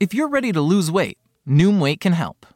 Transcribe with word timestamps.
If 0.00 0.12
you're 0.12 0.28
ready 0.28 0.50
to 0.50 0.60
lose 0.60 0.90
weight, 0.90 1.18
Noom 1.48 1.78
Weight 1.78 2.00
can 2.00 2.14
help. 2.14 2.46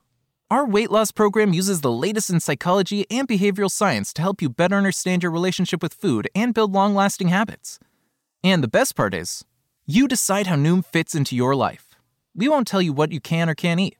Our 0.51 0.67
weight 0.67 0.91
loss 0.91 1.13
program 1.13 1.53
uses 1.53 1.83
the 1.83 1.93
latest 1.93 2.31
in 2.31 2.41
psychology 2.41 3.07
and 3.11 3.29
behavioral 3.29 3.71
science 3.71 4.13
to 4.15 4.23
help 4.23 4.43
you 4.43 4.49
better 4.49 4.75
understand 4.75 5.23
your 5.23 5.31
relationship 5.31 5.81
with 5.81 5.95
food 5.95 6.29
and 6.35 6.53
build 6.53 6.73
long 6.73 6.97
lasting 6.97 7.29
habits. 7.29 7.79
And 8.43 8.61
the 8.61 8.69
best 8.69 8.97
part 8.97 9.15
is, 9.15 9.45
you 9.87 10.09
decide 10.09 10.49
how 10.49 10.57
Noom 10.57 10.85
fits 10.85 11.15
into 11.15 11.37
your 11.37 11.55
life. 11.55 11.95
We 12.35 12.49
won't 12.49 12.67
tell 12.67 12.83
you 12.83 12.93
what 12.93 13.13
you 13.13 13.21
can 13.21 13.49
or 13.49 13.55
can't 13.55 13.79
eat. 13.81 13.97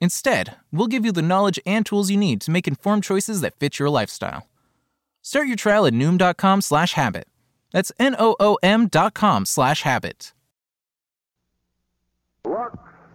Instead, 0.00 0.56
we'll 0.72 0.86
give 0.86 1.04
you 1.04 1.12
the 1.12 1.20
knowledge 1.20 1.60
and 1.66 1.84
tools 1.84 2.10
you 2.10 2.16
need 2.16 2.40
to 2.40 2.50
make 2.50 2.66
informed 2.66 3.04
choices 3.04 3.42
that 3.42 3.56
fit 3.56 3.78
your 3.78 3.90
lifestyle. 3.90 4.48
Start 5.20 5.48
your 5.48 5.56
trial 5.56 5.84
at 5.84 5.92
Noom.com 5.92 6.62
slash 6.62 6.94
habit. 6.94 7.28
That's 7.72 7.92
N-O-O-M 7.98 8.88
dot 8.88 9.12
com 9.12 9.44
slash 9.44 9.82
habit. 9.82 10.32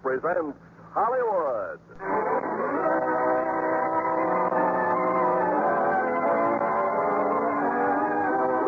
Presents 0.05 0.53
Hollywood. 0.93 1.79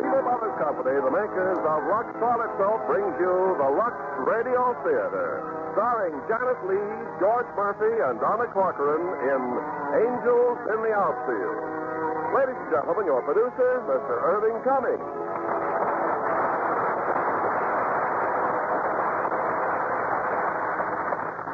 Lever 0.01 0.23
Brothers 0.25 0.55
Company, 0.57 0.97
the 0.97 1.13
makers 1.13 1.61
of 1.61 1.79
Lux 1.93 2.09
Toilet 2.17 2.51
Soap, 2.57 2.81
brings 2.89 3.13
you 3.21 3.53
the 3.61 3.69
Lux 3.69 3.93
Radio 4.25 4.73
Theater, 4.81 5.45
starring 5.77 6.17
Janet 6.25 6.57
Leigh, 6.65 6.97
George 7.21 7.49
Murphy, 7.53 7.93
and 8.01 8.17
Donna 8.17 8.49
Corcoran 8.49 9.05
in 9.29 9.41
Angels 9.93 10.57
in 10.73 10.79
the 10.89 10.93
Outfield. 10.97 11.57
Ladies 12.33 12.57
and 12.65 12.69
gentlemen, 12.73 13.05
your 13.05 13.21
producer, 13.21 13.85
Mr. 13.85 14.13
Irving 14.25 14.57
Cummings. 14.65 15.26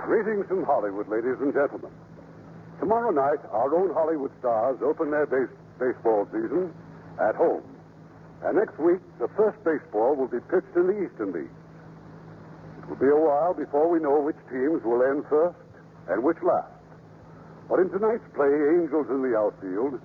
Greetings 0.04 0.46
from 0.50 0.66
Hollywood, 0.66 1.08
ladies 1.08 1.40
and 1.40 1.54
gentlemen. 1.54 1.90
Tomorrow 2.82 3.12
night, 3.12 3.40
our 3.56 3.74
own 3.74 3.94
Hollywood 3.94 4.32
stars 4.40 4.76
open 4.84 5.12
their 5.12 5.26
base- 5.26 5.56
baseball 5.80 6.28
season 6.28 6.74
at 7.24 7.36
home. 7.36 7.64
And 8.44 8.58
next 8.58 8.78
week, 8.80 9.00
the 9.18 9.30
first 9.30 9.56
baseball 9.64 10.18
will 10.20 10.28
be 10.28 10.42
pitched 10.52 10.76
in 10.76 10.88
the 10.88 11.08
Eastern 11.08 11.32
League. 11.32 11.56
It 12.80 12.90
will 12.90 13.00
be 13.00 13.08
a 13.08 13.16
while 13.16 13.54
before 13.54 13.88
we 13.88 14.02
know 14.02 14.20
which 14.20 14.36
teams 14.52 14.84
will 14.84 15.02
end 15.04 15.24
first 15.30 15.56
and 16.10 16.22
which 16.22 16.44
last. 16.44 16.68
But 17.70 17.80
in 17.80 17.90
tonight's 17.90 18.28
play, 18.36 18.52
Angels 18.52 19.08
in 19.10 19.24
the 19.24 19.40
Outfield, 19.40 20.02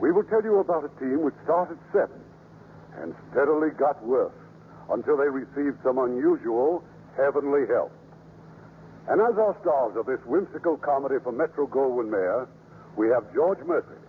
we 0.00 0.12
will 0.12 0.24
tell 0.24 0.42
you 0.42 0.60
about 0.60 0.88
a 0.88 0.92
team 0.98 1.20
which 1.20 1.36
started 1.44 1.76
seventh 1.92 2.24
and 2.96 3.14
steadily 3.30 3.68
got 3.76 4.02
worse 4.02 4.32
until 4.88 5.18
they 5.18 5.28
received 5.28 5.76
some 5.84 5.98
unusual 5.98 6.82
heavenly 7.18 7.66
help. 7.68 7.92
And 9.08 9.20
as 9.20 9.38
our 9.38 9.56
stars 9.62 9.96
of 9.96 10.06
this 10.06 10.18
whimsical 10.26 10.76
comedy 10.76 11.16
for 11.22 11.30
Metro 11.30 11.66
Goldwyn 11.66 12.10
Mayer, 12.10 12.48
we 12.96 13.08
have 13.08 13.32
George 13.32 13.58
Murphy. 13.64 14.00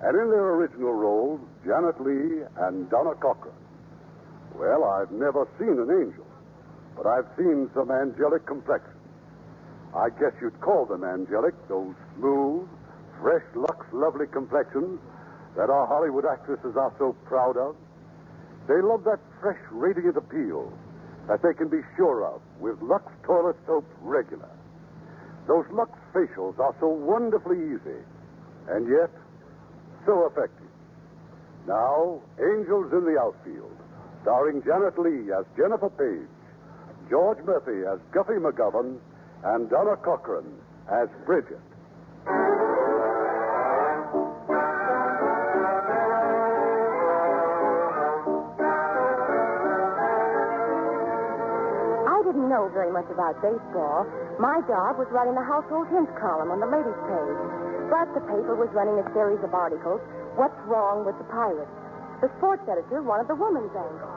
And 0.00 0.18
in 0.18 0.30
their 0.30 0.56
original 0.56 0.94
roles, 0.94 1.40
Janet 1.64 2.00
Leigh 2.00 2.42
and 2.64 2.88
Donna 2.88 3.14
Corcoran. 3.14 3.54
Well, 4.56 4.84
I've 4.84 5.12
never 5.12 5.46
seen 5.58 5.78
an 5.78 5.90
angel, 5.90 6.26
but 6.96 7.06
I've 7.06 7.28
seen 7.36 7.70
some 7.74 7.90
angelic 7.90 8.46
complexions. 8.46 8.96
I 9.94 10.08
guess 10.08 10.32
you'd 10.40 10.58
call 10.60 10.86
them 10.86 11.04
angelic, 11.04 11.54
those 11.68 11.94
smooth, 12.16 12.66
fresh, 13.20 13.44
Lux 13.54 13.86
lovely 13.92 14.26
complexions 14.26 14.98
that 15.56 15.68
our 15.68 15.86
Hollywood 15.86 16.24
actresses 16.24 16.74
are 16.76 16.92
so 16.98 17.12
proud 17.26 17.56
of. 17.58 17.76
They 18.66 18.80
love 18.80 19.04
that 19.04 19.20
fresh, 19.40 19.60
radiant 19.70 20.16
appeal 20.16 20.72
that 21.28 21.42
they 21.42 21.54
can 21.54 21.68
be 21.68 21.80
sure 21.96 22.24
of 22.26 22.40
with 22.60 22.80
Lux 22.82 23.04
toilet 23.24 23.56
soap 23.66 23.84
regular. 24.00 24.50
Those 25.46 25.64
Lux 25.72 25.90
facials 26.14 26.58
are 26.58 26.74
so 26.80 26.88
wonderfully 26.88 27.58
easy 27.58 28.00
and 28.68 28.88
yet 28.88 29.10
so 30.06 30.26
effective. 30.26 30.70
Now, 31.66 32.20
Angels 32.38 32.92
in 32.92 33.04
the 33.04 33.18
Outfield, 33.20 33.76
starring 34.22 34.62
Janet 34.62 34.98
Leigh 34.98 35.32
as 35.32 35.44
Jennifer 35.56 35.90
Page, 35.90 36.28
George 37.08 37.38
Murphy 37.44 37.86
as 37.86 37.98
Guffy 38.12 38.38
McGovern, 38.38 38.98
and 39.44 39.70
Donna 39.70 39.96
Corcoran 39.96 40.46
as 40.90 41.08
Bridget. 41.26 41.60
Very 52.82 52.90
much 52.90 53.06
about 53.14 53.38
baseball. 53.38 54.02
My 54.42 54.58
job 54.66 54.98
was 54.98 55.06
writing 55.14 55.38
the 55.38 55.46
household 55.46 55.86
hints 55.94 56.10
column 56.18 56.50
on 56.50 56.58
the 56.58 56.66
ladies' 56.66 56.98
page. 57.06 57.38
But 57.86 58.10
the 58.10 58.26
paper 58.26 58.58
was 58.58 58.66
running 58.74 58.98
a 58.98 59.06
series 59.14 59.38
of 59.46 59.54
articles. 59.54 60.02
What's 60.34 60.58
wrong 60.66 61.06
with 61.06 61.14
the 61.14 61.28
Pirates? 61.30 61.70
The 62.18 62.26
sports 62.42 62.66
editor 62.66 63.06
wanted 63.06 63.30
the 63.30 63.38
woman's 63.38 63.70
angle. 63.70 64.10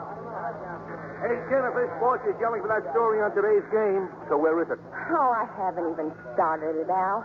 Hey, 1.22 1.38
Jennifer, 1.46 1.86
sports 2.02 2.26
is 2.26 2.34
yelling 2.42 2.66
for 2.66 2.70
that 2.74 2.82
story 2.90 3.22
on 3.22 3.30
today's 3.38 3.62
game. 3.70 4.10
So 4.26 4.34
where 4.34 4.58
is 4.58 4.66
it? 4.66 4.82
Oh, 5.14 5.30
I 5.30 5.46
haven't 5.54 5.86
even 5.86 6.10
started 6.34 6.74
it, 6.74 6.90
Al. 6.90 7.22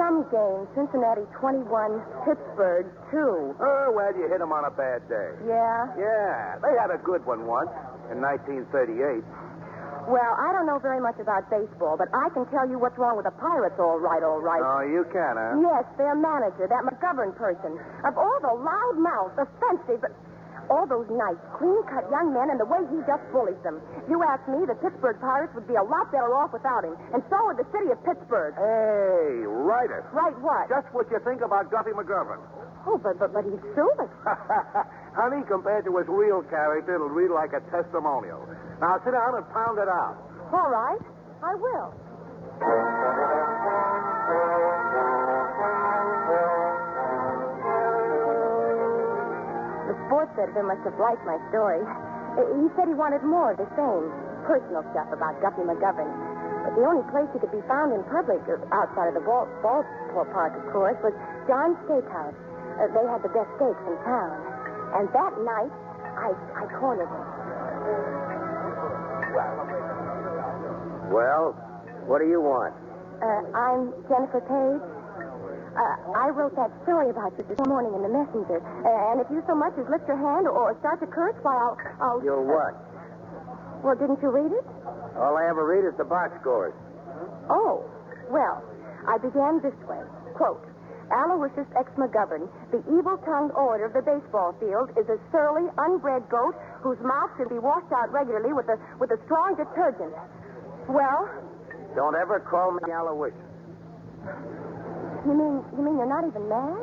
Some 0.00 0.24
game, 0.34 0.66
Cincinnati 0.74 1.28
21, 1.38 1.68
Pittsburgh 2.26 2.88
2. 3.12 3.54
Oh, 3.60 3.86
well, 3.94 4.10
you 4.18 4.26
hit 4.26 4.40
them 4.40 4.50
on 4.50 4.64
a 4.64 4.72
bad 4.72 5.04
day. 5.06 5.30
Yeah? 5.46 5.86
Yeah, 6.00 6.58
they 6.64 6.74
had 6.80 6.90
a 6.90 6.98
good 7.04 7.22
one 7.28 7.44
once 7.46 7.70
in 8.10 8.18
1938. 8.24 9.20
Well, 10.08 10.34
I 10.34 10.50
don't 10.50 10.66
know 10.66 10.78
very 10.82 11.00
much 11.00 11.18
about 11.22 11.46
baseball, 11.50 11.96
but 11.96 12.08
I 12.10 12.28
can 12.34 12.46
tell 12.50 12.66
you 12.66 12.78
what's 12.78 12.98
wrong 12.98 13.16
with 13.16 13.26
the 13.26 13.36
Pirates, 13.38 13.78
all 13.78 14.02
right, 14.02 14.22
all 14.22 14.42
right. 14.42 14.62
Oh, 14.62 14.82
you 14.82 15.06
can, 15.14 15.38
huh? 15.38 15.62
Yes, 15.62 15.86
their 15.94 16.14
manager, 16.18 16.66
that 16.66 16.82
McGovern 16.82 17.34
person. 17.38 17.78
Of 18.02 18.18
all 18.18 18.38
the 18.42 18.50
loud-mouthed, 18.50 19.38
offensive, 19.38 20.02
all 20.70 20.86
those 20.86 21.06
nice, 21.10 21.38
clean-cut 21.58 22.10
young 22.10 22.32
men 22.34 22.50
and 22.50 22.58
the 22.58 22.66
way 22.66 22.80
he 22.90 22.98
just 23.06 23.22
bullies 23.30 23.58
them. 23.62 23.82
You 24.08 24.22
ask 24.22 24.42
me, 24.48 24.64
the 24.66 24.78
Pittsburgh 24.78 25.20
Pirates 25.20 25.54
would 25.54 25.68
be 25.68 25.74
a 25.76 25.82
lot 25.82 26.10
better 26.10 26.34
off 26.34 26.52
without 26.52 26.82
him. 26.82 26.96
And 27.12 27.22
so 27.28 27.36
would 27.50 27.58
the 27.58 27.68
city 27.70 27.90
of 27.92 27.98
Pittsburgh. 28.02 28.54
Hey, 28.56 29.46
write 29.46 29.90
it. 29.90 30.02
Right 30.10 30.34
what? 30.40 30.70
Just 30.70 30.88
what 30.94 31.10
you 31.10 31.18
think 31.22 31.42
about 31.42 31.70
Guffy 31.70 31.92
McGovern. 31.92 32.40
Oh, 32.86 32.98
but, 32.98 33.18
but, 33.18 33.32
but 33.32 33.44
he's 33.44 33.62
suing. 33.74 34.10
Honey, 35.14 35.42
compared 35.46 35.84
to 35.84 35.96
his 35.98 36.08
real 36.08 36.42
character, 36.50 36.96
it'll 36.96 37.08
read 37.08 37.30
like 37.30 37.52
a 37.52 37.60
testimonial. 37.70 38.42
Now 38.80 38.98
sit 39.04 39.12
down 39.12 39.36
and 39.36 39.46
pound 39.54 39.78
it 39.78 39.88
out. 39.88 40.18
All 40.52 40.68
right, 40.68 41.00
I 41.42 41.54
will. 41.54 41.94
The 49.86 49.96
sports 50.06 50.32
editor 50.38 50.62
must 50.62 50.82
have 50.86 50.98
liked 50.98 51.24
my 51.26 51.38
story. 51.50 51.82
He 52.38 52.66
said 52.78 52.88
he 52.88 52.94
wanted 52.94 53.22
more 53.26 53.52
of 53.52 53.58
the 53.58 53.68
same 53.76 54.08
personal 54.46 54.82
stuff 54.94 55.10
about 55.12 55.38
Guffy 55.42 55.62
McGovern. 55.66 56.10
But 56.64 56.78
the 56.78 56.86
only 56.86 57.02
place 57.10 57.26
he 57.34 57.38
could 57.42 57.50
be 57.50 57.62
found 57.66 57.90
in 57.92 58.02
public, 58.06 58.38
uh, 58.46 58.62
outside 58.70 59.10
of 59.10 59.14
the 59.18 59.24
ball, 59.26 59.50
ballpark, 59.62 60.54
of 60.54 60.64
course, 60.70 60.94
was 61.02 61.12
John's 61.50 61.74
Steakhouse. 61.90 62.34
Uh, 62.82 62.90
they 62.90 63.06
had 63.06 63.22
the 63.22 63.30
best 63.30 63.46
steaks 63.54 63.78
in 63.86 63.94
town. 64.02 64.34
And 64.98 65.06
that 65.14 65.32
night, 65.46 65.70
I, 66.18 66.34
I 66.58 66.64
cornered 66.82 67.06
him. 67.06 67.24
Well, 71.14 71.54
what 72.10 72.18
do 72.18 72.26
you 72.26 72.42
want? 72.42 72.74
Uh, 73.22 73.42
I'm 73.54 73.94
Jennifer 74.10 74.42
Page. 74.42 74.82
Uh, 75.72 76.18
I 76.18 76.28
wrote 76.34 76.58
that 76.58 76.74
story 76.82 77.08
about 77.08 77.32
you 77.38 77.46
this 77.46 77.60
morning 77.70 77.94
in 77.94 78.02
the 78.02 78.10
Messenger. 78.10 78.58
Uh, 78.60 79.12
and 79.14 79.22
if 79.22 79.30
you 79.30 79.40
so 79.46 79.54
much 79.54 79.72
as 79.78 79.86
lift 79.88 80.04
your 80.10 80.18
hand 80.18 80.50
or 80.50 80.74
start 80.82 80.98
to 81.00 81.06
curse, 81.06 81.38
why, 81.46 81.54
I'll. 81.54 81.78
I'll 82.02 82.20
You're 82.24 82.42
what? 82.42 82.74
well, 83.86 83.94
didn't 83.94 84.20
you 84.20 84.28
read 84.28 84.52
it? 84.52 84.66
All 85.16 85.38
I 85.38 85.46
ever 85.48 85.64
read 85.64 85.86
is 85.86 85.96
the 85.96 86.04
box 86.04 86.34
scores. 86.42 86.74
Oh, 87.48 87.86
well, 88.28 88.60
I 89.06 89.16
began 89.18 89.62
this 89.62 89.76
way. 89.88 90.02
Quote, 90.34 90.66
Aloysius 91.10 91.66
X. 91.76 91.90
McGovern, 91.98 92.46
the 92.70 92.78
evil-tongued 92.92 93.52
orator 93.58 93.86
of 93.86 93.94
the 93.96 94.02
baseball 94.04 94.54
field, 94.60 94.90
is 94.96 95.08
a 95.08 95.18
surly, 95.32 95.66
unbred 95.76 96.28
goat 96.30 96.54
whose 96.82 96.98
mouth 97.02 97.30
should 97.36 97.48
be 97.48 97.58
washed 97.58 97.90
out 97.92 98.12
regularly 98.12 98.52
with 98.52 98.68
a, 98.68 98.76
with 99.00 99.10
a 99.10 99.18
strong 99.26 99.56
detergent. 99.56 100.12
Well, 100.88 101.28
Don't 101.94 102.14
ever 102.16 102.40
call 102.40 102.72
me 102.78 102.92
Aloysius. 102.92 103.34
you 105.26 105.34
mean, 105.34 105.54
you 105.76 105.82
mean 105.82 105.96
you're 105.98 106.10
not 106.10 106.26
even 106.26 106.48
mad? 106.48 106.78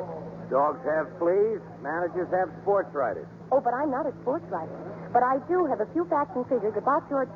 Dogs 0.50 0.82
have 0.84 1.06
fleas, 1.18 1.62
managers 1.82 2.26
have 2.34 2.50
sports 2.62 2.90
writers. 2.92 3.28
Oh, 3.52 3.60
but 3.60 3.70
I'm 3.74 3.90
not 3.90 4.06
a 4.06 4.12
sports 4.22 4.44
writer. 4.50 4.74
But 5.12 5.22
I 5.22 5.38
do 5.46 5.66
have 5.66 5.80
a 5.80 5.86
few 5.92 6.04
facts 6.10 6.34
and 6.34 6.46
figures 6.46 6.74
about 6.76 7.02
your. 7.10 7.26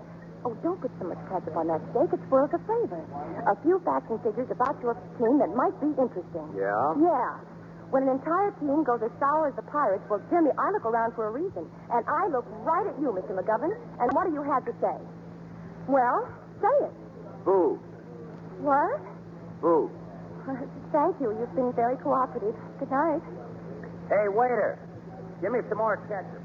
Oh, 0.44 0.52
don't 0.60 0.76
put 0.80 0.92
so 1.00 1.08
much 1.08 1.16
ketchup 1.32 1.56
on 1.56 1.72
that 1.72 1.80
steak. 1.90 2.12
It's 2.12 2.26
for 2.28 2.44
the 2.52 2.60
flavor. 2.68 3.00
A 3.48 3.56
few 3.64 3.80
facts 3.80 4.12
and 4.12 4.20
figures 4.20 4.52
about 4.52 4.76
your 4.84 4.92
team 5.16 5.40
that 5.40 5.48
might 5.56 5.72
be 5.80 5.88
interesting. 5.96 6.44
Yeah? 6.52 6.76
Yeah. 7.00 7.40
When 7.88 8.04
an 8.04 8.20
entire 8.20 8.52
team 8.60 8.84
goes 8.84 9.00
as 9.00 9.12
sour 9.16 9.48
as 9.48 9.56
the 9.56 9.64
Pirates, 9.72 10.04
well, 10.12 10.20
Jimmy, 10.28 10.52
I 10.60 10.68
look 10.76 10.84
around 10.84 11.16
for 11.16 11.28
a 11.28 11.32
reason. 11.32 11.64
And 11.88 12.02
I 12.04 12.28
look 12.28 12.44
right 12.60 12.84
at 12.84 12.96
you, 13.00 13.08
Mr. 13.16 13.32
McGovern. 13.32 13.72
And 14.00 14.12
what 14.12 14.28
do 14.28 14.36
you 14.36 14.44
have 14.44 14.64
to 14.68 14.74
say? 14.84 14.96
Well, 15.88 16.28
say 16.60 16.76
it. 16.92 16.94
Boo. 17.44 17.80
What? 18.60 19.00
Boo. 19.64 19.88
Thank 20.92 21.16
you. 21.24 21.32
You've 21.40 21.54
been 21.56 21.72
very 21.72 21.96
cooperative. 22.04 22.52
Good 22.78 22.90
night. 22.90 23.24
Hey, 24.12 24.28
waiter. 24.28 24.76
Give 25.40 25.52
me 25.52 25.60
some 25.72 25.78
more 25.78 25.96
ketchup. 26.04 26.43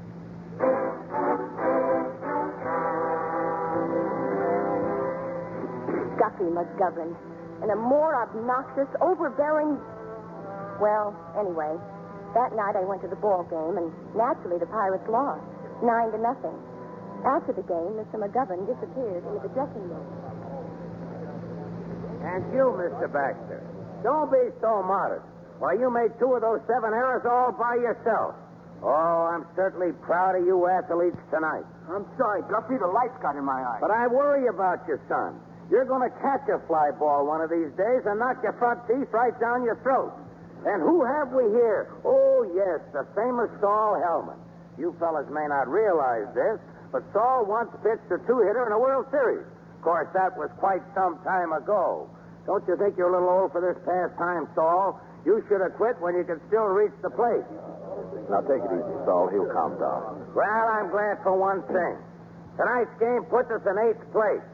Guffy 6.20 6.52
McGovern. 6.52 7.16
And 7.64 7.72
a 7.72 7.76
more 7.76 8.12
obnoxious, 8.20 8.88
overbearing. 9.00 9.80
Well, 10.80 11.16
anyway, 11.36 11.76
that 12.36 12.52
night 12.52 12.76
I 12.76 12.84
went 12.84 13.00
to 13.02 13.08
the 13.08 13.18
ball 13.20 13.48
game, 13.48 13.80
and 13.80 13.88
naturally 14.12 14.60
the 14.60 14.68
Pirates 14.68 15.08
lost, 15.08 15.44
nine 15.82 16.12
to 16.12 16.20
nothing. 16.20 16.56
After 17.24 17.52
the 17.52 17.64
game, 17.64 18.00
Mr. 18.00 18.16
McGovern 18.16 18.64
disappeared 18.64 19.24
into 19.24 19.40
the 19.44 19.52
dressing 19.52 19.84
room. 19.88 20.08
And 22.24 22.44
you, 22.52 22.64
Mr. 22.76 23.08
Baxter, 23.12 23.60
don't 24.04 24.30
be 24.32 24.52
so 24.60 24.80
modest. 24.84 25.24
Why, 25.60 25.76
you 25.76 25.92
made 25.92 26.16
two 26.16 26.32
of 26.32 26.40
those 26.40 26.60
seven 26.64 26.96
errors 26.96 27.24
all 27.28 27.52
by 27.52 27.76
yourself. 27.76 28.36
Oh, 28.80 29.28
I'm 29.28 29.44
certainly 29.56 29.92
proud 30.00 30.40
of 30.40 30.46
you 30.48 30.64
athletes 30.64 31.20
tonight. 31.28 31.68
I'm 31.92 32.08
sorry, 32.16 32.40
Guffy. 32.48 32.80
The 32.80 32.88
light's 32.88 33.16
got 33.20 33.36
in 33.36 33.44
my 33.44 33.60
eye. 33.60 33.76
But 33.80 33.90
I 33.90 34.06
worry 34.06 34.48
about 34.48 34.88
your 34.88 35.00
son. 35.04 35.36
You're 35.70 35.86
going 35.86 36.02
to 36.02 36.14
catch 36.18 36.50
a 36.50 36.58
fly 36.66 36.90
ball 36.98 37.30
one 37.30 37.40
of 37.40 37.48
these 37.48 37.70
days 37.78 38.02
and 38.04 38.18
knock 38.18 38.42
your 38.42 38.58
front 38.58 38.82
teeth 38.90 39.06
right 39.14 39.34
down 39.38 39.62
your 39.62 39.78
throat. 39.86 40.10
And 40.66 40.82
who 40.82 41.06
have 41.06 41.30
we 41.30 41.46
here? 41.56 41.94
Oh, 42.04 42.42
yes, 42.52 42.82
the 42.92 43.06
famous 43.14 43.48
Saul 43.62 43.96
Hellman. 44.02 44.36
You 44.76 44.92
fellas 44.98 45.30
may 45.30 45.46
not 45.46 45.70
realize 45.70 46.26
this, 46.34 46.58
but 46.90 47.06
Saul 47.14 47.46
once 47.46 47.70
pitched 47.86 48.10
a 48.10 48.18
two-hitter 48.26 48.66
in 48.66 48.72
a 48.74 48.80
World 48.82 49.06
Series. 49.14 49.46
Of 49.46 49.82
course, 49.86 50.10
that 50.12 50.36
was 50.36 50.50
quite 50.58 50.82
some 50.92 51.22
time 51.22 51.54
ago. 51.54 52.10
Don't 52.44 52.66
you 52.66 52.76
think 52.76 52.98
you're 52.98 53.08
a 53.08 53.14
little 53.14 53.30
old 53.30 53.52
for 53.54 53.62
this 53.62 53.78
pastime, 53.86 54.50
Saul? 54.58 55.00
You 55.24 55.44
should 55.48 55.62
have 55.62 55.78
quit 55.78 56.00
when 56.00 56.18
you 56.18 56.24
could 56.24 56.40
still 56.48 56.66
reach 56.66 56.92
the 57.00 57.14
plate. 57.14 57.46
Now 58.28 58.42
take 58.44 58.60
it 58.60 58.72
easy, 58.74 58.96
Saul. 59.06 59.30
He'll 59.30 59.48
calm 59.54 59.78
down. 59.78 60.34
Well, 60.34 60.66
I'm 60.66 60.90
glad 60.90 61.22
for 61.22 61.36
one 61.36 61.62
thing. 61.70 61.96
Tonight's 62.58 62.92
game 62.98 63.24
puts 63.30 63.48
us 63.54 63.62
in 63.64 63.76
eighth 63.86 64.04
place. 64.12 64.44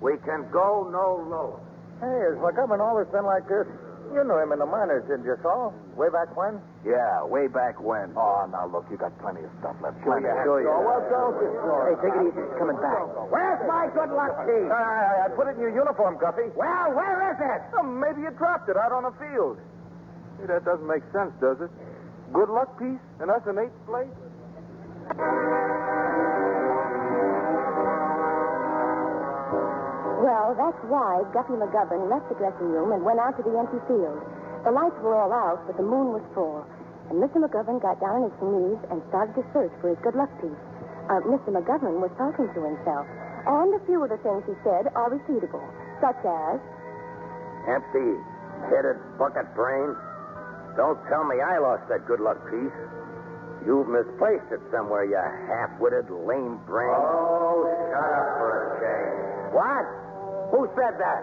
We 0.00 0.16
can 0.24 0.48
go 0.50 0.88
no 0.90 1.20
lower. 1.28 1.60
Hey, 2.00 2.32
has 2.32 2.36
McGovern 2.40 2.80
always 2.80 3.06
been 3.12 3.24
like 3.28 3.44
this? 3.48 3.68
You 4.10 4.24
knew 4.26 4.38
him 4.42 4.50
in 4.50 4.58
the 4.58 4.66
minors, 4.66 5.06
didn't 5.06 5.22
you, 5.22 5.36
Saul? 5.38 5.70
Way 5.94 6.10
back 6.10 6.34
when? 6.34 6.58
Yeah, 6.82 7.22
way 7.22 7.46
back 7.46 7.78
when. 7.78 8.10
Oh, 8.18 8.42
now 8.50 8.66
look, 8.66 8.88
you 8.90 8.96
got 8.96 9.14
plenty 9.22 9.44
of 9.46 9.52
stuff 9.62 9.76
left. 9.78 10.02
Sure 10.02 10.18
you 10.18 10.26
have, 10.26 10.42
Saul. 10.42 10.82
Well, 10.82 11.02
don't 11.06 11.36
you, 11.38 11.46
Hey, 11.86 11.94
take 12.02 12.14
it 12.18 12.22
easy. 12.26 12.42
It's 12.42 12.56
coming 12.58 12.74
back. 12.82 12.98
Where's 13.30 13.62
my 13.70 13.86
good 13.94 14.10
luck 14.10 14.34
key? 14.48 14.66
I, 14.66 15.28
I 15.28 15.36
put 15.36 15.46
it 15.46 15.54
in 15.54 15.62
your 15.62 15.70
uniform, 15.70 16.18
Guffy. 16.18 16.50
Well, 16.58 16.90
where 16.96 17.30
is 17.30 17.38
it? 17.38 17.60
Oh, 17.78 17.84
maybe 17.86 18.26
you 18.26 18.32
dropped 18.34 18.66
it 18.72 18.76
out 18.76 18.90
on 18.90 19.04
the 19.06 19.14
field. 19.22 19.60
Hey, 20.40 20.46
that 20.50 20.64
doesn't 20.64 20.88
make 20.88 21.04
sense, 21.14 21.30
does 21.38 21.60
it? 21.60 21.70
Good 22.32 22.48
luck 22.50 22.74
piece 22.80 22.98
and 23.20 23.30
us 23.30 23.42
in 23.46 23.58
eighth 23.62 23.78
place? 23.86 24.10
Well, 30.20 30.52
that's 30.52 30.76
why 30.92 31.24
Guffy 31.32 31.56
McGovern 31.56 32.12
left 32.12 32.28
the 32.28 32.36
dressing 32.36 32.68
room 32.68 32.92
and 32.92 33.00
went 33.00 33.18
out 33.18 33.40
to 33.40 33.42
the 33.42 33.56
empty 33.56 33.80
field. 33.88 34.20
The 34.64 34.70
lights 34.70 35.00
were 35.00 35.16
all 35.16 35.32
out, 35.32 35.64
but 35.64 35.80
the 35.80 35.86
moon 35.86 36.12
was 36.12 36.20
full. 36.36 36.60
And 37.08 37.16
Mr. 37.16 37.40
McGovern 37.40 37.80
got 37.80 37.96
down 38.04 38.20
on 38.20 38.28
his 38.28 38.36
knees 38.44 38.80
and 38.92 39.00
started 39.08 39.32
to 39.40 39.44
search 39.56 39.72
for 39.80 39.88
his 39.88 39.98
good 40.04 40.12
luck 40.14 40.28
piece. 40.44 40.60
Uh, 41.08 41.24
Mr. 41.24 41.48
McGovern 41.56 42.04
was 42.04 42.12
talking 42.20 42.52
to 42.52 42.60
himself. 42.60 43.08
And 43.48 43.72
a 43.72 43.80
few 43.88 44.04
of 44.04 44.12
the 44.12 44.20
things 44.20 44.44
he 44.44 44.52
said 44.60 44.92
are 44.92 45.08
repeatable, 45.08 45.64
such 46.04 46.20
as, 46.20 46.60
Empty 47.64 48.20
headed 48.68 49.00
bucket 49.16 49.48
brain. 49.56 49.96
Don't 50.76 51.00
tell 51.08 51.24
me 51.24 51.40
I 51.40 51.56
lost 51.58 51.88
that 51.88 52.04
good 52.04 52.20
luck 52.20 52.36
piece. 52.52 52.76
You've 53.64 53.88
misplaced 53.88 54.52
it 54.52 54.60
somewhere, 54.68 55.04
you 55.04 55.16
half 55.48 55.72
witted, 55.80 56.08
lame 56.12 56.60
brain. 56.68 56.92
Oh, 56.92 57.64
shut 57.88 58.04
up 58.04 58.28
for 58.36 58.48
a 58.52 58.64
change. 58.80 59.56
What? 59.56 60.09
Who 60.50 60.66
said 60.74 60.98
that? 60.98 61.22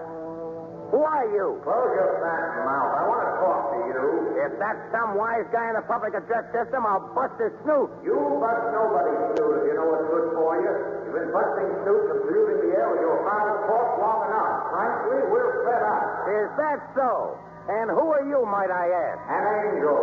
Who 0.92 1.04
are 1.04 1.28
you? 1.36 1.60
Close 1.68 1.92
your 2.00 2.12
fat 2.24 2.64
mouth. 2.64 2.92
I 2.96 3.04
want 3.12 3.22
to 3.28 3.32
talk 3.44 3.60
to 3.76 3.80
you. 3.92 4.04
If 4.40 4.56
that's 4.56 4.80
some 4.96 5.20
wise 5.20 5.44
guy 5.52 5.68
in 5.68 5.76
the 5.76 5.84
public 5.84 6.16
address 6.16 6.48
system, 6.56 6.88
I'll 6.88 7.04
bust 7.12 7.36
his 7.36 7.52
snoot. 7.68 7.92
You 8.08 8.16
bust 8.40 8.64
nobody's 8.72 9.36
snoot 9.36 9.52
if 9.60 9.64
you 9.68 9.76
know 9.76 9.88
what's 9.92 10.08
good 10.08 10.28
for 10.32 10.52
you. 10.64 10.72
You've 11.04 11.18
been 11.20 11.32
busting 11.36 11.70
snoots 11.84 12.08
and 12.08 12.20
polluting 12.24 12.60
the 12.64 12.70
air 12.72 12.88
with 12.88 13.04
your 13.04 13.20
foul 13.28 13.52
talk 13.68 13.88
long 14.00 14.20
enough. 14.32 14.52
Frankly, 14.72 15.20
we're 15.28 15.52
fed 15.68 15.84
up. 15.84 16.04
Is 16.32 16.50
that 16.56 16.80
so? 16.96 17.36
And 17.68 17.92
who 17.92 18.08
are 18.16 18.24
you, 18.24 18.48
might 18.48 18.72
I 18.72 18.88
ask? 18.88 19.20
An 19.28 19.44
angel. 19.68 20.00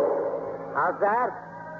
How's 0.77 1.01
that? 1.01 1.29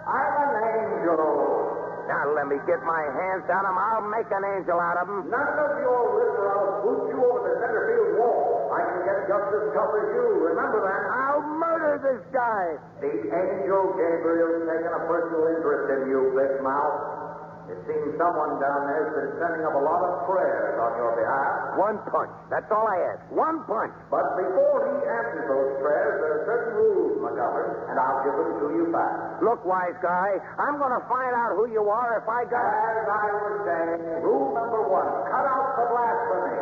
I'm 0.10 0.34
an 0.50 0.56
angel. 0.82 1.65
Now 2.06 2.24
let 2.38 2.46
me 2.46 2.62
get 2.70 2.82
my 2.86 3.04
hands 3.18 3.50
on 3.50 3.64
him. 3.66 3.76
I'll 3.76 4.06
make 4.14 4.30
an 4.30 4.46
angel 4.46 4.78
out 4.78 5.02
of 5.02 5.10
him. 5.10 5.26
None 5.30 5.58
of 5.58 5.72
your 5.82 6.02
or 6.06 6.46
I'll 6.54 6.74
boot 6.86 7.10
you 7.10 7.18
over 7.18 7.42
the 7.42 7.54
center 7.66 7.84
field 7.90 8.22
wall. 8.22 8.70
I 8.70 8.82
can 8.86 9.00
get 9.10 9.18
just 9.26 9.50
as 9.50 9.66
tough 9.74 9.94
as 9.98 10.08
you. 10.14 10.26
Remember 10.54 10.80
that. 10.86 11.02
I'll 11.10 11.46
murder 11.58 11.94
this 12.06 12.22
guy. 12.30 12.78
The 13.02 13.14
angel 13.26 13.82
Gabriel's 13.98 14.70
taking 14.70 14.94
a 14.94 15.02
personal 15.10 15.44
interest 15.50 15.86
in 15.98 16.02
you, 16.14 16.30
Big 16.38 16.62
Mouth. 16.62 17.35
It 17.66 17.82
seems 17.90 18.14
someone 18.22 18.62
down 18.62 18.86
there's 18.86 19.10
been 19.10 19.32
sending 19.42 19.66
up 19.66 19.74
a 19.74 19.82
lot 19.82 19.98
of 20.06 20.30
prayers 20.30 20.78
on 20.78 20.92
your 21.02 21.18
behalf. 21.18 21.82
One 21.82 21.98
punch. 22.14 22.30
That's 22.54 22.70
all 22.70 22.86
I 22.86 22.98
ask. 23.10 23.22
One 23.34 23.66
punch. 23.66 23.90
But 24.14 24.38
before 24.38 24.86
he 24.86 24.96
answers 25.02 25.46
those 25.50 25.72
prayers, 25.82 26.16
there 26.22 26.34
are 26.38 26.44
certain 26.46 26.74
rules, 26.78 27.26
McGovern, 27.26 27.90
and 27.90 27.98
I'll 27.98 28.22
give 28.22 28.38
them 28.38 28.52
to 28.62 28.68
you 28.70 28.86
fast. 28.94 29.42
Look, 29.42 29.66
wise 29.66 29.98
guy, 30.06 30.38
I'm 30.62 30.78
going 30.78 30.94
to 30.94 31.04
find 31.10 31.34
out 31.34 31.58
who 31.58 31.66
you 31.74 31.90
are 31.90 32.22
if 32.22 32.30
I 32.30 32.46
got. 32.46 32.70
As 32.70 33.10
I 33.10 33.26
was 33.34 33.58
saying, 33.66 34.00
rule 34.22 34.54
number 34.54 34.86
one, 34.86 35.10
cut 35.34 35.46
out 35.50 35.66
the 35.82 35.86
blasphemy. 35.90 36.62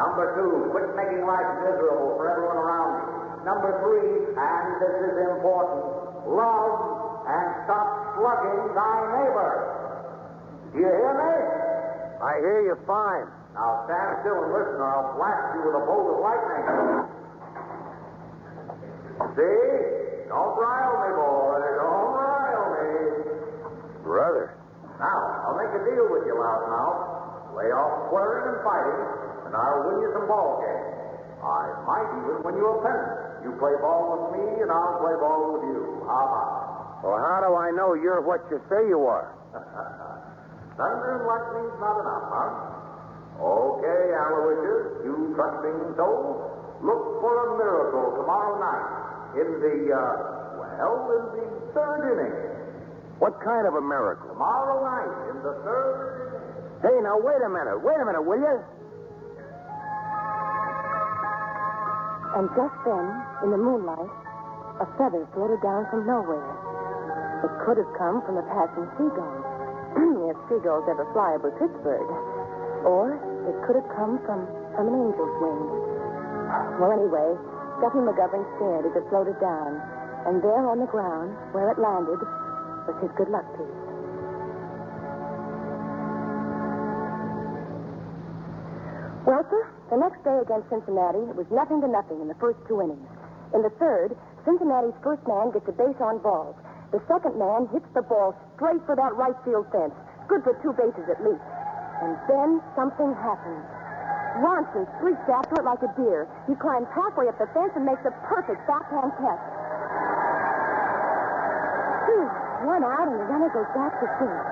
Number 0.00 0.24
two, 0.40 0.72
quit 0.72 0.88
making 0.96 1.20
life 1.28 1.50
miserable 1.68 2.16
for 2.16 2.32
everyone 2.32 2.56
around 2.56 2.90
you. 2.96 3.06
Number 3.44 3.76
three, 3.84 4.32
and 4.40 4.64
this 4.80 4.96
is 5.04 5.14
important, 5.36 5.84
love 6.32 7.04
and 7.24 7.46
stop 7.64 7.88
slugging 8.16 8.72
thy 8.76 8.96
neighbor. 9.16 9.83
Do 10.74 10.82
you 10.82 10.90
hear 10.90 11.14
me? 11.14 11.34
I 12.18 12.32
hear 12.42 12.66
you 12.66 12.74
fine. 12.82 13.30
Now 13.54 13.86
stand 13.86 14.26
still 14.26 14.42
and 14.42 14.50
listen, 14.50 14.82
or 14.82 14.90
I'll 14.90 15.14
blast 15.14 15.54
you 15.54 15.60
with 15.70 15.78
a 15.78 15.84
bolt 15.86 16.06
of 16.10 16.18
lightning. 16.18 16.66
See? 19.38 20.26
Don't 20.26 20.54
rile 20.58 20.96
me, 20.98 21.10
boy. 21.14 21.62
Don't 21.78 22.10
rile 22.18 22.66
me. 22.74 22.90
Brother. 24.02 24.58
Now, 24.98 25.46
I'll 25.46 25.58
make 25.62 25.70
a 25.78 25.82
deal 25.86 26.10
with 26.10 26.26
you, 26.26 26.34
loudmouth. 26.34 27.54
Lay 27.54 27.70
off 27.70 28.10
swearing 28.10 28.50
and 28.50 28.58
fighting, 28.66 29.02
and 29.46 29.52
I'll 29.54 29.86
win 29.86 30.02
you 30.02 30.10
some 30.10 30.26
ball 30.26 30.58
games. 30.58 30.90
I 31.38 31.70
might 31.86 32.10
even 32.18 32.42
win 32.42 32.54
you 32.58 32.66
a 32.66 32.82
pennant. 32.82 33.46
You 33.46 33.54
play 33.62 33.78
ball 33.78 34.10
with 34.10 34.42
me, 34.42 34.42
and 34.58 34.74
I'll 34.74 34.98
play 34.98 35.14
ball 35.22 35.54
with 35.54 35.70
you. 35.70 36.02
How 36.02 36.18
about 36.26 36.50
it? 36.50 37.06
Well, 37.06 37.20
how 37.22 37.38
do 37.46 37.54
I 37.54 37.70
know 37.70 37.94
you're 37.94 38.26
what 38.26 38.42
you 38.50 38.58
say 38.66 38.90
you 38.90 39.06
are? 39.06 39.30
Thunder 40.76 41.10
and 41.18 41.24
lightning's 41.26 41.78
not 41.78 41.96
enough, 42.02 42.26
huh? 42.34 42.50
Okay, 43.38 44.02
Aloysius, 44.14 45.06
you 45.06 45.34
trusting 45.34 45.78
soul, 45.98 46.50
look 46.82 47.02
for 47.22 47.34
a 47.34 47.48
miracle 47.58 48.14
tomorrow 48.18 48.58
night 48.58 48.90
in 49.38 49.48
the, 49.62 49.76
uh, 49.90 50.14
well, 50.58 50.96
in 51.14 51.24
the 51.38 51.46
third 51.74 52.00
inning. 52.14 52.36
What 53.18 53.38
kind 53.42 53.66
of 53.66 53.74
a 53.74 53.82
miracle? 53.82 54.30
Tomorrow 54.34 54.82
night 54.82 55.14
in 55.30 55.36
the 55.42 55.54
third 55.62 55.94
inning. 55.94 56.34
Hey, 56.82 56.96
now 57.02 57.18
wait 57.22 57.38
a 57.42 57.48
minute. 57.50 57.78
Wait 57.82 57.98
a 57.98 58.04
minute, 58.04 58.22
will 58.22 58.38
you? 58.42 58.56
And 62.34 62.50
just 62.58 62.74
then, 62.82 63.06
in 63.46 63.50
the 63.54 63.58
moonlight, 63.62 64.10
a 64.82 64.86
feather 64.98 65.22
floated 65.38 65.62
down 65.62 65.86
from 65.90 66.02
nowhere. 66.02 66.42
It 67.46 67.52
could 67.62 67.78
have 67.78 67.92
come 67.94 68.26
from 68.26 68.42
a 68.42 68.46
passing 68.50 68.90
seagull, 68.98 69.38
if 70.34 70.38
seagulls 70.50 70.84
ever 70.90 71.06
fly 71.14 71.38
over 71.38 71.54
Pittsburgh. 71.54 72.10
Or 72.82 73.14
it 73.46 73.56
could 73.64 73.78
have 73.78 73.88
come 73.94 74.18
from, 74.26 74.44
from 74.74 74.90
an 74.90 74.96
angel's 74.98 75.34
wing. 75.38 75.62
Well, 76.82 76.90
anyway, 76.90 77.38
Guffy 77.78 78.02
McGovern 78.02 78.42
stared 78.58 78.84
as 78.90 78.94
it 78.98 79.06
floated 79.08 79.38
down, 79.38 79.78
and 80.26 80.42
there 80.42 80.66
on 80.66 80.82
the 80.82 80.90
ground, 80.90 81.32
where 81.54 81.70
it 81.70 81.78
landed, 81.78 82.18
was 82.90 82.96
his 83.00 83.10
good 83.16 83.30
luck 83.30 83.46
piece. 83.56 83.80
Well, 89.24 89.40
sir, 89.48 89.64
the 89.88 89.96
next 89.96 90.20
day 90.20 90.36
against 90.36 90.68
Cincinnati, 90.68 91.24
it 91.32 91.36
was 91.36 91.48
nothing 91.48 91.80
to 91.80 91.88
nothing 91.88 92.20
in 92.20 92.28
the 92.28 92.36
first 92.36 92.60
two 92.68 92.84
innings. 92.84 93.08
In 93.56 93.64
the 93.64 93.72
third, 93.80 94.12
Cincinnati's 94.44 94.96
first 95.00 95.24
man 95.24 95.48
gets 95.48 95.64
a 95.64 95.72
base 95.72 95.96
on 95.96 96.20
balls. 96.20 96.56
The 96.92 97.00
second 97.08 97.40
man 97.40 97.64
hits 97.72 97.88
the 97.96 98.04
ball 98.04 98.36
straight 98.54 98.84
for 98.84 98.94
that 98.94 99.16
right 99.16 99.36
field 99.44 99.64
fence. 99.72 99.96
Good 100.28 100.42
for 100.42 100.54
two 100.64 100.72
bases 100.72 101.04
at 101.10 101.20
least. 101.20 101.44
And 102.00 102.16
then 102.28 102.60
something 102.74 103.12
happens. 103.20 103.64
Ronson 104.42 104.82
streaks 104.98 105.22
after 105.30 105.62
it 105.62 105.64
like 105.64 105.82
a 105.84 105.92
deer. 105.94 106.26
He 106.50 106.58
climbs 106.58 106.90
halfway 106.90 107.28
up 107.28 107.38
the 107.38 107.46
fence 107.54 107.70
and 107.76 107.86
makes 107.86 108.02
a 108.02 108.10
perfect 108.26 108.66
backhand 108.66 109.14
catch. 109.22 109.44
Phew, 112.08 112.26
one 112.66 112.82
out 112.82 113.06
and 113.06 113.20
the 113.20 113.26
runner 113.30 113.50
goes 113.54 113.70
back 113.78 113.94
to 114.02 114.06
first. 114.18 114.50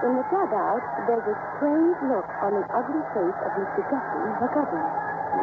In 0.00 0.16
the 0.16 0.24
dugout, 0.32 0.80
there's 1.04 1.28
a 1.28 1.36
strange 1.60 1.98
look 2.08 2.24
on 2.40 2.56
the 2.56 2.64
ugly 2.72 3.04
face 3.12 3.38
of 3.44 3.50
Mr. 3.60 3.84
Guffy 3.92 4.22
McGovern. 4.40 4.88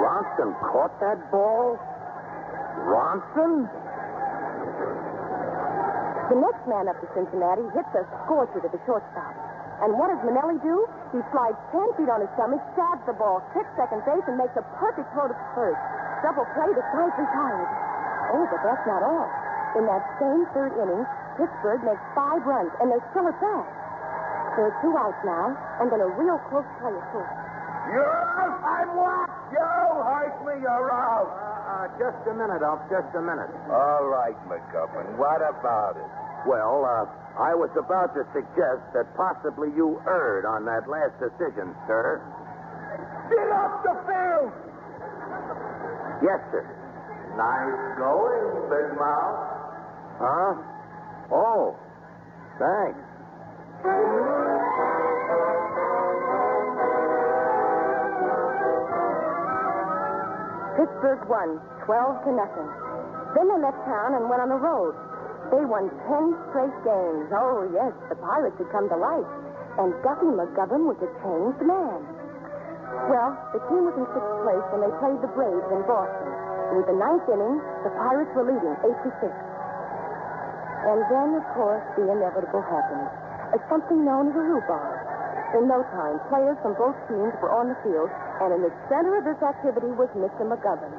Ronson 0.01 0.49
caught 0.65 0.97
that 0.99 1.29
ball? 1.29 1.77
Ronson? 2.89 3.69
The 6.27 6.35
next 6.35 6.63
man 6.67 6.91
up 6.91 6.99
to 6.99 7.07
Cincinnati 7.15 7.63
hits 7.71 7.87
a 7.95 8.03
scorcher 8.27 8.59
to 8.59 8.67
the 8.67 8.81
shortstop. 8.83 9.31
And 9.79 9.95
what 9.95 10.11
does 10.11 10.19
Manelli 10.27 10.59
do? 10.59 10.83
He 11.15 11.23
slides 11.31 11.55
ten 11.71 11.87
feet 11.95 12.09
on 12.11 12.19
his 12.19 12.31
stomach, 12.35 12.59
stabs 12.75 12.99
the 13.07 13.15
ball, 13.15 13.39
kicks 13.55 13.69
second 13.79 14.03
base, 14.03 14.25
and 14.27 14.35
makes 14.35 14.57
a 14.59 14.65
perfect 14.75 15.07
throw 15.15 15.31
to 15.31 15.37
first. 15.55 15.79
Double 16.25 16.43
play, 16.57 16.67
the 16.73 16.83
side's 16.91 17.15
retired. 17.15 17.69
Oh, 18.35 18.43
but 18.51 18.59
that's 18.65 18.83
not 18.89 19.05
all. 19.05 19.29
In 19.79 19.85
that 19.87 20.03
same 20.19 20.43
third 20.51 20.75
inning, 20.75 21.05
Pittsburgh 21.39 21.85
makes 21.85 22.01
five 22.17 22.43
runs, 22.43 22.73
and 22.81 22.91
they're 22.91 23.07
still 23.13 23.29
at 23.29 23.37
bat. 23.39 23.65
There 24.57 24.67
are 24.67 24.75
two 24.81 24.97
outs 24.97 25.21
now, 25.23 25.53
and 25.79 25.87
then 25.93 26.01
a 26.01 26.09
real 26.17 26.41
close 26.49 26.65
play 26.81 26.91
at. 26.91 27.46
You're 27.91 28.03
out. 28.03 28.59
I'm 28.63 28.89
what? 28.97 29.29
You 29.51 29.63
hurt 29.63 30.35
me. 30.45 30.53
You're 30.61 30.91
out. 30.91 31.29
Uh, 31.67 31.85
just 31.99 32.19
a 32.27 32.33
minute, 32.33 32.63
Alf, 32.63 32.79
just 32.89 33.11
a 33.15 33.21
minute. 33.21 33.51
All 33.71 34.07
right, 34.07 34.35
McGuffin. 34.47 35.17
What 35.19 35.43
about 35.43 35.95
it? 35.99 36.09
Well, 36.47 36.83
uh, 36.87 37.05
I 37.37 37.53
was 37.53 37.69
about 37.75 38.15
to 38.15 38.23
suggest 38.31 38.81
that 38.95 39.05
possibly 39.19 39.69
you 39.75 39.99
erred 40.07 40.45
on 40.45 40.63
that 40.65 40.87
last 40.87 41.19
decision, 41.19 41.75
sir. 41.85 42.23
Get 43.29 43.47
off 43.51 43.83
the 43.83 43.95
field. 44.07 44.51
Yes, 46.23 46.39
sir. 46.49 46.63
Nice 47.35 47.99
going, 47.99 48.71
Big 48.71 48.97
Mouth. 48.97 49.37
Huh? 50.17 50.55
Oh, 51.29 51.75
thanks. 52.57 53.03
Pittsburgh 60.77 61.25
won 61.25 61.57
12 61.89 62.29
to 62.29 62.31
nothing. 62.37 62.69
Then 63.33 63.49
they 63.49 63.59
left 63.65 63.81
town 63.89 64.13
and 64.13 64.29
went 64.29 64.45
on 64.45 64.53
the 64.53 64.61
road. 64.61 64.93
They 65.49 65.65
won 65.65 65.89
10 66.05 66.37
straight 66.53 66.77
games. 66.85 67.33
Oh, 67.33 67.65
yes, 67.73 67.93
the 68.13 68.17
Pirates 68.21 68.61
had 68.61 68.69
come 68.69 68.85
to 68.93 68.97
life. 68.97 69.31
And 69.81 69.89
Guffy 70.05 70.29
McGovern 70.29 70.85
was 70.85 71.01
a 71.01 71.09
changed 71.21 71.61
man. 71.65 72.01
Well, 73.09 73.33
the 73.57 73.61
team 73.67 73.89
was 73.89 73.97
in 73.97 74.05
sixth 74.13 74.37
place 74.45 74.65
when 74.69 74.81
they 74.85 74.93
played 75.01 75.19
the 75.25 75.31
Braves 75.33 75.69
in 75.73 75.81
Boston. 75.89 76.29
In 76.77 76.85
the 76.85 76.97
ninth 76.97 77.25
inning, 77.25 77.57
the 77.81 77.91
Pirates 77.97 78.31
were 78.37 78.45
leading 78.45 78.75
8 78.85 78.89
to 79.01 79.09
6. 79.17 79.33
And 80.87 80.99
then, 81.09 81.29
of 81.41 81.45
course, 81.57 81.83
the 81.97 82.05
inevitable 82.05 82.61
happened. 82.61 83.09
A 83.53 83.57
something 83.69 84.05
known 84.05 84.29
as 84.29 84.35
a 84.35 84.43
rhubarb. 84.45 84.96
In 85.55 85.63
no 85.63 85.79
time, 85.95 86.19
players 86.27 86.59
from 86.59 86.75
both 86.75 86.95
teams 87.07 87.31
were 87.39 87.55
on 87.55 87.71
the 87.71 87.77
field, 87.79 88.11
and 88.43 88.51
in 88.51 88.61
the 88.67 88.73
center 88.91 89.15
of 89.15 89.23
this 89.23 89.39
activity 89.39 89.87
was 89.95 90.11
Mr. 90.11 90.43
McGovern. 90.43 90.91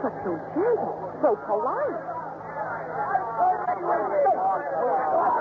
But 0.00 0.16
so 0.24 0.40
gentle, 0.56 1.12
so 1.20 1.36
polite. 1.44 2.00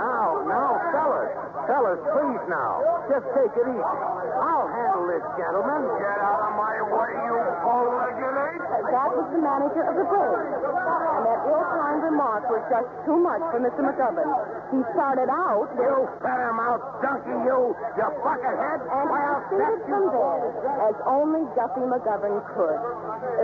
Now, 0.03 0.43
now, 0.43 0.75
fellas, 0.91 1.38
fellas, 1.69 2.01
please 2.01 2.43
now. 2.49 2.81
Just 3.13 3.29
take 3.37 3.53
it 3.53 3.67
easy. 3.69 4.01
I'll 4.41 4.69
handle 4.73 5.05
this, 5.05 5.21
gentlemen. 5.37 5.85
Get 6.01 6.17
out 6.17 6.41
of 6.49 6.53
my 6.57 6.75
way, 6.81 7.11
you 7.13 7.37
bow-legged 7.61 8.35
ape. 8.49 8.65
That 8.89 9.09
was 9.13 9.27
the 9.29 9.37
manager 9.37 9.83
of 9.85 9.93
the 9.93 10.07
Braves. 10.09 10.65
And 10.65 11.23
that 11.29 11.39
ill-timed 11.45 12.03
remark 12.09 12.49
was 12.49 12.63
just 12.73 12.89
too 13.05 13.21
much 13.21 13.43
for 13.53 13.61
Mr. 13.61 13.85
McGovern. 13.85 14.33
He 14.73 14.81
started 14.97 15.29
out 15.29 15.69
with... 15.77 15.85
You 15.85 16.09
better 16.25 16.53
mouth 16.57 16.81
donkey, 17.05 17.37
you, 17.45 17.77
you 17.77 18.07
buckethead. 18.25 18.79
And 18.89 19.07
I'll 19.13 19.45
proceeded 19.45 19.79
set 19.85 19.85
from 19.85 20.03
there, 20.09 20.49
as 20.89 20.97
only 21.05 21.45
Guffy 21.53 21.85
McGovern 21.85 22.41
could. 22.57 22.81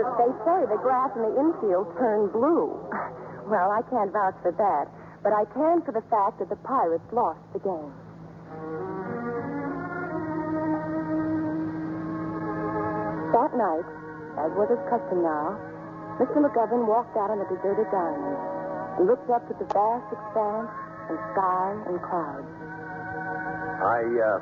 As 0.02 0.08
they 0.18 0.30
say, 0.42 0.58
the 0.66 0.80
grass 0.82 1.14
in 1.14 1.22
the 1.30 1.34
infield 1.38 1.94
turned 1.94 2.34
blue. 2.34 2.74
Well, 3.46 3.70
I 3.70 3.78
can't 3.94 4.10
vouch 4.10 4.34
for 4.42 4.50
that, 4.50 4.90
but 5.22 5.30
I 5.30 5.46
can 5.54 5.78
for 5.86 5.94
the 5.94 6.02
fact 6.10 6.42
that 6.42 6.50
the 6.50 6.58
Pirates 6.66 7.06
lost 7.14 7.38
the 7.54 7.60
game. 7.62 7.94
That 13.36 13.52
night, 13.52 13.88
as 14.40 14.50
was 14.56 14.68
his 14.72 14.80
custom 14.88 15.22
now, 15.22 15.60
Mr. 16.16 16.40
McGovern 16.40 16.88
walked 16.88 17.16
out 17.16 17.28
on 17.28 17.38
the 17.38 17.48
deserted 17.52 17.84
diamond 17.92 18.38
and 18.96 19.06
looked 19.06 19.28
up 19.28 19.44
at 19.50 19.58
the 19.60 19.68
vast 19.76 20.08
expanse 20.08 20.72
and 21.12 21.18
sky 21.36 21.66
and 21.84 22.00
clouds. 22.00 22.48
I, 23.76 24.00
uh, 24.08 24.40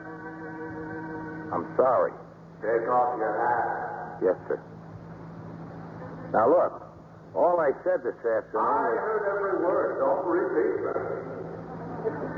I'm 1.58 1.66
sorry. 1.74 2.12
Take 2.62 2.86
off 2.86 3.18
your 3.18 3.34
hat. 3.34 4.22
Yes, 4.22 4.36
sir. 4.46 4.62
Now, 6.32 6.48
look, 6.48 6.86
all 7.34 7.58
I 7.58 7.74
said 7.82 8.02
this 8.06 8.14
afternoon. 8.22 8.62
I 8.62 8.94
afternoon 8.94 8.94
heard 8.94 9.26
every 9.26 9.58
word. 9.66 9.98
Don't 9.98 10.26
repeat 10.30 10.78
them. 10.86 12.33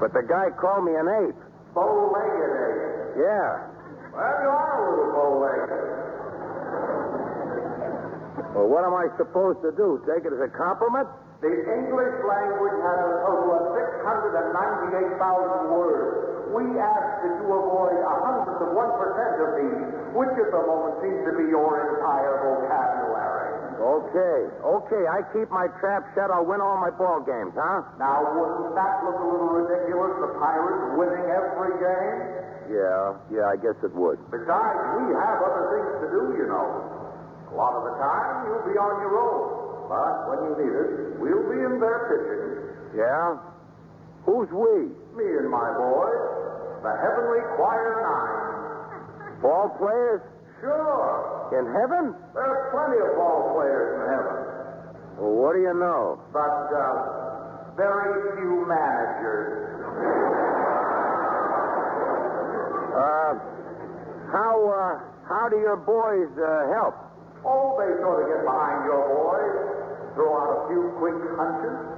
But 0.00 0.12
the 0.12 0.22
guy 0.26 0.50
called 0.58 0.84
me 0.84 0.94
an 0.98 1.06
ape. 1.06 1.38
Bow-legged 1.74 2.52
ape. 2.54 3.18
Yeah. 3.18 3.50
Well, 4.10 4.34
you 4.42 4.50
are 4.50 4.74
a 4.74 4.90
little 4.90 5.10
bow-legged. 5.14 5.70
Well, 8.54 8.70
what 8.70 8.84
am 8.86 8.94
I 8.94 9.10
supposed 9.18 9.62
to 9.66 9.72
do? 9.74 9.98
Take 10.06 10.22
it 10.26 10.32
as 10.34 10.38
a 10.42 10.48
compliment? 10.54 11.08
The 11.42 11.50
English 11.50 12.14
language 12.22 12.78
has 12.78 12.98
a 13.02 13.12
total 13.26 13.50
of 13.58 13.74
698,000 13.74 15.74
words. 15.74 16.54
We 16.54 16.62
ask 16.78 17.26
that 17.26 17.34
you 17.42 17.50
avoid 17.50 17.98
a 17.98 18.14
hundredth 18.22 18.62
of 18.62 18.70
one 18.78 18.94
percent 18.94 19.34
of 19.42 19.50
these, 19.58 19.82
which 20.14 20.30
at 20.38 20.54
the 20.54 20.62
moment 20.62 21.02
seems 21.02 21.18
to 21.26 21.34
be 21.34 21.50
your 21.50 21.98
entire 21.98 22.38
vocabulary. 22.46 23.13
Okay, 23.84 24.38
okay. 24.64 25.04
I 25.12 25.20
keep 25.36 25.52
my 25.52 25.68
trap 25.76 26.08
shut. 26.16 26.32
I'll 26.32 26.48
win 26.48 26.64
all 26.64 26.80
my 26.80 26.88
ball 26.88 27.20
games, 27.20 27.52
huh? 27.52 27.84
Now, 28.00 28.24
wouldn't 28.32 28.72
that 28.72 29.04
look 29.04 29.20
a 29.20 29.26
little 29.28 29.52
ridiculous? 29.60 30.24
The 30.24 30.32
Pirates 30.40 30.96
winning 30.96 31.28
every 31.28 31.76
game? 31.76 32.18
Yeah, 32.72 33.12
yeah, 33.28 33.44
I 33.44 33.60
guess 33.60 33.76
it 33.84 33.92
would. 33.92 34.16
Besides, 34.32 34.80
we 34.96 35.12
have 35.12 35.36
other 35.44 35.64
things 35.68 35.90
to 36.00 36.06
do, 36.16 36.22
you 36.32 36.48
know. 36.48 36.64
A 37.52 37.54
lot 37.60 37.76
of 37.76 37.84
the 37.84 37.94
time, 38.00 38.48
you'll 38.48 38.64
be 38.72 38.76
on 38.80 38.94
your 39.04 39.20
own. 39.20 39.44
But 39.92 40.14
when 40.32 40.38
you 40.48 40.52
need 40.64 40.74
us, 40.80 40.90
we'll 41.20 41.44
be 41.52 41.60
in 41.60 41.76
there 41.76 42.00
pitching. 42.08 42.96
Yeah? 42.96 43.36
Who's 44.24 44.48
we? 44.48 44.96
Me 45.12 45.28
and 45.44 45.52
my 45.52 45.68
boys, 45.76 46.24
the 46.80 46.92
Heavenly 47.04 47.44
Choir 47.60 48.00
Nine. 48.00 49.44
Ball 49.44 49.68
players? 49.76 50.24
Sure. 50.64 51.52
In 51.52 51.68
heaven? 51.76 52.16
There 52.32 52.40
are 52.40 52.72
plenty 52.72 52.96
of 53.04 53.20
ball 53.20 53.52
players 53.52 54.00
in 54.00 54.02
heaven. 54.08 54.36
Well, 55.20 55.36
what 55.36 55.52
do 55.52 55.60
you 55.60 55.76
know? 55.76 56.16
But, 56.32 56.72
uh, 56.72 57.76
very 57.76 58.32
few 58.40 58.64
managers. 58.64 59.76
Uh, 62.96 63.34
how, 64.32 64.54
uh, 64.72 64.98
how 65.28 65.48
do 65.52 65.58
your 65.60 65.76
boys, 65.76 66.32
uh, 66.40 66.72
help? 66.72 66.94
Oh, 67.44 67.76
they 67.76 67.92
sort 68.00 68.24
of 68.24 68.28
get 68.32 68.44
behind 68.48 68.88
your 68.88 69.04
boys, 69.04 70.14
throw 70.16 70.32
out 70.32 70.64
a 70.64 70.68
few 70.72 70.96
quick 70.96 71.18
hunches. 71.36 71.93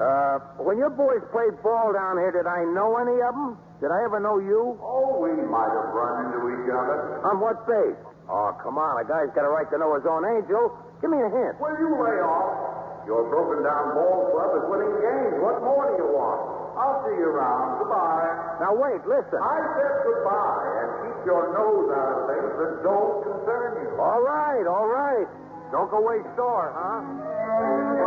Uh, 0.00 0.40
when 0.64 0.80
your 0.80 0.88
boys 0.88 1.20
played 1.28 1.52
ball 1.60 1.92
down 1.92 2.16
here, 2.16 2.32
did 2.32 2.48
I 2.48 2.64
know 2.72 2.96
any 2.96 3.20
of 3.20 3.36
them? 3.36 3.60
Did 3.84 3.92
I 3.92 4.00
ever 4.08 4.16
know 4.16 4.40
you? 4.40 4.80
Oh, 4.80 5.20
we 5.20 5.28
might 5.44 5.68
have 5.68 5.92
run 5.92 6.24
into 6.24 6.40
each 6.56 6.68
other. 6.72 7.20
On 7.28 7.36
what 7.36 7.68
base? 7.68 8.00
Oh, 8.24 8.56
come 8.64 8.80
on. 8.80 8.96
A 8.96 9.04
guy's 9.04 9.28
got 9.36 9.44
a 9.44 9.52
right 9.52 9.68
to 9.68 9.76
know 9.76 9.92
his 10.00 10.08
own 10.08 10.24
angel. 10.24 10.72
Give 11.04 11.12
me 11.12 11.20
a 11.20 11.28
hint. 11.28 11.60
Will 11.60 11.76
you 11.76 11.92
lay 12.00 12.16
off? 12.24 13.04
Your 13.04 13.28
broken 13.28 13.60
down 13.64 13.92
ball 13.96 14.32
club 14.32 14.50
is 14.60 14.64
winning 14.72 14.94
games. 15.04 15.36
What 15.40 15.60
more 15.64 15.84
do 15.92 16.00
you 16.00 16.08
want? 16.16 16.40
I'll 16.80 17.00
see 17.04 17.16
you 17.20 17.28
around. 17.36 17.84
Goodbye. 17.84 18.56
Now, 18.60 18.72
wait, 18.76 19.04
listen. 19.04 19.36
I 19.36 19.56
said 19.76 19.94
goodbye, 20.04 20.64
and 20.80 20.88
keep 21.04 21.18
your 21.28 21.44
nose 21.52 21.88
out 21.92 22.12
of 22.12 22.20
things 22.28 22.52
that 22.56 22.72
don't 22.88 23.16
concern 23.24 23.84
you. 23.84 23.88
All 24.00 24.20
right, 24.24 24.64
all 24.64 24.88
right. 24.88 25.28
Don't 25.72 25.90
go 25.92 26.00
away 26.00 26.24
sore, 26.36 26.72
huh? 26.72 27.99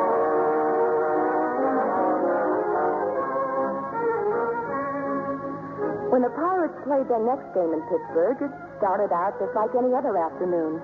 When 6.13 6.21
the 6.21 6.29
Pirates 6.37 6.77
played 6.85 7.09
their 7.09 7.25
next 7.25 7.49
game 7.57 7.73
in 7.73 7.81
Pittsburgh, 7.89 8.37
it 8.37 8.53
started 8.77 9.09
out 9.09 9.33
just 9.41 9.49
like 9.57 9.73
any 9.73 9.97
other 9.97 10.13
afternoon. 10.13 10.77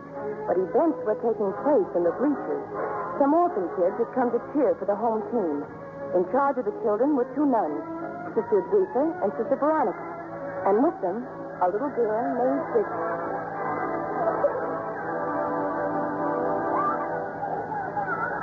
But 0.49 0.57
events 0.57 0.97
were 1.05 1.21
taking 1.21 1.53
place 1.61 1.85
in 1.93 2.01
the 2.01 2.17
bleachers. 2.17 2.65
Some 3.21 3.37
orphan 3.37 3.69
kids 3.77 3.93
had 4.01 4.09
come 4.17 4.33
to 4.33 4.41
cheer 4.57 4.73
for 4.81 4.89
the 4.89 4.97
home 4.97 5.21
team. 5.29 5.61
In 6.17 6.25
charge 6.33 6.57
of 6.57 6.65
the 6.65 6.73
children 6.81 7.13
were 7.13 7.29
two 7.37 7.45
nuns, 7.45 7.77
Sister 8.33 8.65
Luther 8.73 9.05
and 9.21 9.29
Sister 9.37 9.53
Veronica. 9.61 10.01
And 10.65 10.81
with 10.81 10.97
them, 11.05 11.21
a 11.61 11.69
little 11.69 11.93
girl 11.93 12.25
named 12.33 12.65
Six. 12.73 12.89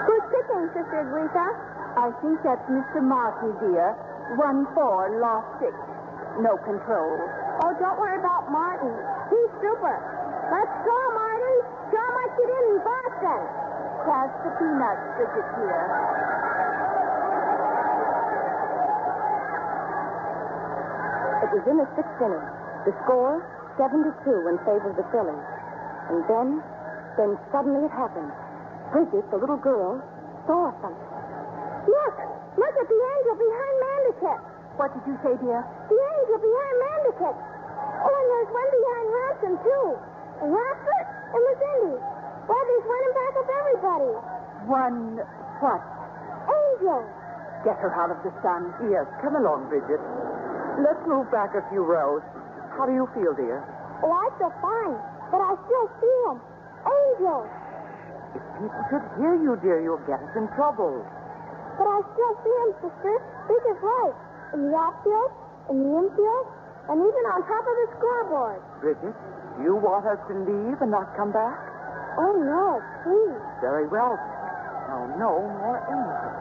Good 0.07 0.25
picking, 0.31 0.64
Sister 0.71 1.02
Guita. 1.11 1.47
I 1.99 2.14
think 2.23 2.38
that's 2.47 2.62
Mr. 2.71 3.02
Markey, 3.02 3.50
dear. 3.59 3.99
One 4.38 4.71
four, 4.71 5.19
lost 5.19 5.50
six. 5.59 5.75
No 6.40 6.57
control. 6.61 7.16
Oh, 7.64 7.73
don't 7.81 7.99
worry 7.99 8.21
about 8.21 8.52
Martin. 8.52 8.93
He's 9.33 9.52
super. 9.64 9.97
Let's 10.52 10.76
go, 10.85 10.99
Marty. 11.16 11.57
What 12.26 12.43
you 12.43 12.47
did 12.50 12.64
in 12.75 12.78
Boston. 12.83 13.43
Pass 14.02 14.31
the 14.43 14.50
peanuts, 14.59 15.05
Bridget, 15.14 15.47
dear. 15.55 15.78
It 21.47 21.50
was 21.55 21.64
in 21.71 21.76
the 21.78 21.87
sixth 21.95 22.19
inning. 22.19 22.47
The 22.83 22.95
score, 23.07 23.47
7 23.78 24.02
to 24.02 24.11
2 24.26 24.50
in 24.50 24.59
favor 24.66 24.90
of 24.90 24.97
the 24.99 25.07
Phillies. 25.14 25.47
And 26.11 26.26
then, 26.26 26.49
then 27.14 27.38
suddenly 27.55 27.87
it 27.87 27.95
happened. 27.95 28.35
Bridget, 28.90 29.31
the 29.31 29.38
little 29.38 29.62
girl, 29.62 30.02
saw 30.50 30.75
something. 30.83 31.12
Look! 31.87 32.16
Look 32.59 32.75
at 32.75 32.88
the 32.90 33.00
angel 33.07 33.35
behind 33.38 33.75
Mandicott. 33.87 34.55
What 34.76 34.92
did 34.92 35.04
you 35.09 35.16
say, 35.25 35.33
dear? 35.40 35.61
The 35.88 35.97
angel 35.97 36.38
behind 36.40 36.76
Mandicott. 36.85 37.37
Oh, 37.37 38.12
and 38.12 38.26
there's 38.28 38.52
one 38.52 38.71
behind 38.76 39.06
Ransom, 39.09 39.54
too. 39.64 39.85
And 40.45 40.49
Rockford 40.52 41.06
and 41.33 41.40
Lucindy. 41.49 41.97
Why, 42.47 42.59
there's 42.61 42.87
one 42.87 43.02
in 43.09 43.12
back 43.16 43.35
of 43.40 43.47
everybody. 43.49 44.12
One 44.68 44.99
what? 45.64 45.80
Angel. 46.52 47.00
Get 47.64 47.80
her 47.80 47.88
out 47.97 48.12
of 48.12 48.21
the 48.21 48.33
sun. 48.45 48.68
Yes, 48.92 49.09
come 49.25 49.40
along, 49.40 49.73
Bridget. 49.73 49.99
Let's 50.85 51.00
move 51.09 51.33
back 51.33 51.56
a 51.56 51.64
few 51.73 51.80
rows. 51.80 52.21
How 52.76 52.85
do 52.85 52.92
you 52.92 53.09
feel, 53.16 53.33
dear? 53.33 53.64
Oh, 54.04 54.12
I 54.12 54.28
feel 54.37 54.52
fine, 54.61 55.00
but 55.33 55.40
I 55.40 55.56
still 55.64 55.88
see 56.04 56.16
him. 56.28 56.37
Angel. 56.85 57.49
If 58.37 58.45
people 58.61 58.83
should 58.92 59.06
hear 59.16 59.35
you, 59.40 59.56
dear, 59.64 59.80
you'll 59.80 60.04
get 60.04 60.21
us 60.21 60.35
in 60.37 60.45
trouble. 60.52 61.00
But 61.80 61.88
I 61.88 62.04
still 62.12 62.35
see 62.45 62.54
him, 62.61 62.71
sister. 62.85 63.14
Big 63.49 63.64
as 63.73 63.80
life. 63.80 64.25
In 64.55 64.71
the 64.71 64.75
outfield, 64.76 65.33
in 65.71 65.76
the 65.83 65.93
infield, 65.99 66.47
and 66.87 67.03
even 67.03 67.23
on 67.35 67.43
top 67.50 67.65
of 67.67 67.75
the 67.83 67.88
scoreboard. 67.99 68.61
Bridget, 68.79 69.17
do 69.59 69.62
you 69.67 69.75
want 69.75 70.07
us 70.07 70.23
to 70.31 70.35
leave 70.38 70.79
and 70.79 70.91
not 70.95 71.11
come 71.19 71.33
back? 71.35 71.59
Oh, 72.17 72.33
no, 72.33 72.79
please. 73.03 73.43
Very 73.61 73.88
well. 73.91 74.15
Now, 74.87 75.11
no 75.19 75.33
more 75.43 75.83
angels. 75.83 76.37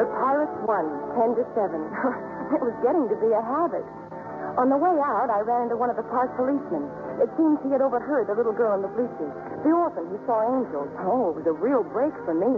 The 0.00 0.08
Pirates 0.18 0.58
won, 0.64 0.88
10 1.20 1.36
to 1.36 1.44
7. 1.52 1.78
it 2.56 2.60
was 2.64 2.74
getting 2.80 3.06
to 3.12 3.16
be 3.20 3.30
a 3.30 3.44
habit. 3.44 3.84
On 4.56 4.68
the 4.68 4.76
way 4.76 4.96
out, 5.04 5.28
I 5.28 5.44
ran 5.44 5.68
into 5.68 5.76
one 5.76 5.88
of 5.88 5.96
the 5.96 6.08
park 6.08 6.34
policemen. 6.34 6.88
It 7.20 7.28
seems 7.36 7.60
he 7.62 7.70
had 7.70 7.80
overheard 7.80 8.26
the 8.26 8.34
little 8.34 8.52
girl 8.52 8.74
in 8.74 8.82
the 8.82 8.92
bleachers. 8.92 9.51
The 9.62 9.70
orphan 9.70 10.10
who 10.10 10.18
saw 10.26 10.42
angels. 10.42 10.90
Oh, 11.06 11.30
it 11.30 11.42
was 11.42 11.46
a 11.46 11.54
real 11.54 11.86
break 11.86 12.12
for 12.26 12.34
me. 12.34 12.50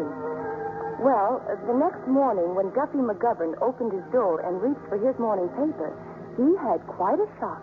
Well, 1.05 1.45
the 1.69 1.77
next 1.77 2.07
morning, 2.09 2.55
when 2.57 2.73
Guffy 2.73 3.03
McGovern 3.03 3.61
opened 3.61 3.93
his 3.93 4.05
door 4.09 4.41
and 4.41 4.63
reached 4.63 4.85
for 4.89 4.97
his 4.97 5.13
morning 5.21 5.49
paper, 5.53 5.93
he 6.41 6.49
had 6.65 6.81
quite 6.87 7.21
a 7.21 7.29
shock. 7.37 7.61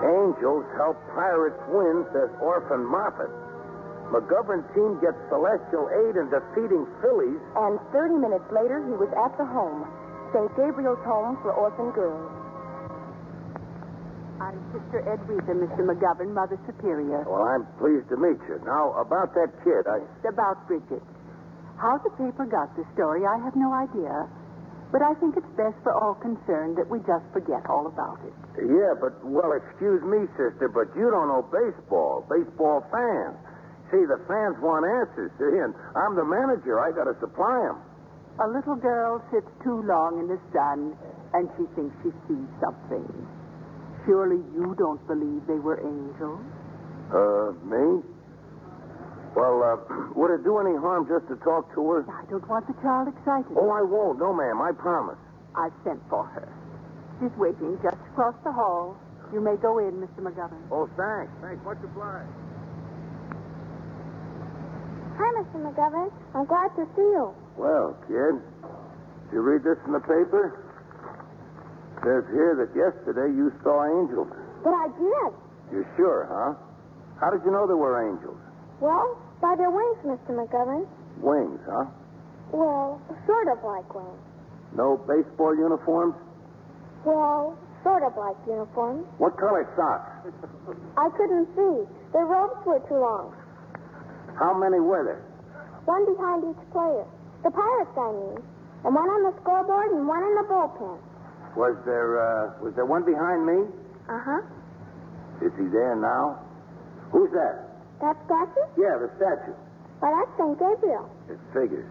Angels 0.00 0.64
help 0.80 0.96
pirates 1.12 1.60
win, 1.68 2.06
says 2.12 2.30
Orphan 2.40 2.84
Moffat. 2.88 3.28
McGovern 4.14 4.62
team 4.72 4.96
gets 5.02 5.18
celestial 5.28 5.90
aid 5.90 6.16
in 6.16 6.30
defeating 6.30 6.86
Phillies. 7.02 7.42
And 7.58 7.80
30 7.92 8.16
minutes 8.22 8.46
later, 8.54 8.80
he 8.86 8.94
was 8.94 9.10
at 9.18 9.36
the 9.36 9.44
home, 9.44 9.84
St. 10.32 10.48
Gabriel's 10.56 11.02
Home 11.04 11.36
for 11.42 11.52
Orphan 11.52 11.90
Girls. 11.90 12.45
I'm 14.36 14.60
Sister 14.68 15.00
Edwitha, 15.08 15.56
Mr. 15.56 15.80
McGovern, 15.80 16.36
Mother 16.36 16.60
Superior. 16.68 17.24
Well, 17.24 17.48
I'm 17.48 17.64
pleased 17.80 18.12
to 18.12 18.20
meet 18.20 18.36
you. 18.44 18.60
Now, 18.68 18.92
about 19.00 19.32
that 19.32 19.48
kid, 19.64 19.88
I. 19.88 20.04
It's 20.04 20.28
about 20.28 20.60
Bridget. 20.68 21.00
How 21.80 21.96
the 22.04 22.12
paper 22.20 22.44
got 22.44 22.68
the 22.76 22.84
story, 22.92 23.24
I 23.24 23.40
have 23.40 23.56
no 23.56 23.72
idea. 23.72 24.28
But 24.92 25.00
I 25.00 25.16
think 25.24 25.40
it's 25.40 25.52
best 25.56 25.80
for 25.80 25.96
all 25.96 26.20
concerned 26.20 26.76
that 26.76 26.84
we 26.84 27.00
just 27.08 27.24
forget 27.32 27.64
all 27.68 27.88
about 27.88 28.20
it. 28.28 28.36
Yeah, 28.60 28.92
but, 29.00 29.16
well, 29.24 29.56
excuse 29.56 30.04
me, 30.04 30.28
sister, 30.36 30.68
but 30.68 30.92
you 30.92 31.08
don't 31.08 31.32
know 31.32 31.40
baseball. 31.48 32.28
Baseball 32.28 32.84
fans. 32.92 33.40
See, 33.88 34.04
the 34.04 34.20
fans 34.28 34.60
want 34.60 34.84
answers, 34.84 35.32
see, 35.40 35.56
and 35.64 35.72
I'm 35.96 36.12
the 36.12 36.28
manager. 36.28 36.76
I 36.76 36.92
got 36.92 37.08
to 37.08 37.16
supply 37.24 37.56
them. 37.64 37.80
A 38.44 38.48
little 38.52 38.76
girl 38.76 39.24
sits 39.32 39.48
too 39.64 39.80
long 39.88 40.20
in 40.20 40.28
the 40.28 40.36
sun, 40.52 40.92
and 41.32 41.48
she 41.56 41.64
thinks 41.72 41.96
she 42.04 42.12
sees 42.28 42.48
something. 42.60 43.08
Surely 44.06 44.38
you 44.54 44.74
don't 44.78 45.02
believe 45.10 45.42
they 45.50 45.58
were 45.58 45.82
angels? 45.82 46.40
Uh, 47.10 47.50
me? 47.66 48.02
Well, 49.34 49.56
uh, 49.60 49.76
would 50.16 50.30
it 50.32 50.44
do 50.46 50.58
any 50.58 50.78
harm 50.78 51.10
just 51.10 51.26
to 51.28 51.36
talk 51.42 51.68
to 51.74 51.82
her? 51.90 52.06
I 52.08 52.24
don't 52.30 52.46
want 52.48 52.66
the 52.70 52.74
child 52.80 53.08
excited. 53.10 53.50
Oh, 53.58 53.70
I 53.70 53.82
won't. 53.82 54.18
No, 54.18 54.32
ma'am. 54.32 54.62
I 54.62 54.70
promise. 54.72 55.18
I've 55.58 55.74
sent 55.84 56.00
for 56.08 56.24
her. 56.24 56.46
She's 57.20 57.34
waiting 57.36 57.76
just 57.82 57.98
across 58.12 58.34
the 58.44 58.52
hall. 58.52 58.96
You 59.32 59.40
may 59.40 59.56
go 59.58 59.78
in, 59.78 59.98
Mr. 59.98 60.22
McGovern. 60.22 60.62
Oh, 60.70 60.86
thanks. 60.94 61.32
Thanks. 61.42 61.58
Much 61.64 61.82
obliged. 61.82 62.30
Hi, 65.18 65.28
Mr. 65.42 65.58
McGovern. 65.66 66.12
I'm 66.34 66.46
glad 66.46 66.70
to 66.76 66.86
see 66.94 67.02
you. 67.10 67.34
Well, 67.56 67.96
kid, 68.06 68.36
did 68.38 69.32
you 69.32 69.40
read 69.40 69.64
this 69.64 69.78
in 69.86 69.92
the 69.92 70.00
paper? 70.00 70.62
Says 72.04 72.24
here 72.32 72.54
that 72.60 72.70
yesterday 72.76 73.32
you 73.34 73.52
saw 73.62 73.84
angels. 73.86 74.28
But 74.62 74.74
I 74.74 74.86
did. 74.96 75.30
You 75.72 75.82
sure, 75.96 76.28
huh? 76.30 76.54
How 77.20 77.30
did 77.30 77.42
you 77.44 77.50
know 77.50 77.66
there 77.66 77.76
were 77.76 77.96
angels? 78.00 78.38
Well, 78.80 79.16
by 79.40 79.56
their 79.56 79.70
wings, 79.70 79.98
Mr. 80.04 80.36
McGovern. 80.36 80.86
Wings, 81.20 81.60
huh? 81.66 81.86
Well, 82.52 83.00
sort 83.26 83.48
of 83.48 83.58
like 83.64 83.88
wings. 83.94 84.20
No 84.76 85.00
baseball 85.08 85.56
uniforms? 85.56 86.14
Well, 87.04 87.56
sort 87.82 88.02
of 88.02 88.16
like 88.16 88.36
uniforms. 88.46 89.06
What 89.18 89.38
color 89.38 89.64
socks? 89.76 90.34
I 90.98 91.08
couldn't 91.16 91.48
see. 91.56 91.86
Their 92.12 92.26
robes 92.26 92.60
were 92.66 92.80
too 92.88 92.98
long. 93.00 93.34
How 94.38 94.52
many 94.52 94.78
were 94.80 95.04
there? 95.04 95.22
One 95.86 96.04
behind 96.04 96.44
each 96.44 96.62
player. 96.72 97.06
The 97.42 97.50
Pirates, 97.50 97.96
I 97.96 98.10
mean. 98.12 98.36
And 98.84 98.94
one 98.94 99.08
on 99.08 99.22
the 99.30 99.34
scoreboard 99.40 99.90
and 99.92 100.06
one 100.06 100.22
in 100.22 100.34
the 100.34 100.46
bullpen. 100.50 100.98
Was 101.56 101.74
there, 101.88 102.20
uh, 102.20 102.60
was 102.60 102.74
there 102.76 102.84
one 102.84 103.04
behind 103.04 103.48
me? 103.48 103.64
Uh-huh. 104.12 104.40
Is 105.40 105.52
he 105.56 105.66
there 105.72 105.96
now? 105.96 106.38
Who's 107.10 107.32
that? 107.32 107.64
That 108.00 108.16
statue? 108.28 108.66
Yeah, 108.76 109.00
the 109.00 109.08
statue. 109.16 109.56
Well, 110.04 110.12
that's 110.12 110.32
St. 110.36 110.52
Gabriel. 110.60 111.08
It 111.32 111.40
figures. 111.56 111.88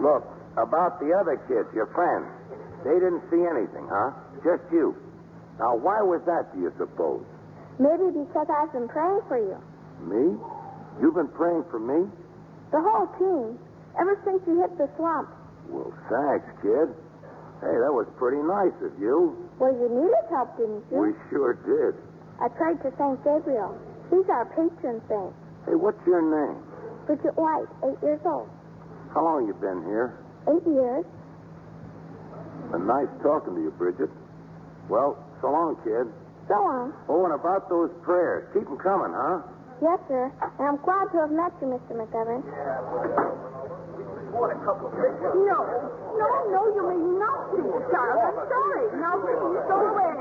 Look, 0.00 0.24
about 0.56 0.98
the 1.04 1.12
other 1.12 1.36
kids, 1.46 1.68
your 1.76 1.86
friends. 1.92 2.26
They 2.82 2.96
didn't 2.96 3.22
see 3.30 3.44
anything, 3.44 3.86
huh? 3.92 4.16
Just 4.42 4.64
you. 4.72 4.96
Now, 5.60 5.76
why 5.76 6.00
was 6.02 6.24
that, 6.26 6.50
do 6.56 6.60
you 6.64 6.72
suppose? 6.80 7.22
Maybe 7.78 8.08
because 8.10 8.48
I've 8.48 8.72
been 8.72 8.88
praying 8.88 9.20
for 9.28 9.38
you. 9.38 9.56
Me? 10.02 10.34
You've 11.00 11.14
been 11.14 11.30
praying 11.36 11.64
for 11.70 11.78
me? 11.78 12.08
The 12.72 12.80
whole 12.80 13.06
team. 13.20 13.60
Ever 14.00 14.16
since 14.24 14.40
you 14.48 14.60
hit 14.64 14.76
the 14.80 14.88
swamp. 14.96 15.28
Well, 15.68 15.92
thanks, 16.10 16.48
kid. 16.64 16.88
Hey, 17.62 17.78
that 17.78 17.94
was 17.94 18.10
pretty 18.18 18.42
nice 18.42 18.74
of 18.82 18.90
you. 18.98 19.38
Well, 19.62 19.70
you 19.70 19.86
needed 19.86 20.26
help, 20.30 20.50
didn't 20.58 20.82
you? 20.90 20.98
We 20.98 21.14
sure 21.30 21.54
did. 21.62 21.94
I 22.42 22.48
prayed 22.50 22.82
to 22.82 22.90
St. 22.98 23.22
Gabriel. 23.22 23.78
He's 24.10 24.26
our 24.28 24.46
patron 24.50 24.98
saint. 25.08 25.32
Hey, 25.66 25.78
what's 25.78 26.02
your 26.04 26.20
name? 26.26 26.58
Bridget 27.06 27.38
White, 27.38 27.70
eight 27.86 27.98
years 28.02 28.20
old. 28.26 28.50
How 29.14 29.22
long 29.22 29.46
you 29.46 29.54
been 29.54 29.84
here? 29.86 30.18
Eight 30.50 30.66
years. 30.66 31.06
Been 32.72 32.86
nice 32.86 33.06
talking 33.22 33.54
to 33.54 33.60
you, 33.62 33.70
Bridget. 33.78 34.10
Well, 34.88 35.22
so 35.40 35.52
long, 35.52 35.76
kid. 35.86 36.10
So 36.48 36.58
long. 36.58 36.92
Oh, 37.08 37.24
and 37.24 37.34
about 37.34 37.68
those 37.68 37.90
prayers. 38.02 38.48
Keep 38.54 38.66
'em 38.66 38.78
coming, 38.78 39.12
huh? 39.14 39.38
Yes, 39.80 40.00
sir. 40.08 40.32
And 40.58 40.66
I'm 40.66 40.76
glad 40.82 41.10
to 41.12 41.18
have 41.18 41.30
met 41.30 41.52
you, 41.60 41.68
Mr. 41.68 41.94
McGovern. 41.94 42.42
No, 44.32 45.60
no, 46.16 46.28
no, 46.48 46.60
you 46.72 46.82
may 46.88 47.00
not 47.20 47.52
see 47.52 47.60
the 47.60 47.84
child. 47.92 48.16
I'm 48.32 48.40
sorry. 48.48 48.84
Now, 48.96 49.20
please, 49.20 49.36
go 49.68 49.76
away. 49.92 50.16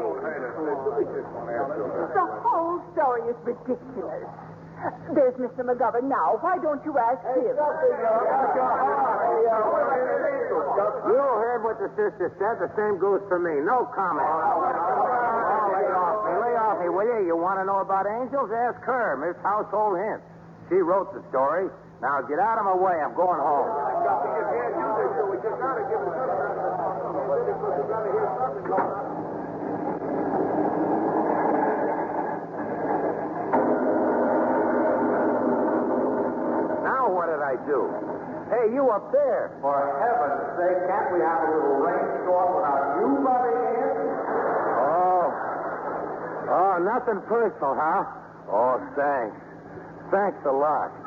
The 2.12 2.28
whole 2.43 2.84
story 2.91 3.24
is 3.32 3.39
ridiculous. 3.47 4.28
There's 5.15 5.36
Mr. 5.39 5.63
McGovern 5.63 6.10
now. 6.10 6.41
Why 6.41 6.58
don't 6.60 6.84
you 6.84 6.97
ask 6.97 7.24
him? 7.24 7.45
You 7.45 7.56
heard 11.39 11.63
what 11.63 11.80
the 11.80 11.88
sister 11.95 12.34
said. 12.36 12.60
The 12.60 12.67
same 12.76 13.00
goes 13.00 13.21
for 13.30 13.39
me. 13.39 13.63
No 13.63 13.86
comment. 13.95 14.28
Oh, 14.28 15.71
lay 15.71 15.88
off 15.88 16.26
me. 16.26 16.34
Lay 16.36 16.56
off 16.60 16.82
me, 16.84 16.89
will 16.89 17.08
you? 17.08 17.28
You 17.32 17.38
want 17.38 17.60
to 17.62 17.65
know 17.65 17.80
about 17.80 18.10
angels? 18.10 18.52
Ask 18.52 18.82
her, 18.84 19.15
Miss 19.21 19.38
Household 19.45 20.02
Hint. 20.02 20.21
She 20.67 20.76
wrote 20.82 21.13
the 21.13 21.21
story. 21.30 21.69
Now 22.01 22.17
get 22.25 22.41
out 22.41 22.57
of 22.57 22.65
my 22.65 22.73
way. 22.73 22.97
I'm 22.97 23.13
going 23.13 23.37
home. 23.37 23.69
Now 36.81 37.13
what 37.13 37.29
did 37.29 37.37
I 37.37 37.53
do? 37.69 37.85
Hey, 38.49 38.73
you 38.73 38.89
up 38.89 39.13
there. 39.13 39.53
For 39.61 39.77
heaven's 40.01 40.57
sake, 40.57 40.81
can't 40.89 41.13
we 41.13 41.21
have 41.21 41.37
a 41.45 41.53
little 41.53 41.85
rainstorm 41.85 42.49
without 42.57 42.97
you 42.97 43.09
butting 43.21 43.61
in? 43.77 43.93
Oh. 44.89 45.29
Oh, 46.49 46.73
nothing 46.81 47.21
personal, 47.29 47.77
huh? 47.77 48.03
Oh, 48.49 48.81
thanks. 48.97 49.37
Thanks 50.09 50.41
a 50.49 50.51
lot. 50.51 51.00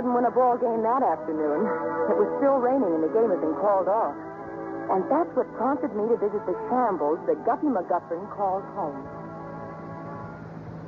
wouldn't 0.00 0.16
win 0.16 0.24
a 0.24 0.32
ball 0.32 0.56
game 0.56 0.80
that 0.80 1.04
afternoon. 1.04 1.60
It 2.08 2.16
was 2.16 2.28
still 2.40 2.56
raining 2.56 2.88
and 2.88 3.04
the 3.04 3.12
game 3.12 3.28
had 3.28 3.44
been 3.44 3.52
called 3.60 3.84
off. 3.84 4.16
And 4.88 5.04
that's 5.12 5.28
what 5.36 5.44
prompted 5.60 5.92
me 5.92 6.08
to 6.08 6.16
visit 6.16 6.40
the 6.48 6.56
shambles 6.72 7.20
that 7.28 7.36
Guffy 7.44 7.68
McGuffin 7.68 8.24
called 8.32 8.64
home. 8.72 8.96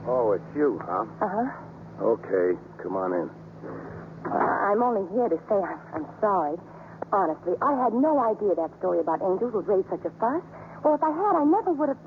Oh, 0.08 0.32
it's 0.32 0.48
you, 0.56 0.80
huh? 0.80 1.04
Uh-huh. 1.20 1.44
Okay, 2.16 2.56
come 2.80 2.96
on 2.96 3.12
in. 3.12 3.28
Uh, 4.24 4.32
I'm 4.72 4.80
only 4.80 5.04
here 5.12 5.28
to 5.28 5.36
say 5.44 5.60
I'm, 5.60 5.78
I'm 5.92 6.08
sorry. 6.16 6.56
Honestly, 7.12 7.52
I 7.60 7.76
had 7.84 7.92
no 7.92 8.16
idea 8.16 8.56
that 8.56 8.72
story 8.80 8.98
about 9.04 9.20
angels 9.20 9.52
would 9.52 9.68
raise 9.68 9.84
such 9.92 10.08
a 10.08 10.12
fuss. 10.16 10.40
Well, 10.80 10.96
if 10.96 11.04
I 11.04 11.12
had, 11.12 11.36
I 11.36 11.44
never 11.44 11.76
would 11.76 11.92
have... 11.92 12.00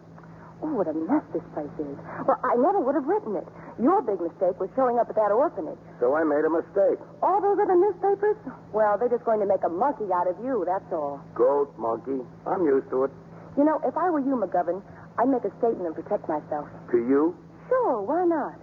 Oh, 0.65 0.73
what 0.73 0.89
a 0.89 0.97
mess 0.97 1.21
this 1.31 1.45
place 1.53 1.69
is. 1.77 1.95
Well, 2.25 2.41
I 2.41 2.57
never 2.57 2.81
would 2.81 2.97
have 2.97 3.05
written 3.05 3.37
it. 3.37 3.45
Your 3.75 3.99
big 4.01 4.23
mistake 4.23 4.55
was 4.55 4.71
showing 4.75 4.99
up 4.99 5.09
at 5.11 5.15
that 5.19 5.35
orphanage. 5.35 5.79
So 5.99 6.15
I 6.15 6.23
made 6.23 6.47
a 6.47 6.49
mistake. 6.49 6.95
All 7.19 7.43
those 7.43 7.59
other 7.59 7.75
newspapers? 7.75 8.39
Well, 8.71 8.95
they're 8.95 9.11
just 9.11 9.27
going 9.27 9.43
to 9.43 9.49
make 9.49 9.63
a 9.67 9.69
monkey 9.69 10.07
out 10.15 10.31
of 10.31 10.39
you, 10.39 10.63
that's 10.63 10.87
all. 10.95 11.19
Goat, 11.35 11.75
monkey. 11.75 12.23
I'm 12.47 12.63
used 12.63 12.87
to 12.95 13.03
it. 13.03 13.11
You 13.59 13.67
know, 13.67 13.83
if 13.83 13.95
I 13.99 14.07
were 14.09 14.23
you, 14.23 14.39
McGovern, 14.39 14.79
I'd 15.19 15.27
make 15.27 15.43
a 15.43 15.51
statement 15.59 15.91
and 15.91 15.95
protect 15.95 16.23
myself. 16.27 16.71
To 16.91 16.97
you? 16.97 17.35
Sure, 17.67 17.99
why 17.99 18.23
not? 18.23 18.55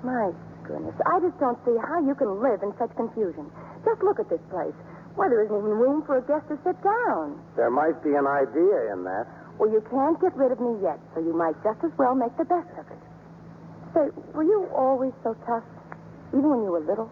My 0.00 0.32
goodness, 0.64 0.96
I 1.04 1.20
just 1.20 1.36
don't 1.36 1.60
see 1.68 1.76
how 1.76 2.00
you 2.00 2.14
can 2.16 2.40
live 2.40 2.64
in 2.64 2.72
such 2.80 2.92
confusion. 2.96 3.52
Just 3.84 4.00
look 4.00 4.16
at 4.16 4.32
this 4.32 4.40
place. 4.48 4.74
Why, 5.14 5.28
there 5.28 5.44
isn't 5.44 5.52
even 5.52 5.76
room 5.76 6.08
for 6.08 6.16
a 6.16 6.24
guest 6.24 6.48
to 6.48 6.56
sit 6.64 6.80
down. 6.80 7.36
There 7.56 7.68
might 7.70 8.00
be 8.00 8.16
an 8.16 8.24
idea 8.24 8.96
in 8.96 9.04
that. 9.04 9.28
Well, 9.60 9.68
you 9.68 9.84
can't 9.92 10.16
get 10.20 10.32
rid 10.40 10.52
of 10.52 10.60
me 10.60 10.80
yet, 10.80 10.96
so 11.12 11.20
you 11.20 11.36
might 11.36 11.52
just 11.60 11.84
as 11.84 11.92
well 12.00 12.14
make 12.16 12.32
the 12.40 12.48
best 12.48 12.72
of 12.80 12.88
it. 12.88 13.01
Say, 13.94 14.08
were 14.32 14.44
you 14.44 14.68
always 14.74 15.12
so 15.22 15.34
tough, 15.46 15.64
even 16.32 16.48
when 16.48 16.62
you 16.64 16.72
were 16.72 16.80
little? 16.80 17.10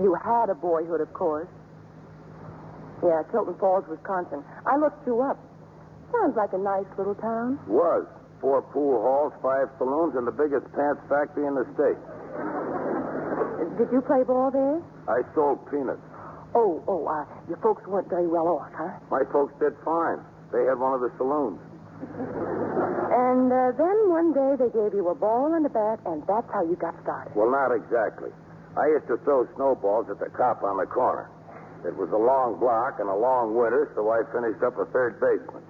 You 0.00 0.14
had 0.14 0.48
a 0.48 0.54
boyhood, 0.54 1.00
of 1.00 1.12
course. 1.12 1.48
Yeah, 3.04 3.22
Tilton 3.30 3.54
Falls, 3.58 3.84
Wisconsin. 3.88 4.42
I 4.64 4.76
looked 4.78 5.04
you 5.06 5.20
up. 5.20 5.36
Sounds 6.12 6.36
like 6.36 6.52
a 6.52 6.58
nice 6.58 6.86
little 6.96 7.14
town. 7.16 7.58
Was. 7.66 8.06
Four 8.40 8.62
pool 8.62 9.00
halls, 9.02 9.32
five 9.42 9.68
saloons, 9.78 10.16
and 10.16 10.26
the 10.26 10.32
biggest 10.34 10.66
pants 10.74 11.00
factory 11.08 11.46
in 11.46 11.54
the 11.54 11.66
state. 11.78 12.00
Did 13.78 13.92
you 13.92 14.02
play 14.02 14.24
ball 14.24 14.50
there? 14.50 14.82
I 15.06 15.22
sold 15.34 15.62
peanuts. 15.70 16.02
Oh, 16.54 16.82
oh, 16.88 17.06
uh, 17.06 17.24
your 17.48 17.58
folks 17.62 17.86
weren't 17.86 18.08
very 18.08 18.26
well 18.26 18.48
off, 18.48 18.68
huh? 18.74 18.98
My 19.10 19.22
folks 19.32 19.54
did 19.60 19.72
fine. 19.84 20.18
They 20.52 20.64
had 20.64 20.78
one 20.78 20.92
of 20.92 21.00
the 21.00 21.10
saloons. 21.16 21.60
And 23.32 23.48
uh, 23.48 23.72
then 23.80 24.12
one 24.12 24.36
day 24.36 24.60
they 24.60 24.68
gave 24.76 24.92
you 24.92 25.08
a 25.08 25.16
ball 25.16 25.56
and 25.56 25.64
a 25.64 25.72
bat, 25.72 26.04
and 26.04 26.20
that's 26.28 26.44
how 26.52 26.68
you 26.68 26.76
got 26.76 26.92
started. 27.00 27.32
Well, 27.32 27.48
not 27.48 27.72
exactly. 27.72 28.28
I 28.76 28.92
used 28.92 29.08
to 29.08 29.16
throw 29.24 29.48
snowballs 29.56 30.12
at 30.12 30.20
the 30.20 30.28
cop 30.36 30.60
on 30.60 30.76
the 30.76 30.84
corner. 30.84 31.32
It 31.80 31.96
was 31.96 32.12
a 32.12 32.20
long 32.20 32.60
block 32.60 33.00
and 33.00 33.08
a 33.08 33.16
long 33.16 33.56
winter, 33.56 33.88
so 33.96 34.12
I 34.12 34.20
finished 34.36 34.60
up 34.60 34.76
a 34.76 34.84
third 34.92 35.16
baseman. 35.16 35.64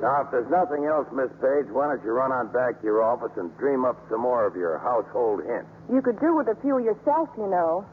Now, 0.00 0.24
if 0.24 0.32
there's 0.32 0.48
nothing 0.48 0.88
else, 0.88 1.04
Miss 1.12 1.28
Page, 1.44 1.68
why 1.76 1.92
don't 1.92 2.00
you 2.08 2.16
run 2.16 2.32
on 2.32 2.48
back 2.56 2.80
to 2.80 2.84
your 2.88 3.04
office 3.04 3.36
and 3.36 3.52
dream 3.60 3.84
up 3.84 4.00
some 4.08 4.24
more 4.24 4.48
of 4.48 4.56
your 4.56 4.80
household 4.80 5.44
hints? 5.44 5.68
You 5.92 6.00
could 6.00 6.18
do 6.24 6.34
with 6.34 6.48
a 6.48 6.56
few 6.64 6.80
yourself, 6.80 7.28
you 7.36 7.52
know. 7.52 7.84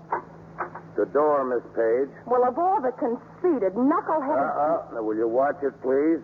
The 0.95 1.05
door, 1.11 1.43
Miss 1.43 1.67
Page. 1.75 2.15
Well, 2.23 2.47
of 2.47 2.55
all 2.55 2.79
the 2.79 2.95
conceited, 2.95 3.75
knuckleheaded... 3.75 4.39
Uh-uh. 4.55 4.95
Now, 4.95 5.03
will 5.03 5.19
you 5.19 5.27
watch 5.27 5.59
it, 5.61 5.75
please? 5.83 6.23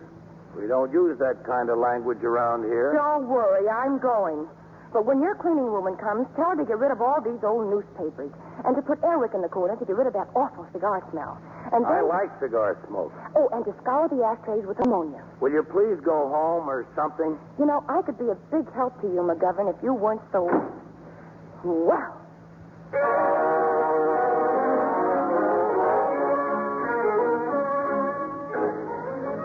We 0.58 0.66
don't 0.66 0.92
use 0.92 1.18
that 1.18 1.46
kind 1.46 1.70
of 1.70 1.78
language 1.78 2.18
around 2.26 2.64
here. 2.64 2.92
Don't 2.92 3.28
worry, 3.28 3.68
I'm 3.68 3.98
going. 3.98 4.48
But 4.92 5.04
when 5.04 5.20
your 5.20 5.36
cleaning 5.36 5.70
woman 5.70 5.96
comes, 5.96 6.26
tell 6.34 6.50
her 6.50 6.56
to 6.56 6.64
get 6.64 6.78
rid 6.78 6.90
of 6.90 7.00
all 7.00 7.20
these 7.20 7.44
old 7.44 7.70
newspapers 7.70 8.32
and 8.64 8.74
to 8.74 8.82
put 8.82 8.98
Eric 9.04 9.32
in 9.34 9.42
the 9.42 9.48
corner 9.48 9.76
to 9.76 9.84
get 9.84 9.94
rid 9.94 10.06
of 10.06 10.14
that 10.14 10.28
awful 10.34 10.66
cigar 10.72 11.04
smell. 11.12 11.38
And 11.72 11.84
then... 11.84 11.92
I 11.92 12.00
like 12.00 12.32
cigar 12.40 12.74
smoke. 12.88 13.12
Oh, 13.36 13.48
and 13.52 13.64
to 13.66 13.74
scour 13.82 14.08
the 14.08 14.24
ashtrays 14.24 14.64
with 14.66 14.80
ammonia. 14.80 15.22
Will 15.40 15.52
you 15.52 15.62
please 15.62 16.00
go 16.02 16.32
home 16.32 16.68
or 16.68 16.88
something? 16.96 17.38
You 17.58 17.66
know, 17.66 17.84
I 17.86 18.00
could 18.02 18.18
be 18.18 18.32
a 18.32 18.38
big 18.50 18.66
help 18.74 18.98
to 19.02 19.06
you, 19.06 19.20
McGovern, 19.20 19.68
if 19.68 19.76
you 19.82 19.92
weren't 19.92 20.22
so... 20.32 20.48
Well. 21.62 22.16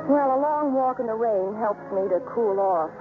Well, 0.08 0.36
a 0.36 0.40
long 0.40 0.74
walk 0.76 1.00
in 1.00 1.08
the 1.08 1.16
rain 1.16 1.56
helps 1.56 1.84
me 1.96 2.04
to 2.12 2.20
cool 2.28 2.60
off. 2.60 2.92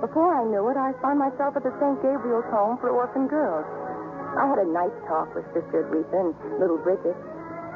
Before 0.00 0.32
I 0.32 0.44
knew 0.44 0.68
it, 0.72 0.76
I 0.76 0.92
found 1.04 1.20
myself 1.20 1.56
at 1.56 1.62
the 1.64 1.72
St. 1.80 2.00
Gabriel's 2.00 2.48
home 2.48 2.80
for 2.80 2.88
orphan 2.88 3.28
girls. 3.28 3.64
I 4.36 4.48
had 4.48 4.60
a 4.60 4.68
nice 4.68 4.92
talk 5.08 5.32
with 5.36 5.44
Sister 5.52 5.84
Aretha 5.88 6.16
and 6.16 6.32
little 6.60 6.76
Bridget, 6.80 7.16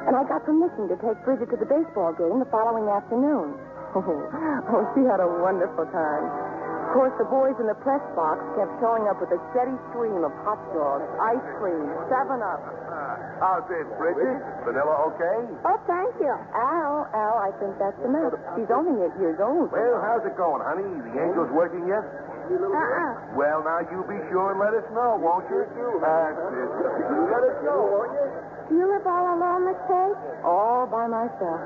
and 0.08 0.16
I 0.16 0.24
got 0.24 0.44
permission 0.44 0.88
to 0.88 0.96
take 0.96 1.16
Bridget 1.24 1.48
to 1.52 1.56
the 1.60 1.68
baseball 1.68 2.12
game 2.16 2.40
the 2.40 2.48
following 2.48 2.88
afternoon. 2.88 3.56
Oh, 3.92 4.86
she 4.94 5.02
had 5.02 5.18
a 5.18 5.26
wonderful 5.26 5.84
time. 5.90 6.49
Of 6.90 6.98
course, 6.98 7.14
the 7.22 7.31
boys 7.31 7.55
in 7.62 7.70
the 7.70 7.79
press 7.87 8.03
box 8.18 8.42
kept 8.59 8.74
showing 8.83 9.07
up 9.07 9.22
with 9.22 9.31
a 9.31 9.38
steady 9.55 9.79
stream 9.94 10.26
of 10.26 10.35
hot 10.42 10.59
dogs, 10.74 11.07
ice 11.22 11.46
cream, 11.62 11.87
seven 12.11 12.42
up. 12.42 12.59
Uh, 12.66 13.14
how's 13.38 13.62
this, 13.70 13.87
Bridget? 13.94 14.42
Vanilla 14.66 15.07
okay? 15.14 15.38
Oh, 15.70 15.79
thank 15.87 16.11
you. 16.18 16.35
Al, 16.50 17.07
Al, 17.14 17.37
I 17.46 17.55
think 17.62 17.79
that's 17.79 17.94
enough. 18.03 18.35
She's 18.59 18.66
only 18.74 19.07
eight 19.07 19.14
years 19.22 19.38
old. 19.38 19.70
Well, 19.70 20.03
how's 20.03 20.26
it 20.26 20.35
going, 20.35 20.66
honey? 20.66 20.90
The 21.14 21.14
angel's 21.14 21.55
working 21.55 21.87
yet? 21.87 22.03
Uh-uh. 22.03 23.38
Well, 23.38 23.62
now 23.62 23.87
you 23.87 24.03
be 24.11 24.18
sure 24.26 24.50
and 24.50 24.59
let 24.59 24.74
us 24.74 24.83
know, 24.90 25.14
won't 25.14 25.46
you? 25.46 25.62
That's 25.62 25.79
it. 25.79 26.70
You 27.07 27.22
let 27.31 27.42
us 27.55 27.59
know, 27.70 27.87
won't 27.87 28.18
you? 28.18 28.26
Do 28.66 28.72
you 28.83 28.87
live 28.90 29.07
all 29.07 29.38
alone, 29.38 29.62
Miss 29.70 29.79
Page? 29.87 30.18
All 30.42 30.90
by 30.90 31.07
myself. 31.07 31.62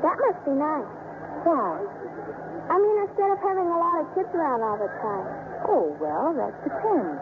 That 0.00 0.16
must 0.16 0.40
be 0.48 0.56
nice. 0.56 0.88
Why? 1.44 1.76
I 2.72 2.80
mean, 2.80 3.04
instead 3.04 3.28
of 3.28 3.36
having 3.44 3.68
a 3.68 3.76
lot 3.76 4.00
of 4.00 4.08
kids 4.16 4.32
around 4.32 4.64
all 4.64 4.80
the 4.80 4.88
time. 5.04 5.28
Oh, 5.68 5.92
well, 6.00 6.32
that 6.32 6.56
depends. 6.64 7.20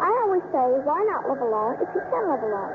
I 0.00 0.08
always 0.24 0.40
say, 0.48 0.64
why 0.88 1.04
not 1.04 1.28
live 1.28 1.44
alone 1.44 1.76
if 1.84 1.88
you 1.92 2.00
can 2.08 2.24
live 2.24 2.40
alone? 2.40 2.72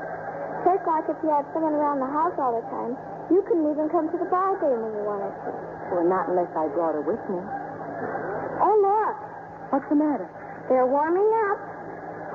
Just 0.62 0.86
like 0.86 1.02
if 1.10 1.18
you 1.26 1.34
had 1.34 1.42
someone 1.50 1.74
around 1.74 1.98
the 1.98 2.06
house 2.06 2.38
all 2.38 2.54
the 2.54 2.62
time, 2.70 2.94
you 3.26 3.42
couldn't 3.42 3.66
even 3.66 3.90
come 3.90 4.06
to 4.06 4.18
the 4.22 4.30
ball 4.30 4.54
game 4.62 4.78
when 4.86 4.94
you 4.94 5.02
wanted 5.02 5.34
to. 5.34 5.50
Well, 5.90 6.06
not 6.06 6.30
unless 6.30 6.50
I 6.54 6.70
brought 6.70 6.94
her 6.94 7.02
with 7.02 7.18
me. 7.26 7.42
Oh, 8.62 8.76
look. 8.78 9.18
What's 9.74 9.88
the 9.90 9.98
matter? 9.98 10.30
They're 10.70 10.86
warming 10.86 11.26
up. 11.50 11.58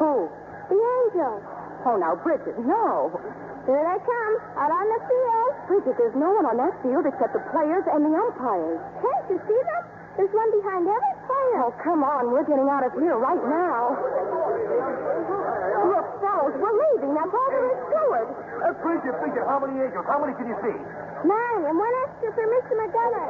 Who? 0.03 0.27
The 0.67 0.75
angels. 0.75 1.47
Oh, 1.87 1.95
now, 1.95 2.19
Bridget, 2.19 2.59
no. 2.59 3.15
Here 3.67 3.83
they 3.83 3.99
come, 3.99 4.33
out 4.63 4.71
on 4.71 4.87
the 4.87 4.99
field. 5.11 5.51
Bridget, 5.67 5.99
there's 5.99 6.15
no 6.15 6.31
one 6.31 6.47
on 6.47 6.55
that 6.55 6.71
field 6.79 7.03
except 7.03 7.35
the 7.35 7.43
players 7.51 7.83
and 7.91 7.99
the 7.99 8.15
umpires. 8.15 8.79
Can't 9.03 9.25
you 9.27 9.43
see 9.43 9.59
them? 9.59 9.83
There's 10.15 10.31
one 10.31 10.47
behind 10.55 10.87
every 10.87 11.15
player. 11.27 11.67
Oh, 11.67 11.75
come 11.83 11.99
on. 11.99 12.31
We're 12.31 12.47
getting 12.47 12.71
out 12.71 12.87
of 12.87 12.95
here 12.95 13.19
right 13.19 13.43
now. 13.43 13.91
Look, 15.83 16.07
fellows, 16.23 16.55
we're 16.55 16.77
leaving. 16.79 17.11
That's 17.11 17.27
all 17.27 17.49
there 17.51 17.67
is 17.67 17.81
to 17.91 18.03
it. 18.23 18.27
Uh, 18.55 18.73
Bridget, 18.87 19.19
Bridget, 19.19 19.43
how 19.43 19.59
many 19.59 19.83
angels? 19.83 20.07
How 20.07 20.23
many 20.23 20.31
can 20.39 20.47
you 20.47 20.57
see? 20.63 20.77
Nine, 21.27 21.61
and 21.67 21.75
one 21.75 21.95
extra 22.07 22.31
for 22.39 22.47
Mr. 22.47 22.71
McGovern. 22.71 23.27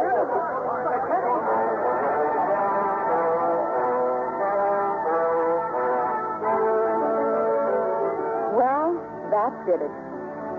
Well, 8.54 9.02
that 9.34 9.52
did 9.65 9.82
it. 9.82 10.07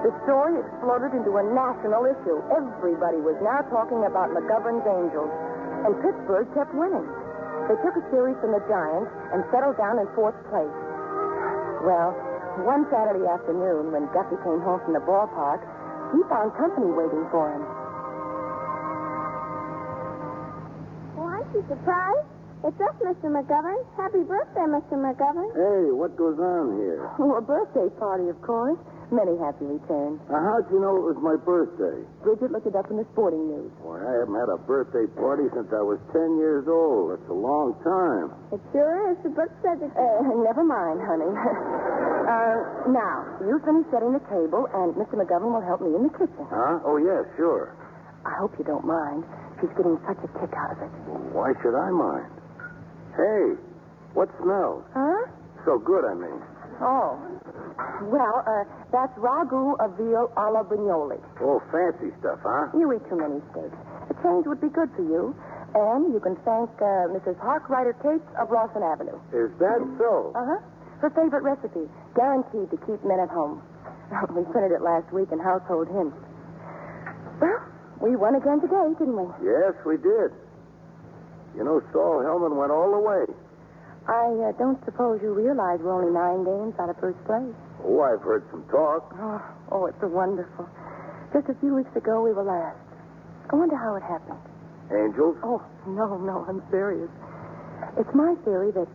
The 0.06 0.14
story 0.22 0.54
exploded 0.62 1.10
into 1.10 1.42
a 1.42 1.44
national 1.44 2.06
issue. 2.06 2.38
Everybody 2.54 3.18
was 3.18 3.34
now 3.42 3.66
talking 3.66 4.06
about 4.06 4.30
McGovern's 4.30 4.86
Angels, 4.86 5.32
and 5.84 5.92
Pittsburgh 5.98 6.46
kept 6.54 6.70
winning. 6.70 7.06
They 7.66 7.74
took 7.82 7.98
a 7.98 8.04
series 8.14 8.38
from 8.38 8.54
the 8.54 8.62
Giants 8.70 9.10
and 9.34 9.42
settled 9.50 9.74
down 9.76 9.98
in 9.98 10.06
fourth 10.14 10.38
place. 10.48 10.70
Well, 11.82 12.14
one 12.62 12.86
Saturday 12.94 13.26
afternoon, 13.26 13.90
when 13.90 14.06
Guffy 14.14 14.38
came 14.46 14.62
home 14.62 14.78
from 14.86 14.94
the 14.94 15.02
ballpark, 15.02 15.66
he 16.14 16.22
found 16.30 16.54
company 16.54 16.94
waiting 16.94 17.26
for 17.34 17.50
him. 17.50 17.62
Aren't 21.18 21.50
you 21.54 21.62
surprised? 21.68 22.26
It's 22.64 22.80
us, 22.80 22.94
Mr. 23.02 23.30
McGovern. 23.30 23.78
Happy 23.98 24.22
birthday, 24.22 24.66
Mr. 24.66 24.94
McGovern. 24.98 25.50
Hey, 25.54 25.90
what 25.90 26.16
goes 26.16 26.38
on 26.38 26.78
here? 26.78 27.10
Oh, 27.18 27.34
a 27.34 27.42
birthday 27.42 27.88
party, 27.98 28.28
of 28.28 28.40
course. 28.42 28.78
Many 29.08 29.40
happy 29.40 29.64
returns. 29.64 30.20
Now, 30.28 30.44
how'd 30.44 30.68
you 30.68 30.84
know 30.84 30.92
it 31.00 31.04
was 31.08 31.16
my 31.24 31.40
birthday? 31.40 32.04
Bridget 32.20 32.52
looked 32.52 32.68
it 32.68 32.76
up 32.76 32.92
in 32.92 33.00
the 33.00 33.08
sporting 33.16 33.48
news. 33.48 33.72
Why, 33.80 34.04
I 34.04 34.20
haven't 34.20 34.36
had 34.36 34.52
a 34.52 34.60
birthday 34.60 35.08
party 35.16 35.48
since 35.56 35.72
I 35.72 35.80
was 35.80 35.96
10 36.12 36.36
years 36.36 36.68
old. 36.68 37.16
That's 37.16 37.24
a 37.32 37.36
long 37.36 37.72
time. 37.80 38.36
It 38.52 38.60
sure 38.68 39.08
is. 39.08 39.16
The 39.24 39.32
book 39.32 39.48
says 39.64 39.80
it. 39.80 39.88
Uh, 39.96 40.28
never 40.44 40.60
mind, 40.60 41.00
honey. 41.00 41.24
uh, 41.32 42.56
now, 42.92 43.24
you 43.48 43.56
finish 43.64 43.88
setting 43.88 44.12
the 44.12 44.20
table, 44.28 44.68
and 44.76 44.92
Mr. 45.00 45.16
McGovern 45.16 45.56
will 45.56 45.64
help 45.64 45.80
me 45.80 45.96
in 45.96 46.04
the 46.04 46.12
kitchen. 46.12 46.44
Huh? 46.52 46.84
Oh, 46.84 47.00
yeah, 47.00 47.24
sure. 47.40 47.72
I 48.28 48.36
hope 48.36 48.52
you 48.60 48.64
don't 48.68 48.84
mind. 48.84 49.24
She's 49.56 49.72
getting 49.72 49.96
such 50.04 50.20
a 50.20 50.28
kick 50.36 50.52
out 50.52 50.76
of 50.76 50.84
it. 50.84 50.92
Why 51.32 51.56
should 51.64 51.72
I 51.72 51.88
mind? 51.88 52.28
Hey, 53.16 53.56
what 54.12 54.28
smells? 54.36 54.84
Huh? 54.92 55.32
So 55.64 55.80
good, 55.80 56.04
I 56.04 56.12
mean. 56.12 56.38
Oh. 56.84 57.16
Well, 58.02 58.42
uh, 58.46 58.64
that's 58.90 59.14
ragu 59.18 59.78
of 59.78 59.94
veal 59.96 60.32
alla 60.36 60.64
brignoli. 60.64 61.20
Oh, 61.40 61.62
fancy 61.70 62.10
stuff, 62.18 62.40
huh? 62.42 62.70
You 62.74 62.92
eat 62.92 63.02
too 63.08 63.16
many 63.16 63.38
steaks. 63.52 63.76
A 64.10 64.14
change 64.22 64.46
would 64.46 64.60
be 64.60 64.68
good 64.68 64.90
for 64.96 65.02
you. 65.02 65.34
And 65.74 66.12
you 66.12 66.20
can 66.20 66.34
thank 66.42 66.70
uh, 66.80 67.06
Mrs. 67.12 67.36
Harkrider 67.38 67.92
Cates 68.02 68.24
of 68.40 68.50
Lawson 68.50 68.82
Avenue. 68.82 69.18
Is 69.30 69.52
that 69.60 69.78
so? 69.98 70.32
Uh-huh. 70.34 70.58
Her 70.98 71.10
favorite 71.10 71.44
recipe, 71.44 71.86
guaranteed 72.16 72.70
to 72.70 72.78
keep 72.88 73.04
men 73.04 73.20
at 73.20 73.28
home. 73.28 73.62
we 74.34 74.42
printed 74.50 74.72
it 74.72 74.82
last 74.82 75.12
week 75.12 75.30
in 75.30 75.38
Household 75.38 75.86
Hints. 75.88 76.16
Well, 77.38 77.62
we 78.00 78.16
won 78.16 78.34
again 78.34 78.60
today, 78.60 78.90
didn't 78.98 79.14
we? 79.14 79.28
Yes, 79.44 79.74
we 79.86 79.96
did. 79.98 80.32
You 81.54 81.62
know, 81.62 81.82
Saul 81.92 82.24
Hellman 82.24 82.56
went 82.56 82.72
all 82.72 82.90
the 82.90 82.98
way. 82.98 83.26
I 84.08 84.32
uh, 84.48 84.52
don't 84.56 84.80
suppose 84.88 85.20
you 85.20 85.36
realize 85.36 85.84
we're 85.84 85.92
only 85.92 86.08
nine 86.08 86.40
games 86.40 86.72
out 86.80 86.88
of 86.88 86.96
first 86.96 87.20
place. 87.28 87.52
Oh, 87.84 88.00
I've 88.00 88.24
heard 88.24 88.40
some 88.50 88.64
talk. 88.72 89.12
Oh, 89.20 89.44
oh, 89.70 89.84
it's 89.84 90.00
wonderful. 90.00 90.64
Just 91.36 91.52
a 91.52 91.56
few 91.60 91.76
weeks 91.76 91.92
ago, 91.94 92.24
we 92.24 92.32
were 92.32 92.42
last. 92.42 92.80
I 93.52 93.56
wonder 93.56 93.76
how 93.76 93.96
it 94.00 94.02
happened. 94.02 94.40
Angels? 94.88 95.36
Oh, 95.44 95.60
no, 95.86 96.16
no, 96.16 96.48
I'm 96.48 96.64
serious. 96.72 97.12
It's 98.00 98.08
my 98.16 98.32
theory 98.48 98.72
that, 98.72 98.88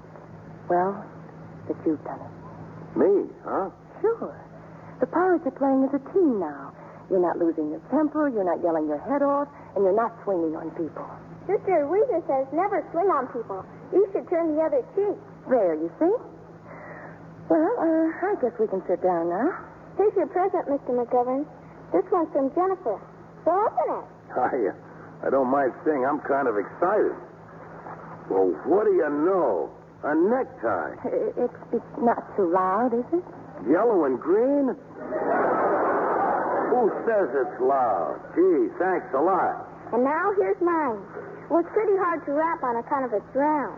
well, 0.66 1.06
that 1.70 1.78
you've 1.86 2.02
done 2.04 2.18
it. 2.18 2.34
Me, 2.98 3.30
huh? 3.46 3.70
Sure. 4.02 4.34
The 5.00 5.06
Pirates 5.06 5.46
are 5.46 5.54
playing 5.54 5.86
as 5.86 5.94
a 5.94 6.02
team 6.10 6.42
now. 6.42 6.74
You're 7.14 7.22
not 7.22 7.38
losing 7.38 7.70
your 7.70 7.86
temper, 7.94 8.30
you're 8.34 8.50
not 8.50 8.66
yelling 8.66 8.90
your 8.90 9.02
head 9.06 9.22
off, 9.22 9.48
and 9.76 9.86
you're 9.86 9.96
not 9.96 10.18
swinging 10.26 10.58
on 10.58 10.74
people. 10.74 11.06
Sister 11.46 11.86
Louisa 11.86 12.24
says 12.26 12.48
never 12.50 12.82
swing 12.90 13.14
on 13.14 13.28
people. 13.30 13.62
You 13.94 14.10
should 14.12 14.28
turn 14.30 14.56
the 14.56 14.62
other 14.62 14.82
cheek. 14.98 15.18
There, 15.48 15.76
you 15.78 15.92
see? 16.02 16.14
Well, 17.50 17.74
uh, 17.78 18.26
I 18.26 18.36
guess 18.42 18.58
we 18.60 18.68
can 18.68 18.82
sit 18.90 19.04
down 19.04 19.30
now. 19.30 19.54
Here's 19.98 20.16
your 20.18 20.28
present, 20.28 20.66
Mr. 20.66 20.98
McGovern. 20.98 21.46
This 21.94 22.04
one's 22.12 22.32
from 22.34 22.50
Jennifer. 22.58 22.98
So 23.46 23.52
open 23.54 24.02
it. 24.02 24.06
I, 24.34 24.74
uh, 24.74 25.28
I 25.28 25.30
don't 25.30 25.52
mind 25.52 25.74
saying 25.86 26.04
I'm 26.04 26.20
kind 26.26 26.48
of 26.48 26.58
excited. 26.58 27.14
Well, 28.32 28.50
what 28.66 28.86
do 28.86 28.94
you 28.98 29.10
know? 29.10 29.70
A 30.04 30.16
necktie. 30.16 30.96
It's, 31.38 31.54
it's 31.72 31.94
not 32.02 32.24
too 32.36 32.52
loud, 32.52 32.92
is 32.98 33.06
it? 33.14 33.24
Yellow 33.70 34.04
and 34.06 34.20
green? 34.20 34.76
Who 36.74 36.82
says 37.06 37.30
it's 37.32 37.62
loud? 37.62 38.20
Gee, 38.36 38.68
thanks 38.80 39.08
a 39.16 39.22
lot. 39.22 39.70
And 39.94 40.04
now 40.04 40.34
here's 40.36 40.60
mine. 40.60 40.98
Well, 41.54 41.62
it's 41.62 41.70
pretty 41.70 41.94
hard 42.02 42.26
to 42.26 42.34
wrap 42.34 42.66
on 42.66 42.82
account 42.82 43.06
of 43.06 43.14
its 43.14 43.30
round. 43.38 43.78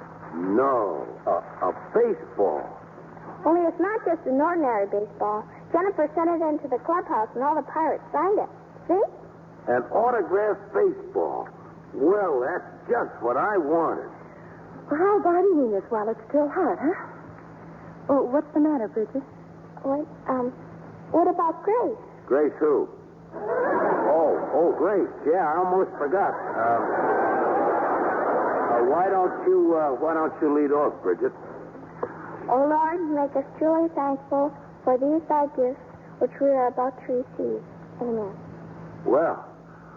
No, 0.56 1.04
a, 1.28 1.44
a 1.68 1.72
baseball. 1.92 2.64
Only 3.44 3.68
it's 3.68 3.84
not 3.84 4.00
just 4.08 4.24
an 4.24 4.40
ordinary 4.40 4.88
baseball. 4.88 5.44
Jennifer 5.76 6.08
sent 6.16 6.32
it 6.32 6.40
into 6.40 6.72
the 6.72 6.80
clubhouse 6.88 7.28
and 7.36 7.44
all 7.44 7.52
the 7.52 7.68
pirates 7.68 8.08
signed 8.16 8.40
it. 8.40 8.48
See? 8.88 9.04
An 9.68 9.84
autographed 9.92 10.72
baseball. 10.72 11.52
Well, 11.92 12.48
that's 12.48 12.64
just 12.88 13.12
what 13.20 13.36
I 13.36 13.60
wanted. 13.60 14.08
Well, 14.88 14.96
how 14.96 15.20
about 15.20 15.44
eating 15.44 15.76
this 15.76 15.84
while 15.92 16.08
it's 16.08 16.24
still 16.32 16.48
hot, 16.48 16.80
huh? 16.80 16.96
Oh, 18.08 18.24
what's 18.24 18.48
the 18.56 18.64
matter, 18.64 18.88
Bridget? 18.88 19.20
What, 19.84 20.08
um, 20.32 20.56
what 21.12 21.28
about 21.28 21.60
Grace? 21.68 22.00
Grace 22.24 22.56
who? 22.56 22.88
Oh, 23.36 24.32
oh, 24.56 24.72
Grace. 24.80 25.12
Yeah, 25.28 25.44
I 25.44 25.60
almost 25.60 25.92
forgot. 26.00 26.32
Um, 26.32 27.45
why 28.90 29.10
don't 29.10 29.36
you, 29.48 29.76
uh, 29.76 29.98
why 30.00 30.14
don't 30.14 30.34
you 30.42 30.50
lead 30.54 30.72
off, 30.72 30.94
Bridget? 31.02 31.34
O 32.50 32.58
Lord, 32.70 33.02
make 33.10 33.34
us 33.36 33.48
truly 33.58 33.90
thankful 33.98 34.54
for 34.84 34.98
these 35.02 35.22
thy 35.28 35.50
gifts 35.58 35.82
which 36.20 36.32
we 36.40 36.48
are 36.48 36.68
about 36.68 36.94
to 37.06 37.26
receive. 37.26 37.62
Amen. 38.02 38.32
Well, 39.04 39.44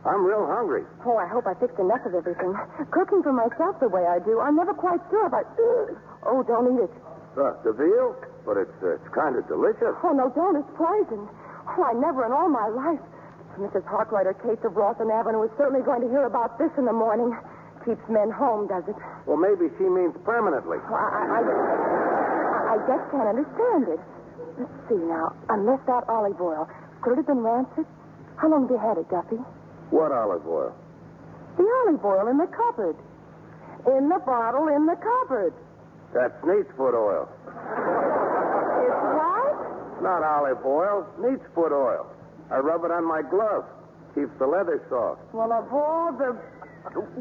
I'm 0.06 0.24
real 0.24 0.46
hungry. 0.46 0.82
Oh, 1.04 1.16
I 1.16 1.26
hope 1.28 1.46
I 1.46 1.54
fixed 1.58 1.78
enough 1.78 2.02
of 2.06 2.14
everything. 2.14 2.54
Cooking 2.90 3.22
for 3.22 3.32
myself 3.32 3.78
the 3.80 3.88
way 3.88 4.06
I 4.06 4.18
do, 4.22 4.40
I'm 4.40 4.56
never 4.56 4.74
quite 4.74 5.00
sure 5.10 5.26
about. 5.26 5.46
Oh, 6.26 6.42
don't 6.42 6.66
eat 6.74 6.82
it. 6.82 6.92
Uh, 7.38 7.54
the 7.62 7.72
veal? 7.72 8.12
But 8.44 8.58
it's, 8.58 8.74
uh, 8.82 8.98
it's 8.98 9.08
kind 9.14 9.38
of 9.38 9.46
delicious. 9.46 9.94
Oh, 10.02 10.10
no, 10.12 10.28
don't. 10.34 10.58
It's 10.58 10.68
poison. 10.76 11.24
Oh, 11.24 11.82
I 11.86 11.94
never 11.94 12.26
in 12.26 12.32
all 12.34 12.50
my 12.50 12.66
life. 12.68 13.00
Mrs. 13.56 13.86
Harkrider 13.86 14.34
Cates 14.42 14.60
of 14.66 14.76
Rawson 14.76 15.08
Avenue 15.14 15.46
is 15.46 15.50
certainly 15.56 15.80
going 15.86 16.02
to 16.02 16.10
hear 16.10 16.26
about 16.26 16.58
this 16.58 16.70
in 16.76 16.84
the 16.84 16.92
morning. 16.92 17.30
Keeps 17.84 18.04
men 18.08 18.30
home, 18.30 18.66
does 18.68 18.84
it? 18.88 18.96
Well, 19.26 19.36
maybe 19.38 19.72
she 19.78 19.84
means 19.84 20.14
permanently. 20.24 20.78
Well, 20.90 21.00
I, 21.00 21.24
I, 21.24 21.40
I, 21.40 22.74
I 22.74 22.76
just 22.84 23.04
can't 23.10 23.28
understand 23.28 23.88
it. 23.88 24.00
Let's 24.58 24.72
see 24.88 25.00
now. 25.08 25.32
Unless 25.48 25.80
that 25.86 26.04
olive 26.08 26.40
oil. 26.40 26.68
Could 27.00 27.12
it 27.12 27.16
have 27.24 27.26
been 27.26 27.40
rancid? 27.40 27.86
How 28.36 28.48
long 28.50 28.62
have 28.62 28.70
you 28.70 28.78
had 28.78 28.98
it, 28.98 29.08
Guffy? 29.08 29.38
What 29.90 30.12
olive 30.12 30.46
oil? 30.46 30.74
The 31.56 31.64
olive 31.64 32.04
oil 32.04 32.28
in 32.28 32.36
the 32.38 32.46
cupboard. 32.46 32.96
In 33.86 34.08
the 34.08 34.18
bottle 34.26 34.68
in 34.68 34.86
the 34.86 34.96
cupboard. 34.96 35.54
That's 36.12 36.34
neat's 36.44 36.70
foot 36.76 36.94
oil. 36.94 37.28
It's 37.46 39.02
what? 39.16 40.02
Not 40.02 40.22
olive 40.22 40.64
oil, 40.64 41.06
neat's 41.18 41.46
foot 41.54 41.72
oil. 41.72 42.06
I 42.50 42.58
rub 42.58 42.84
it 42.84 42.90
on 42.90 43.04
my 43.06 43.22
glove. 43.22 43.64
Keeps 44.14 44.36
the 44.38 44.46
leather 44.46 44.82
soft. 44.88 45.20
Well, 45.32 45.52
of 45.52 45.72
all 45.72 46.12
the... 46.12 46.36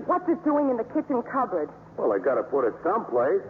What's 0.08 0.28
it 0.30 0.40
doing 0.46 0.70
in 0.70 0.78
the 0.78 0.88
kitchen 0.96 1.22
cupboard? 1.28 1.70
Well, 1.98 2.14
I 2.14 2.20
gotta 2.20 2.44
put 2.44 2.66
it 2.68 2.74
someplace. 2.84 3.42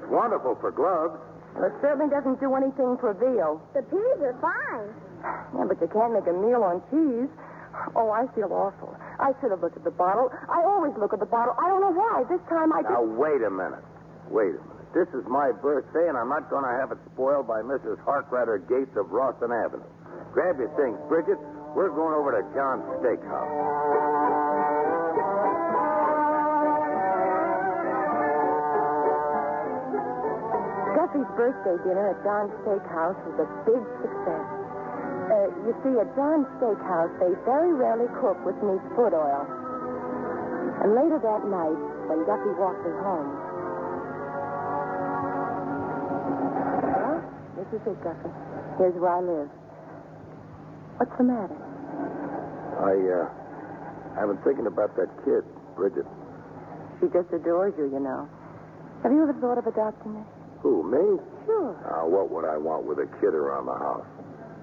It's 0.00 0.08
wonderful 0.10 0.56
for 0.60 0.70
gloves. 0.72 1.20
Well, 1.54 1.64
it 1.68 1.74
certainly 1.80 2.08
doesn't 2.10 2.40
do 2.40 2.54
anything 2.54 2.96
for 2.98 3.12
veal. 3.14 3.60
The 3.74 3.82
peas 3.82 4.18
are 4.24 4.36
fine. 4.40 4.88
Yeah, 5.52 5.68
but 5.68 5.76
you 5.84 5.88
can't 5.92 6.14
make 6.16 6.24
a 6.26 6.32
meal 6.32 6.64
on 6.64 6.80
cheese. 6.88 7.28
Oh, 7.94 8.08
I 8.08 8.24
feel 8.34 8.48
awful. 8.56 8.96
I 9.20 9.36
should 9.38 9.50
have 9.52 9.60
looked 9.60 9.76
at 9.76 9.84
the 9.84 9.92
bottle. 9.92 10.32
I 10.48 10.64
always 10.64 10.96
look 10.96 11.12
at 11.12 11.20
the 11.20 11.28
bottle. 11.28 11.52
I 11.60 11.68
don't 11.68 11.82
know 11.84 11.92
why. 11.92 12.24
This 12.24 12.40
time 12.48 12.72
I 12.72 12.80
Now, 12.80 13.04
just... 13.04 13.20
wait 13.20 13.42
a 13.44 13.50
minute. 13.52 13.84
Wait 14.32 14.56
a 14.56 14.62
minute. 14.64 14.90
This 14.96 15.06
is 15.12 15.22
my 15.28 15.52
birthday, 15.52 16.08
and 16.08 16.16
I'm 16.16 16.30
not 16.32 16.48
going 16.48 16.64
to 16.64 16.72
have 16.72 16.90
it 16.90 16.98
spoiled 17.12 17.46
by 17.46 17.60
Mrs. 17.62 18.00
Harkrider 18.02 18.58
Gates 18.66 18.96
of 18.96 19.12
Rawson 19.12 19.52
Avenue. 19.52 19.84
Grab 20.32 20.56
your 20.58 20.72
things, 20.80 20.96
Bridget. 21.06 21.38
We're 21.76 21.92
going 21.94 22.14
over 22.16 22.32
to 22.34 22.42
John's 22.56 22.82
Steakhouse. 22.98 23.52
Guffy's 31.10 31.26
birthday 31.34 31.74
dinner 31.82 32.14
at 32.14 32.22
John's 32.22 32.54
Steakhouse 32.62 33.18
was 33.26 33.42
a 33.42 33.48
big 33.66 33.82
success. 33.98 34.46
Uh, 35.26 35.50
you 35.66 35.74
see, 35.82 35.98
at 35.98 36.06
John's 36.14 36.46
Steakhouse, 36.62 37.10
they 37.18 37.34
very 37.42 37.74
rarely 37.74 38.06
cook 38.22 38.38
with 38.46 38.54
meat 38.62 38.78
foot 38.94 39.10
oil. 39.10 39.42
And 40.86 40.94
later 40.94 41.18
that 41.18 41.42
night, 41.50 41.82
when 42.06 42.22
Guffy 42.30 42.54
walked 42.62 42.86
me 42.86 42.94
home. 43.02 43.26
Well, 46.94 47.18
this 47.58 47.66
is 47.74 47.82
it, 47.90 47.98
Guffy. 48.06 48.30
Here's 48.78 48.94
where 48.94 49.10
I 49.10 49.20
live. 49.20 49.50
What's 50.94 51.16
the 51.18 51.26
matter? 51.26 51.58
I, 52.86 52.94
uh, 52.94 54.22
I've 54.22 54.30
been 54.30 54.42
thinking 54.46 54.70
about 54.70 54.94
that 54.94 55.10
kid, 55.26 55.42
Bridget. 55.74 56.06
She 57.02 57.10
just 57.10 57.34
adores 57.34 57.74
you, 57.76 57.90
you 57.90 57.98
know. 57.98 58.30
Have 59.02 59.10
you 59.10 59.26
ever 59.26 59.34
thought 59.42 59.58
of 59.58 59.66
adopting 59.66 60.14
her? 60.14 60.39
Who, 60.62 60.84
me? 60.84 61.18
Sure. 61.46 61.72
Now, 61.88 62.06
what 62.08 62.30
would 62.30 62.44
I 62.44 62.56
want 62.56 62.84
with 62.84 62.98
a 62.98 63.08
kid 63.20 63.32
around 63.32 63.66
the 63.66 63.78
house? 63.78 64.06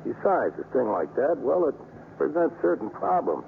Besides, 0.06 0.54
a 0.62 0.66
thing 0.72 0.88
like 0.94 1.10
that, 1.16 1.38
well, 1.42 1.68
it 1.68 1.76
presents 2.18 2.56
certain 2.62 2.90
problems. 2.90 3.44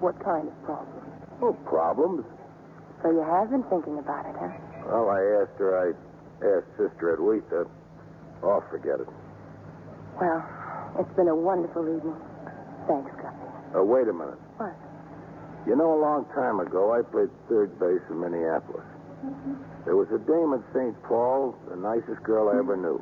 What 0.00 0.16
kind 0.24 0.48
of 0.48 0.56
problems? 0.64 1.04
Oh, 1.42 1.52
problems? 1.68 2.24
So 3.02 3.10
you 3.12 3.20
have 3.20 3.50
been 3.50 3.62
thinking 3.68 3.98
about 3.98 4.24
it, 4.24 4.34
huh? 4.40 4.48
Well, 4.88 5.10
I 5.12 5.20
asked 5.44 5.58
her. 5.60 5.76
I 5.76 5.88
asked 6.40 6.70
Sister 6.80 7.12
Edwitha. 7.16 7.68
Oh, 8.42 8.64
forget 8.70 9.00
it. 9.00 9.08
Well, 10.20 10.40
it's 10.98 11.12
been 11.16 11.28
a 11.28 11.36
wonderful 11.36 11.84
evening. 11.84 12.16
Thanks, 12.88 13.10
Guffy. 13.20 13.76
Uh, 13.76 13.84
wait 13.84 14.08
a 14.08 14.12
minute. 14.16 14.40
What? 14.56 14.72
You 15.66 15.76
know, 15.76 15.92
a 15.92 16.00
long 16.00 16.24
time 16.34 16.60
ago, 16.60 16.94
I 16.96 17.02
played 17.02 17.28
third 17.48 17.76
base 17.78 18.00
in 18.08 18.20
Minneapolis. 18.20 18.86
There 19.84 19.96
was 19.96 20.08
a 20.10 20.18
dame 20.18 20.52
at 20.54 20.62
St. 20.74 20.94
Paul, 21.04 21.54
the 21.70 21.76
nicest 21.76 22.22
girl 22.22 22.50
I 22.50 22.58
ever 22.58 22.76
knew. 22.76 22.98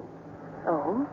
Oh? 0.69 1.09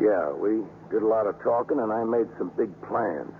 Yeah, 0.00 0.32
we 0.32 0.64
did 0.90 1.02
a 1.02 1.06
lot 1.06 1.26
of 1.26 1.40
talking, 1.42 1.80
and 1.80 1.92
I 1.92 2.04
made 2.04 2.28
some 2.38 2.52
big 2.56 2.70
plans. 2.88 3.32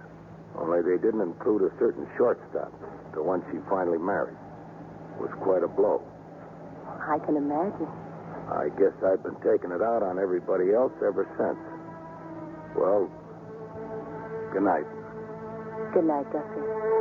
Only 0.57 0.83
they 0.83 1.01
didn't 1.01 1.21
include 1.21 1.63
a 1.63 1.73
certain 1.79 2.09
shortstop, 2.17 2.73
the 3.15 3.23
one 3.23 3.45
she 3.53 3.59
finally 3.69 3.99
married. 3.99 4.37
It 5.17 5.21
was 5.21 5.33
quite 5.41 5.63
a 5.63 5.69
blow. 5.69 6.03
I 6.87 7.19
can 7.25 7.37
imagine. 7.37 7.89
I 8.51 8.69
guess 8.77 8.93
I've 9.05 9.23
been 9.23 9.39
taking 9.47 9.71
it 9.71 9.81
out 9.81 10.03
on 10.03 10.19
everybody 10.19 10.75
else 10.75 10.93
ever 11.07 11.25
since. 11.39 11.61
Well, 12.75 13.09
good 14.53 14.65
night. 14.65 14.89
Good 15.95 16.05
night, 16.05 16.27
Gussie. 16.33 17.00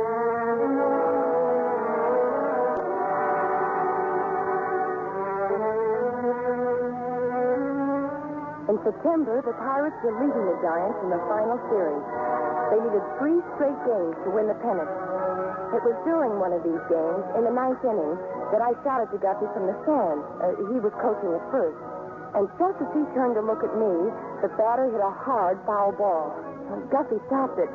In 8.70 8.78
September, 8.86 9.42
the 9.42 9.50
Pirates 9.58 9.98
were 10.06 10.14
leading 10.14 10.46
the 10.46 10.54
Giants 10.62 10.94
in 11.02 11.10
the 11.10 11.18
final 11.26 11.58
series. 11.74 12.06
They 12.70 12.78
needed 12.78 13.02
three 13.18 13.42
straight 13.58 13.74
games 13.82 14.14
to 14.22 14.30
win 14.30 14.46
the 14.46 14.54
pennant. 14.62 14.86
It 15.74 15.82
was 15.82 15.98
during 16.06 16.38
one 16.38 16.54
of 16.54 16.62
these 16.62 16.78
games, 16.86 17.22
in 17.34 17.42
the 17.42 17.50
ninth 17.50 17.82
inning, 17.82 18.14
that 18.54 18.62
I 18.62 18.70
shouted 18.86 19.10
to 19.10 19.18
Guffy 19.18 19.50
from 19.50 19.66
the 19.66 19.74
stand. 19.82 20.22
Uh, 20.38 20.54
he 20.70 20.78
was 20.78 20.94
coaching 21.02 21.34
at 21.34 21.42
first. 21.50 21.82
And 22.38 22.46
just 22.62 22.78
as 22.78 22.86
he 22.94 23.02
turned 23.10 23.34
to 23.34 23.42
look 23.42 23.66
at 23.66 23.74
me, 23.74 23.90
the 24.38 24.54
batter 24.54 24.86
hit 24.86 25.02
a 25.02 25.14
hard 25.18 25.58
foul 25.66 25.90
ball. 25.90 26.30
And 26.70 26.86
Guffy 26.94 27.18
stopped 27.26 27.58
it 27.58 27.74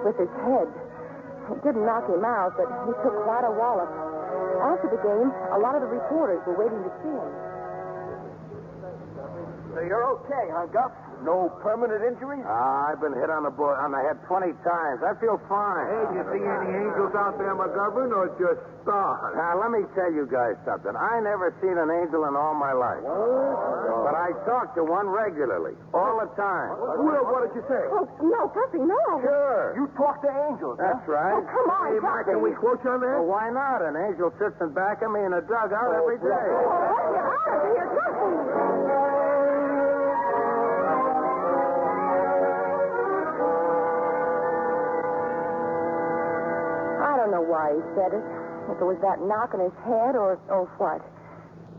with 0.00 0.16
his 0.16 0.32
head. 0.48 0.72
It 1.52 1.60
didn't 1.60 1.84
knock 1.84 2.08
him 2.08 2.24
out, 2.24 2.56
but 2.56 2.72
he 2.88 2.96
took 3.04 3.20
quite 3.28 3.44
a 3.44 3.52
wallop. 3.52 3.92
After 4.64 4.88
the 4.88 5.00
game, 5.04 5.28
a 5.52 5.60
lot 5.60 5.76
of 5.76 5.84
the 5.84 5.92
reporters 5.92 6.40
were 6.48 6.56
waiting 6.56 6.80
to 6.80 6.92
see 7.04 7.12
him. 7.12 7.51
So 9.72 9.80
you're 9.80 10.04
okay, 10.20 10.46
huh, 10.52 10.66
Guff? 10.68 10.92
No 11.24 11.48
permanent 11.62 12.02
injuries? 12.02 12.42
Ah, 12.44 12.90
I've 12.90 12.98
been 13.00 13.14
hit 13.14 13.30
on 13.30 13.46
the 13.46 13.54
bo- 13.54 13.78
on 13.78 13.94
the 13.94 14.02
head 14.02 14.18
20 14.26 14.50
times. 14.66 15.00
I 15.06 15.14
feel 15.22 15.38
fine. 15.46 15.86
Hey, 15.86 16.02
did 16.10 16.18
you 16.18 16.24
see 16.34 16.42
any 16.42 16.70
angels 16.82 17.14
out 17.14 17.38
there, 17.38 17.54
McGovern, 17.54 18.10
or 18.10 18.26
just 18.42 18.58
stars? 18.82 19.32
Now, 19.38 19.54
let 19.62 19.70
me 19.70 19.86
tell 19.94 20.10
you 20.10 20.26
guys 20.26 20.58
something. 20.66 20.90
I 20.98 21.22
never 21.22 21.54
seen 21.62 21.78
an 21.78 21.94
angel 21.94 22.26
in 22.26 22.34
all 22.34 22.58
my 22.58 22.74
life. 22.74 23.06
What? 23.06 24.10
But 24.10 24.14
I 24.18 24.34
talk 24.50 24.74
to 24.74 24.82
one 24.82 25.06
regularly, 25.06 25.78
all 25.94 26.18
the 26.18 26.26
time. 26.34 26.74
Well, 26.76 27.22
what 27.30 27.46
did 27.46 27.54
you 27.54 27.64
say? 27.70 27.82
Oh, 27.94 28.02
no, 28.18 28.50
Guffy, 28.50 28.82
no. 28.82 28.98
Sure. 29.22 29.78
You 29.78 29.86
talk 29.94 30.26
to 30.26 30.30
angels, 30.50 30.82
huh? 30.82 30.90
That's 30.90 31.06
right. 31.06 31.38
Oh, 31.38 31.46
come 31.46 31.70
on, 31.70 31.86
Hey, 31.94 32.02
Mike, 32.02 32.26
Guffy. 32.26 32.34
can 32.34 32.42
we 32.42 32.50
quote 32.58 32.82
you 32.82 32.90
on 32.90 32.98
that? 32.98 33.14
Well, 33.22 33.30
why 33.30 33.46
not? 33.54 33.78
An 33.86 33.94
angel 33.94 34.34
sits 34.42 34.58
in 34.58 34.74
back 34.74 35.06
of 35.06 35.14
me 35.14 35.22
in 35.22 35.32
a 35.38 35.40
dugout 35.46 35.94
every 35.94 36.18
day. 36.18 36.26
Oh, 36.50 36.66
let 36.98 37.06
me 37.14 37.18
out 37.22 37.46
of 37.46 37.62
here, 37.78 37.88
Guffy. 37.94 39.11
Don't 47.32 47.48
know 47.48 47.48
why 47.48 47.72
he 47.72 47.80
said 47.96 48.12
it. 48.12 48.20
If 48.68 48.76
it 48.76 48.84
was 48.84 49.00
that 49.00 49.24
knock 49.24 49.56
on 49.56 49.64
his 49.64 49.72
head 49.88 50.20
or, 50.20 50.36
or 50.52 50.68
what. 50.76 51.00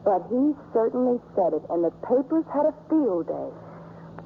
But 0.02 0.26
he 0.34 0.58
certainly 0.74 1.22
said 1.38 1.54
it, 1.54 1.62
and 1.70 1.86
the 1.86 1.94
papers 2.02 2.42
had 2.50 2.66
a 2.66 2.74
field 2.90 3.30
day. 3.30 3.50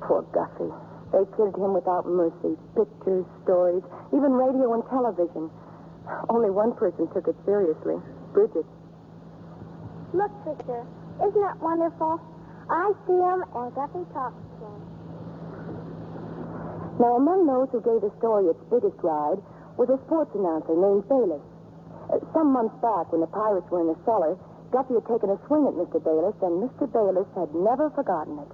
Poor 0.07 0.23
Guffy. 0.31 0.71
They 1.11 1.27
killed 1.35 1.59
him 1.59 1.75
without 1.75 2.07
mercy. 2.07 2.55
Pictures, 2.79 3.27
stories, 3.43 3.83
even 4.15 4.39
radio 4.39 4.71
and 4.71 4.87
television. 4.87 5.51
Only 6.31 6.47
one 6.47 6.71
person 6.79 7.11
took 7.11 7.27
it 7.27 7.35
seriously. 7.43 7.99
Bridget. 8.31 8.63
Look, 10.15 10.31
sister, 10.47 10.87
isn't 11.27 11.43
that 11.43 11.59
wonderful? 11.59 12.23
I 12.71 12.95
see 13.03 13.19
him 13.19 13.43
and 13.51 13.67
Guffy 13.75 14.07
talks 14.15 14.39
to 14.39 14.63
him. 14.63 14.79
Now, 17.03 17.19
among 17.19 17.43
those 17.51 17.67
who 17.75 17.83
gave 17.83 17.99
the 17.99 18.15
story 18.15 18.47
its 18.47 18.63
biggest 18.71 18.95
ride 19.03 19.43
was 19.77 19.89
a 19.93 19.97
sports 20.09 20.33
announcer 20.33 20.73
named 20.73 21.05
Bayless. 21.07 21.45
Uh, 22.09 22.17
some 22.33 22.51
months 22.51 22.75
back, 22.81 23.11
when 23.13 23.21
the 23.21 23.29
Pirates 23.29 23.67
were 23.69 23.81
in 23.81 23.89
the 23.93 23.99
cellar, 24.03 24.35
Guffy 24.73 24.97
had 24.99 25.05
taken 25.07 25.29
a 25.31 25.39
swing 25.47 25.63
at 25.69 25.75
Mr. 25.79 26.01
Bayless, 26.03 26.35
and 26.43 26.59
Mr. 26.59 26.89
Bayless 26.91 27.27
had 27.37 27.53
never 27.55 27.89
forgotten 27.95 28.39
it. 28.41 28.51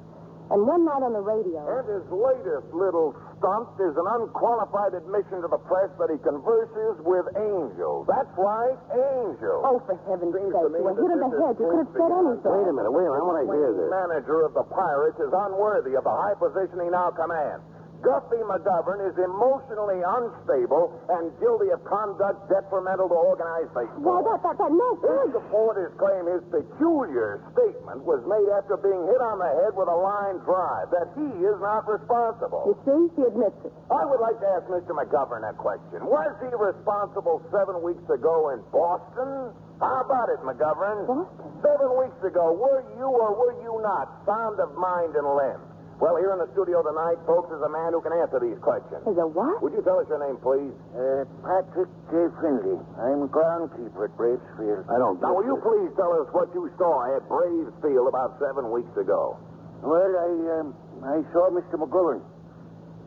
And 0.52 0.68
one 0.68 0.84
night 0.86 1.02
on 1.02 1.16
the 1.16 1.24
radio. 1.24 1.64
And 1.66 1.88
his 1.88 2.04
latest 2.12 2.68
little 2.76 3.16
stunt 3.40 3.74
is 3.80 3.96
an 3.96 4.06
unqualified 4.06 4.94
admission 4.94 5.40
to 5.42 5.48
the 5.50 5.58
press 5.66 5.90
that 5.98 6.12
he 6.12 6.20
converses 6.22 7.00
with 7.08 7.26
angels. 7.34 8.06
That's 8.12 8.30
right, 8.38 8.76
angels. 8.92 9.62
Oh, 9.64 9.80
for 9.88 9.96
heaven's 10.06 10.36
sake, 10.36 10.44
Seems 10.52 10.54
to 10.54 10.70
me 10.70 10.84
you 10.84 10.86
were 10.86 11.00
hit 11.00 11.10
in 11.16 11.22
the 11.24 11.32
head. 11.32 11.56
You 11.58 11.66
could 11.72 11.82
have 11.88 11.94
said 11.96 12.12
anything. 12.12 12.54
Wait 12.54 12.70
a 12.70 12.76
minute, 12.76 12.92
wait 12.94 13.08
a 13.08 13.12
minute. 13.16 13.24
I 13.24 13.26
want 13.26 13.38
to 13.40 13.48
hear 13.50 13.72
this. 13.72 13.90
manager 13.90 14.38
of 14.46 14.52
the 14.54 14.66
Pirates 14.68 15.18
is 15.24 15.32
unworthy 15.32 15.96
of 15.96 16.04
the 16.04 16.14
high 16.14 16.36
position 16.38 16.76
he 16.86 16.92
now 16.92 17.10
commands. 17.16 17.64
Guffy 18.04 18.44
McGovern 18.44 19.00
is 19.08 19.16
emotionally 19.16 20.04
unstable 20.04 20.92
and 21.08 21.32
guilty 21.40 21.72
of 21.72 21.80
conduct 21.88 22.52
detrimental 22.52 23.08
to 23.08 23.16
organized 23.16 23.72
Why, 23.72 23.88
baseball. 23.88 24.20
that, 24.28 24.44
that, 24.44 24.56
that, 24.60 24.72
no, 24.76 25.00
His 25.00 25.32
supporters 25.32 25.96
claim 25.96 26.28
his 26.28 26.44
peculiar 26.52 27.40
statement 27.56 28.04
was 28.04 28.20
made 28.28 28.44
after 28.60 28.76
being 28.84 29.08
hit 29.08 29.24
on 29.24 29.40
the 29.40 29.48
head 29.64 29.72
with 29.80 29.88
a 29.88 29.96
line 29.96 30.44
drive, 30.44 30.92
that 30.92 31.16
he 31.16 31.28
is 31.48 31.58
not 31.64 31.88
responsible. 31.88 32.68
You 32.68 32.76
see, 32.84 33.00
he 33.16 33.22
admits 33.24 33.56
it. 33.64 33.72
I 33.88 34.04
would 34.04 34.20
like 34.20 34.36
to 34.44 34.48
ask 34.60 34.68
Mr. 34.68 34.92
McGovern 34.92 35.48
a 35.48 35.56
question. 35.56 36.04
Was 36.04 36.36
he 36.44 36.52
responsible 36.52 37.40
seven 37.56 37.80
weeks 37.80 38.04
ago 38.12 38.52
in 38.52 38.60
Boston? 38.68 39.56
How 39.80 40.04
about 40.04 40.28
it, 40.28 40.44
McGovern? 40.44 41.08
Boston? 41.08 41.56
Seven 41.64 41.90
weeks 41.96 42.20
ago, 42.28 42.52
were 42.52 42.84
you 43.00 43.08
or 43.08 43.32
were 43.32 43.56
you 43.64 43.80
not 43.80 44.12
sound 44.28 44.60
of 44.60 44.76
mind 44.76 45.16
and 45.16 45.24
limb? 45.40 45.73
Well, 46.04 46.20
here 46.20 46.36
in 46.36 46.44
the 46.44 46.52
studio 46.52 46.84
tonight, 46.84 47.16
folks, 47.24 47.48
is 47.48 47.64
a 47.64 47.72
man 47.72 47.96
who 47.96 48.04
can 48.04 48.12
answer 48.12 48.36
these 48.36 48.60
questions. 48.60 49.08
Is 49.08 49.16
a 49.16 49.24
what? 49.24 49.64
Would 49.64 49.72
you 49.72 49.80
tell 49.88 50.04
us 50.04 50.08
your 50.12 50.20
name, 50.20 50.36
please? 50.44 50.76
Uh, 50.92 51.24
Patrick 51.48 51.88
J. 52.12 52.28
Finley. 52.44 52.76
I'm 53.00 53.24
a 53.24 53.30
groundskeeper 53.32 54.12
at 54.12 54.14
Braves 54.20 54.44
Field. 54.60 54.84
I 54.92 55.00
don't. 55.00 55.24
Now, 55.24 55.32
will 55.32 55.48
you 55.48 55.56
please 55.64 55.96
tell 55.96 56.12
us 56.20 56.28
what 56.36 56.52
you 56.52 56.68
saw 56.76 57.08
at 57.16 57.24
Braves 57.32 57.72
Field 57.80 58.12
about 58.12 58.36
seven 58.36 58.68
weeks 58.76 58.92
ago? 59.00 59.40
Well, 59.80 60.12
I, 60.12 60.60
um, 60.60 60.76
I 61.08 61.24
saw 61.32 61.48
Mr. 61.56 61.80
McGovern. 61.80 62.20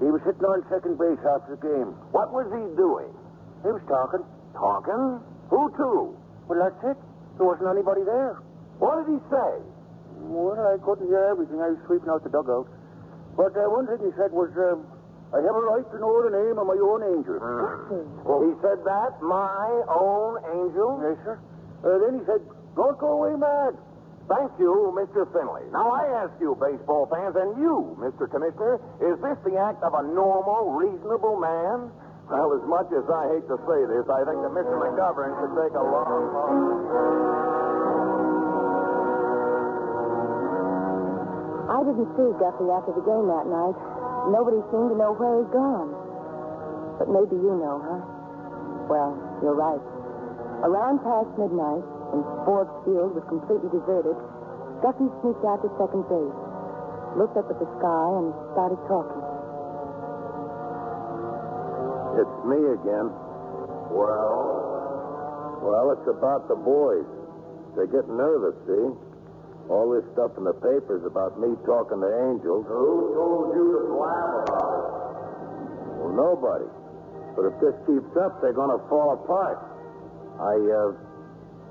He 0.01 0.09
was 0.09 0.25
sitting 0.25 0.49
on 0.49 0.65
second 0.73 0.97
base 0.97 1.21
after 1.21 1.53
the 1.53 1.61
game. 1.61 1.93
What 2.17 2.33
was 2.33 2.49
he 2.49 2.65
doing? 2.81 3.13
He 3.61 3.77
was 3.77 3.85
talking. 3.93 4.25
Talking? 4.57 5.21
Who 5.53 5.69
to? 5.69 6.17
Well, 6.49 6.65
that's 6.65 6.81
it. 6.81 6.97
There 7.37 7.45
wasn't 7.45 7.69
anybody 7.77 8.09
there. 8.09 8.41
What 8.81 9.05
did 9.05 9.13
he 9.13 9.21
say? 9.29 9.53
Well, 10.33 10.57
I 10.57 10.81
couldn't 10.81 11.13
hear 11.13 11.29
everything. 11.29 11.61
I 11.61 11.77
was 11.77 11.81
sweeping 11.85 12.09
out 12.09 12.25
the 12.25 12.33
dugout. 12.33 12.73
But 13.37 13.53
uh, 13.53 13.69
one 13.69 13.87
thing 13.87 14.01
he 14.01 14.13
said 14.17 14.33
was, 14.33 14.49
um, 14.57 14.89
I 15.35 15.45
have 15.45 15.53
a 15.57 15.65
right 15.69 15.85
to 15.85 15.97
know 16.01 16.25
the 16.25 16.33
name 16.33 16.57
of 16.57 16.67
my 16.67 16.79
own 16.81 17.05
angel. 17.05 17.37
well, 18.25 18.41
He 18.49 18.53
said 18.65 18.81
that? 18.89 19.21
My 19.21 19.69
own 19.93 20.41
angel? 20.57 20.97
Yes, 21.05 21.19
sir. 21.25 21.37
Uh, 21.85 22.01
then 22.01 22.21
he 22.21 22.23
said, 22.25 22.41
don't 22.75 22.97
go 22.97 23.21
away 23.21 23.37
mad. 23.37 23.77
Thank 24.27 24.51
you, 24.59 24.91
Mr. 24.97 25.23
Finley. 25.31 25.63
Now, 25.71 25.93
I 25.93 26.25
ask 26.25 26.33
you, 26.41 26.57
baseball 26.59 27.07
fans, 27.07 27.37
and 27.37 27.55
you, 27.63 27.95
Mr. 28.01 28.27
Commissioner, 28.27 28.81
is 28.99 29.15
this 29.23 29.39
the 29.47 29.55
act 29.61 29.85
of 29.85 29.95
a 29.95 30.03
normal, 30.03 30.75
reasonable 30.75 31.39
man? 31.39 31.93
Well, 32.27 32.59
as 32.59 32.65
much 32.67 32.91
as 32.91 33.07
I 33.07 33.39
hate 33.39 33.47
to 33.47 33.55
say 33.71 33.81
this, 33.87 34.03
I 34.11 34.27
think 34.27 34.43
that 34.43 34.51
Mr. 34.51 34.75
McGovern 34.83 35.31
should 35.39 35.55
take 35.55 35.75
a 35.79 35.85
long, 35.85 36.35
long... 36.35 37.66
I 41.67 41.83
didn't 41.83 42.11
see 42.15 42.31
Guffy 42.39 42.67
after 42.71 42.95
the 42.95 43.03
game 43.03 43.27
that 43.27 43.47
night. 43.51 43.77
Nobody 44.31 44.63
seemed 44.71 44.95
to 44.95 44.97
know 44.99 45.13
where 45.19 45.43
he'd 45.43 45.51
gone. 45.51 45.91
But 46.99 47.11
maybe 47.11 47.37
you 47.37 47.55
know, 47.59 47.83
huh? 47.83 48.01
Well, 48.87 49.13
you're 49.43 49.59
right. 49.59 49.83
Around 50.63 51.03
past 51.03 51.31
midnight, 51.37 51.85
when 52.15 52.23
Forbes 52.47 52.73
Field 52.87 53.19
was 53.19 53.27
completely 53.29 53.69
deserted, 53.75 54.15
Guffy 54.81 55.11
sneaked 55.21 55.45
out 55.45 55.61
to 55.67 55.69
second 55.77 56.07
base, 56.07 56.39
looked 57.19 57.37
up 57.37 57.51
at 57.51 57.59
the 57.59 57.69
sky, 57.83 58.07
and 58.23 58.31
started 58.55 58.81
talking. 58.87 59.23
It's 62.17 62.39
me 62.49 62.61
again. 62.79 63.11
Well, 63.93 65.61
Well, 65.67 65.91
it's 65.99 66.09
about 66.09 66.49
the 66.49 66.55
boys. 66.57 67.05
They 67.77 67.91
get 67.91 68.09
nervous, 68.09 68.55
see? 68.71 68.87
All 69.67 69.91
this 69.91 70.07
stuff 70.15 70.31
in 70.39 70.47
the 70.47 70.55
papers 70.55 71.03
about 71.03 71.43
me 71.43 71.51
talking 71.67 71.99
to 71.99 72.11
angels. 72.31 72.63
who 72.71 73.15
told 73.19 73.51
you 73.59 73.67
to 73.67 73.81
blab 73.91 74.47
about 74.47 74.71
it? 74.79 74.87
Well, 75.99 76.15
nobody. 76.15 76.71
But 77.35 77.51
if 77.51 77.55
this 77.59 77.75
keeps 77.83 78.15
up, 78.15 78.39
they're 78.39 78.55
going 78.55 78.71
to 78.71 78.79
fall 78.87 79.19
apart. 79.19 79.59
I, 80.39 80.55
uh, 80.55 80.95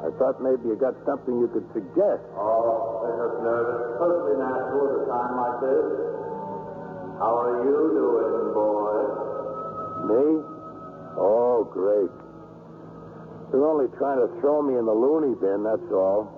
I 0.03 0.11
thought 0.19 0.43
maybe 0.43 0.67
you 0.67 0.75
got 0.75 0.93
something 1.07 1.39
you 1.39 1.47
could 1.47 1.63
suggest. 1.71 2.19
Oh, 2.35 2.99
they're 3.07 3.15
just 3.15 3.39
nervous. 3.47 3.79
Perfectly 3.95 4.35
natural 4.43 4.83
at 4.91 4.95
a 4.99 5.05
time 5.07 5.33
like 5.39 5.57
this. 5.63 5.87
How 7.15 7.31
are 7.31 7.63
you 7.63 7.79
doing, 7.95 8.45
boy? 8.51 8.99
Me? 10.03 10.23
Oh, 11.15 11.63
great. 11.71 12.11
They're 13.55 13.63
only 13.63 13.87
trying 13.95 14.19
to 14.19 14.27
throw 14.43 14.59
me 14.59 14.75
in 14.75 14.83
the 14.83 14.91
loony 14.91 15.31
bin, 15.39 15.63
that's 15.63 15.87
all. 15.95 16.34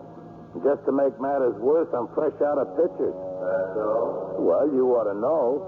And 0.57 0.65
just 0.65 0.81
to 0.89 0.91
make 0.91 1.13
matters 1.21 1.53
worse, 1.61 1.85
I'm 1.93 2.09
fresh 2.17 2.33
out 2.41 2.57
of 2.57 2.73
pictures. 2.73 3.13
That's 3.13 3.77
all? 3.77 4.41
Well, 4.41 4.65
you 4.73 4.89
ought 4.97 5.05
to 5.05 5.13
know. 5.13 5.61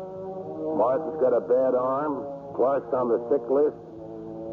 Martin's 0.82 1.14
got 1.22 1.30
a 1.30 1.46
bad 1.46 1.78
arm, 1.78 2.26
Clark's 2.58 2.90
on 2.98 3.06
the 3.06 3.22
sick 3.30 3.46
list, 3.54 3.78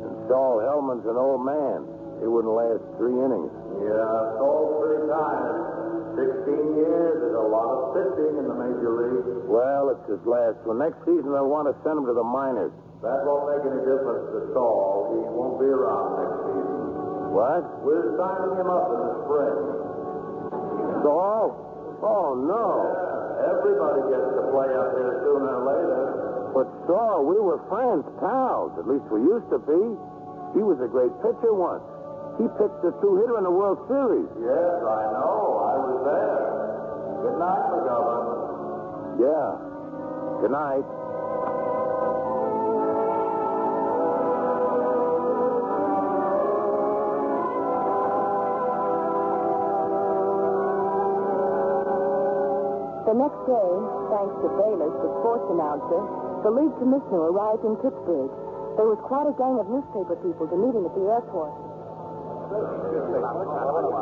and 0.04 0.12
Saul 0.28 0.60
Hellman's 0.60 1.08
an 1.08 1.16
old 1.16 1.40
man. 1.40 1.88
He 2.20 2.28
wouldn't 2.28 2.52
last 2.52 2.84
three 3.00 3.16
innings. 3.16 3.48
Yeah, 3.80 4.36
sold 4.36 4.76
three 4.84 5.08
times. 5.08 6.20
Sixteen 6.20 6.84
years 6.84 7.16
is 7.16 7.32
a 7.32 7.46
lot 7.48 7.72
of 7.72 7.80
pitching 7.96 8.36
in 8.36 8.44
the 8.44 8.56
major 8.60 8.92
leagues. 8.92 9.40
Well, 9.48 9.88
it's 9.96 10.04
his 10.04 10.20
last 10.28 10.60
one. 10.68 10.84
Next 10.84 11.00
season, 11.08 11.32
they'll 11.32 11.48
want 11.48 11.72
to 11.72 11.76
send 11.80 11.96
him 11.96 12.04
to 12.04 12.12
the 12.12 12.28
minors. 12.28 12.76
That 13.00 13.24
won't 13.24 13.56
make 13.56 13.64
any 13.72 13.80
difference 13.88 14.36
to 14.36 14.52
Saul. 14.52 15.16
He 15.16 15.32
won't 15.32 15.56
be 15.64 15.68
around 15.72 16.20
next 16.20 16.38
season. 16.44 16.76
What? 17.32 17.64
We're 17.88 18.20
signing 18.20 18.52
him 18.60 18.68
up 18.68 18.84
in 18.92 19.00
the 19.00 19.12
spring. 19.24 19.85
Saul? 21.02 21.52
Oh, 22.02 22.06
oh, 22.06 22.28
no. 22.36 22.66
Yeah, 22.84 23.52
everybody 23.56 24.00
gets 24.12 24.28
to 24.36 24.42
play 24.52 24.70
up 24.72 24.88
here 24.96 25.12
sooner 25.24 25.50
or 25.50 25.62
later. 25.66 26.02
But 26.56 26.66
Saul, 26.88 27.24
we 27.28 27.36
were 27.36 27.60
friends, 27.68 28.04
pals. 28.20 28.72
At 28.80 28.88
least 28.88 29.04
we 29.12 29.20
used 29.20 29.48
to 29.52 29.60
be. 29.60 29.82
He 30.56 30.62
was 30.64 30.80
a 30.80 30.88
great 30.88 31.12
pitcher 31.20 31.52
once. 31.52 31.84
He 32.40 32.48
pitched 32.56 32.80
the 32.84 32.92
two-hitter 33.00 33.36
in 33.36 33.44
the 33.44 33.52
World 33.52 33.80
Series. 33.88 34.28
Yes, 34.40 34.76
I 34.84 35.02
know. 35.16 35.40
I 35.56 35.74
was 35.80 35.98
there. 36.04 36.40
Good 37.24 37.36
night, 37.40 37.64
McGovern. 37.72 38.28
Yeah. 39.20 39.48
Good 40.44 40.52
night. 40.52 40.84
The 53.06 53.14
next 53.14 53.38
day, 53.46 53.70
thanks 54.10 54.34
to 54.42 54.48
Bayless, 54.58 54.90
the 54.98 55.10
sports 55.22 55.46
announcer, 55.54 56.02
the 56.42 56.50
league 56.50 56.74
commissioner 56.82 57.30
arrived 57.30 57.62
in 57.62 57.78
Pittsburgh. 57.78 58.34
There 58.74 58.90
was 58.90 58.98
quite 59.06 59.30
a 59.30 59.34
gang 59.38 59.62
of 59.62 59.70
newspaper 59.70 60.18
people 60.26 60.50
to 60.50 60.56
meet 60.58 60.74
him 60.74 60.84
at 60.90 60.94
the 60.98 61.06
airport. 61.06 61.54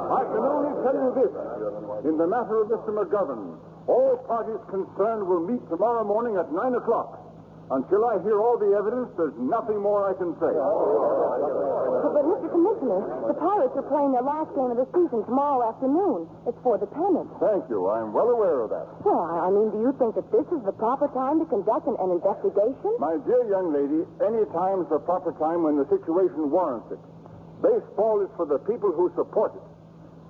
I 0.09 0.25
can 0.25 0.41
only 0.41 0.73
tell 0.81 0.97
you 0.97 1.11
this. 1.21 1.33
In 2.09 2.17
the 2.17 2.25
matter 2.27 2.65
of 2.65 2.73
Mr. 2.73 2.97
McGovern, 2.97 3.61
all 3.93 4.17
parties 4.25 4.61
concerned 4.73 5.29
will 5.29 5.45
meet 5.45 5.61
tomorrow 5.69 6.05
morning 6.05 6.41
at 6.41 6.49
9 6.49 6.75
o'clock. 6.75 7.21
Until 7.71 8.05
I 8.09 8.21
hear 8.25 8.41
all 8.41 8.57
the 8.57 8.73
evidence, 8.73 9.13
there's 9.17 9.37
nothing 9.37 9.81
more 9.81 10.09
I 10.09 10.17
can 10.17 10.33
say. 10.41 10.53
But, 12.55 12.63
but, 12.63 12.79
Commissioner, 12.79 13.27
the 13.27 13.35
Pirates 13.35 13.75
are 13.75 13.89
playing 13.91 14.13
their 14.15 14.23
last 14.23 14.55
game 14.55 14.71
of 14.71 14.79
the 14.79 14.87
season 14.95 15.27
tomorrow 15.27 15.67
afternoon. 15.75 16.31
It's 16.47 16.59
for 16.63 16.79
the 16.79 16.87
pennant. 16.87 17.27
Thank 17.43 17.67
you. 17.67 17.91
I'm 17.91 18.15
well 18.15 18.31
aware 18.31 18.63
of 18.63 18.71
that. 18.71 18.87
Well, 19.03 19.19
I 19.27 19.47
I 19.47 19.51
mean, 19.51 19.75
do 19.75 19.83
you 19.83 19.91
think 19.99 20.15
that 20.15 20.31
this 20.31 20.47
is 20.55 20.63
the 20.63 20.73
proper 20.79 21.11
time 21.11 21.43
to 21.43 21.47
conduct 21.51 21.91
an, 21.91 21.99
an 21.99 22.15
investigation? 22.15 22.95
My 23.03 23.19
dear 23.27 23.43
young 23.51 23.75
lady, 23.75 24.07
any 24.23 24.47
time's 24.55 24.87
the 24.87 25.03
proper 25.03 25.35
time 25.35 25.67
when 25.67 25.77
the 25.77 25.87
situation 25.91 26.51
warrants 26.55 26.95
it. 26.95 27.03
Baseball 27.61 28.23
is 28.23 28.31
for 28.39 28.47
the 28.47 28.63
people 28.71 28.95
who 28.95 29.11
support 29.19 29.55
it. 29.59 29.67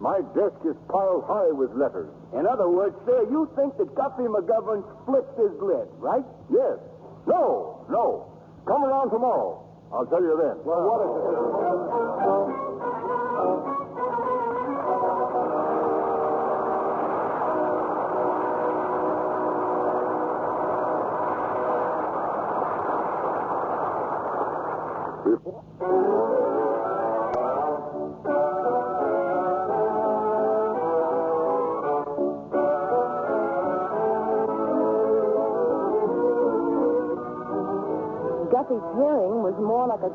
My 0.01 0.25
desk 0.35 0.59
is 0.65 0.75
piled 0.89 1.25
high 1.29 1.53
with 1.53 1.71
letters. 1.77 2.09
In 2.35 2.47
other 2.49 2.69
words, 2.69 2.97
sir, 3.07 3.29
you 3.31 3.47
think 3.55 3.77
that 3.77 3.95
Guffy 3.95 4.27
McGovern 4.27 4.83
flipped 5.07 5.37
his 5.39 5.53
lid, 5.61 5.87
right? 6.01 6.25
Yes. 6.51 6.81
No, 7.29 7.85
no. 7.89 8.33
Come 8.67 8.85
around 8.85 9.11
tomorrow. 9.11 9.61
I'll 9.95 10.07
tell 10.07 10.21
you 10.21 10.37
then. 10.37 10.59
Well, 10.65 10.83
what 10.83 11.07
is 11.07 11.25
Guffy's 25.35 25.64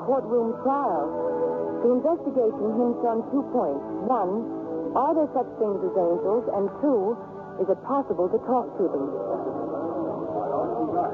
courtroom 0.09 0.57
trial. 0.65 1.05
The 1.85 1.89
investigation 2.01 2.65
hinged 2.81 3.05
on 3.05 3.21
two 3.29 3.45
points. 3.53 3.85
One, 4.09 4.41
are 4.97 5.13
there 5.13 5.29
such 5.37 5.45
things 5.61 5.77
as 5.85 5.93
angels? 5.93 6.49
And 6.49 6.65
two, 6.81 7.13
is 7.61 7.69
it 7.69 7.77
possible 7.85 8.25
to 8.25 8.41
talk 8.49 8.73
to 8.81 8.89
them? 8.89 9.05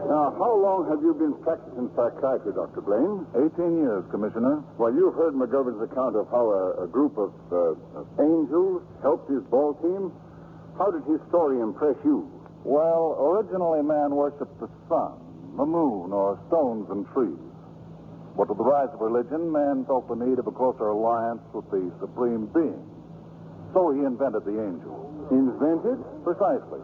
Now, 0.07 0.31
how 0.39 0.53
long 0.55 0.87
have 0.87 1.03
you 1.03 1.11
been 1.11 1.35
practicing 1.43 1.91
psychiatry, 1.91 2.55
Dr. 2.55 2.79
Blaine? 2.79 3.27
18 3.35 3.83
years, 3.83 4.07
Commissioner. 4.15 4.63
Well, 4.79 4.95
you've 4.95 5.19
heard 5.19 5.35
McGovern's 5.35 5.83
account 5.83 6.15
of 6.15 6.31
how 6.31 6.47
a, 6.47 6.85
a 6.85 6.87
group 6.87 7.19
of, 7.19 7.35
uh, 7.51 7.99
of 7.99 8.07
angels 8.15 8.79
helped 9.03 9.27
his 9.27 9.43
ball 9.51 9.75
team. 9.83 10.15
How 10.79 10.87
did 10.87 11.03
his 11.03 11.19
story 11.27 11.59
impress 11.59 11.99
you? 12.07 12.31
Well, 12.63 13.19
originally 13.19 13.83
man 13.83 14.15
worshipped 14.15 14.55
the 14.63 14.71
sun, 14.87 15.19
the 15.59 15.65
moon, 15.67 16.15
or 16.15 16.39
stones 16.47 16.87
and 16.89 17.03
trees. 17.11 17.54
But 18.37 18.49
with 18.49 18.57
the 18.59 18.67
rise 18.67 18.89
of 18.91 18.99
religion, 18.99 19.51
man 19.51 19.85
felt 19.85 20.07
the 20.07 20.15
need 20.19 20.39
of 20.39 20.47
a 20.47 20.51
closer 20.51 20.91
alliance 20.91 21.41
with 21.53 21.69
the 21.71 21.91
Supreme 21.99 22.47
Being. 22.51 22.83
So 23.73 23.91
he 23.91 24.03
invented 24.03 24.43
the 24.43 24.59
angel. 24.59 25.27
Invented? 25.31 25.99
Precisely. 26.23 26.83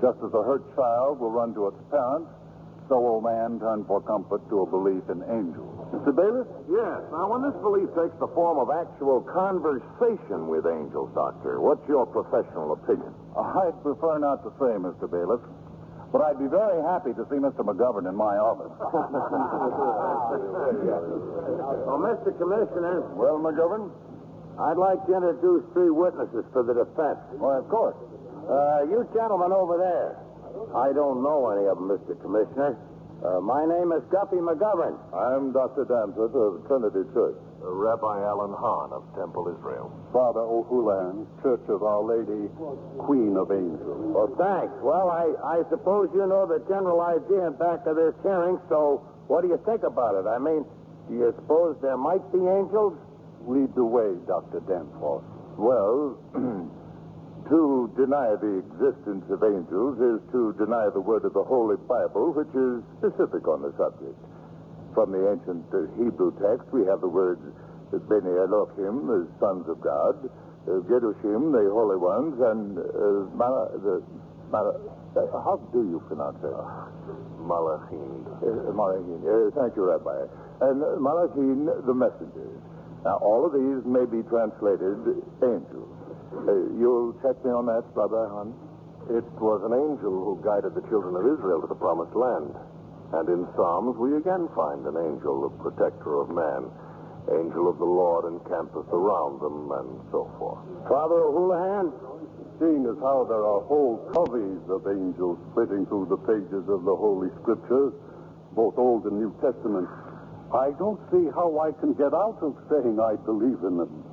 Just 0.00 0.18
as 0.24 0.32
a 0.32 0.42
hurt 0.42 0.64
child 0.76 1.20
will 1.20 1.30
run 1.30 1.54
to 1.54 1.68
its 1.68 1.80
parents, 1.90 2.28
so 2.88 3.00
will 3.00 3.20
man 3.20 3.60
turn 3.60 3.84
for 3.88 4.00
comfort 4.04 4.44
to 4.52 4.60
a 4.60 4.66
belief 4.68 5.04
in 5.08 5.24
angels. 5.32 5.72
Mr. 5.92 6.12
Bayless? 6.12 6.48
Yes. 6.68 7.00
Now, 7.12 7.32
when 7.32 7.40
this 7.44 7.56
belief 7.64 7.88
takes 7.96 8.12
the 8.20 8.28
form 8.36 8.60
of 8.60 8.68
actual 8.68 9.24
conversation 9.24 10.48
with 10.48 10.68
angels, 10.68 11.08
Doctor, 11.14 11.60
what's 11.60 11.84
your 11.88 12.04
professional 12.04 12.72
opinion? 12.76 13.12
Uh, 13.32 13.64
I'd 13.64 13.76
prefer 13.80 14.18
not 14.20 14.44
to 14.44 14.50
say, 14.60 14.76
Mr. 14.76 15.08
Bayless, 15.08 15.40
but 16.14 16.22
I'd 16.22 16.38
be 16.38 16.46
very 16.46 16.78
happy 16.86 17.10
to 17.18 17.26
see 17.26 17.42
Mr. 17.42 17.66
McGovern 17.66 18.06
in 18.06 18.14
my 18.14 18.38
office. 18.38 18.70
Well, 21.84 21.98
Mr. 22.00 22.30
Commissioner, 22.38 23.02
Well, 23.18 23.38
McGovern? 23.42 23.90
I'd 24.58 24.78
like 24.78 25.02
to 25.06 25.12
introduce 25.16 25.64
three 25.74 25.90
witnesses 25.90 26.44
for 26.52 26.62
the 26.62 26.74
defense. 26.74 27.18
Why, 27.42 27.58
of 27.58 27.68
course. 27.68 27.96
Uh, 28.46 28.86
you 28.86 29.02
gentlemen 29.12 29.50
over 29.52 29.76
there. 29.76 30.14
I 30.76 30.92
don't 30.94 31.22
know 31.22 31.50
any 31.50 31.66
of 31.66 31.76
them, 31.82 31.90
Mr. 31.90 32.14
Commissioner. 32.22 32.78
Uh, 33.24 33.40
my 33.40 33.66
name 33.66 33.90
is 33.92 34.02
Guffy 34.12 34.38
McGovern. 34.38 34.94
I'm 35.10 35.50
Dr. 35.52 35.84
Danforth 35.84 36.34
of 36.34 36.62
Trinity 36.68 37.02
Church. 37.12 37.36
Rabbi 37.64 38.20
Alan 38.20 38.52
Hahn 38.52 38.92
of 38.92 39.02
Temple 39.16 39.48
Israel. 39.48 39.88
Father 40.12 40.40
O'Houlihan, 40.44 41.26
Church 41.42 41.64
of 41.68 41.82
Our 41.82 42.04
Lady, 42.04 42.48
Queen 43.00 43.36
of 43.36 43.50
Angels. 43.50 44.12
Well, 44.12 44.28
thanks. 44.36 44.74
Well, 44.84 45.08
I, 45.08 45.32
I 45.42 45.58
suppose 45.70 46.10
you 46.12 46.26
know 46.26 46.44
the 46.44 46.60
general 46.68 47.00
idea 47.00 47.50
back 47.56 47.86
of 47.86 47.96
this 47.96 48.14
hearing, 48.22 48.60
so 48.68 49.00
what 49.26 49.42
do 49.42 49.48
you 49.48 49.60
think 49.64 49.82
about 49.82 50.14
it? 50.20 50.28
I 50.28 50.38
mean, 50.38 50.64
do 51.08 51.14
you 51.14 51.32
suppose 51.36 51.76
there 51.80 51.96
might 51.96 52.24
be 52.32 52.38
angels? 52.38 52.96
Lead 53.48 53.74
the 53.74 53.84
way, 53.84 54.12
Dr. 54.26 54.60
Danforth. 54.68 55.24
Well, 55.56 56.16
to 57.48 57.92
deny 57.96 58.36
the 58.40 58.64
existence 58.64 59.24
of 59.28 59.44
angels 59.44 60.00
is 60.00 60.20
to 60.32 60.56
deny 60.56 60.88
the 60.92 61.00
word 61.00 61.24
of 61.24 61.32
the 61.34 61.44
Holy 61.44 61.76
Bible, 61.88 62.32
which 62.32 62.52
is 62.56 62.80
specific 63.00 63.44
on 63.48 63.60
the 63.60 63.72
subject. 63.76 64.16
From 64.94 65.10
the 65.10 65.22
ancient 65.30 65.66
uh, 65.74 65.90
Hebrew 65.98 66.30
text, 66.38 66.70
we 66.72 66.86
have 66.86 67.00
the 67.02 67.10
words 67.10 67.42
Beni 67.92 68.30
Elohim, 68.30 69.06
the 69.06 69.28
sons 69.38 69.68
of 69.68 69.80
God, 69.80 70.18
uh, 70.66 70.82
Kedoshim, 70.90 71.52
the 71.52 71.70
holy 71.70 71.98
ones, 71.98 72.34
and 72.40 72.78
uh, 72.78 73.30
Mala, 73.36 73.70
the, 73.78 74.02
Mala, 74.50 74.74
uh, 75.14 75.30
how 75.44 75.60
do 75.72 75.86
you 75.86 76.02
pronounce 76.08 76.38
it? 76.42 76.54
Malachim. 77.44 78.26
Uh, 78.42 78.72
Malachim. 78.72 79.20
Uh, 79.22 79.50
thank 79.54 79.76
you, 79.76 79.84
Rabbi. 79.84 80.26
And 80.62 80.82
uh, 80.82 80.98
Malachim, 80.98 81.70
the 81.86 81.94
messengers. 81.94 82.58
Now, 83.04 83.20
all 83.20 83.44
of 83.44 83.52
these 83.52 83.84
may 83.84 84.06
be 84.08 84.24
translated 84.26 85.22
angels. 85.44 85.92
Uh, 86.34 86.72
you'll 86.80 87.12
check 87.22 87.36
me 87.44 87.52
on 87.52 87.66
that, 87.66 87.84
Brother 87.94 88.26
Hahn? 88.28 88.54
It 89.12 89.28
was 89.36 89.60
an 89.68 89.76
angel 89.76 90.10
who 90.10 90.40
guided 90.42 90.74
the 90.74 90.80
children 90.88 91.14
of 91.14 91.28
Israel 91.28 91.60
to 91.60 91.68
the 91.68 91.76
promised 91.76 92.16
land. 92.16 92.56
And 93.14 93.28
in 93.30 93.46
Psalms, 93.54 93.94
we 93.94 94.16
again 94.18 94.50
find 94.58 94.82
an 94.90 94.98
angel, 94.98 95.46
the 95.46 95.54
protector 95.62 96.18
of 96.18 96.34
man. 96.34 96.66
Angel 97.30 97.70
of 97.70 97.78
the 97.78 97.86
Lord 97.86 98.26
encampeth 98.26 98.90
around 98.90 99.38
them, 99.38 99.70
and 99.70 99.90
so 100.10 100.26
forth. 100.36 100.60
Father 100.90 101.22
O'Houlihan? 101.22 101.94
Seeing 102.58 102.86
as 102.86 102.98
how 102.98 103.26
there 103.26 103.42
are 103.42 103.62
whole 103.66 104.02
coveys 104.14 104.62
of 104.70 104.86
angels 104.86 105.38
flitting 105.54 105.86
through 105.86 106.06
the 106.10 106.18
pages 106.26 106.66
of 106.70 106.82
the 106.84 106.94
Holy 106.94 107.30
Scriptures, 107.42 107.94
both 108.54 108.78
Old 108.78 109.06
and 109.06 109.18
New 109.18 109.34
Testament, 109.42 109.88
I 110.54 110.70
don't 110.78 111.00
see 111.10 111.26
how 111.34 111.58
I 111.58 111.74
can 111.82 111.94
get 111.94 112.14
out 112.14 112.38
of 112.42 112.54
saying 112.70 112.98
I 112.98 113.14
believe 113.26 113.58
in 113.66 113.78
them. 113.78 114.04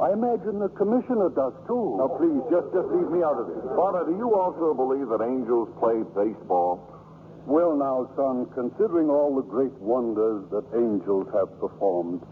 I 0.00 0.12
imagine 0.12 0.58
the 0.60 0.72
commissioner 0.76 1.28
does 1.28 1.52
too. 1.68 1.96
Now, 2.00 2.08
please, 2.16 2.40
just 2.48 2.72
just 2.72 2.88
leave 2.88 3.10
me 3.12 3.20
out 3.20 3.36
of 3.36 3.52
this. 3.52 3.62
Father, 3.76 4.08
do 4.08 4.16
you 4.16 4.32
also 4.32 4.72
believe 4.72 5.08
that 5.12 5.20
angels 5.20 5.68
play 5.78 6.00
baseball? 6.16 6.93
Well, 7.46 7.76
now, 7.76 8.08
son, 8.16 8.48
considering 8.56 9.10
all 9.10 9.36
the 9.36 9.44
great 9.44 9.74
wonders 9.76 10.48
that 10.48 10.64
angels 10.72 11.28
have 11.36 11.52
performed, 11.60 12.24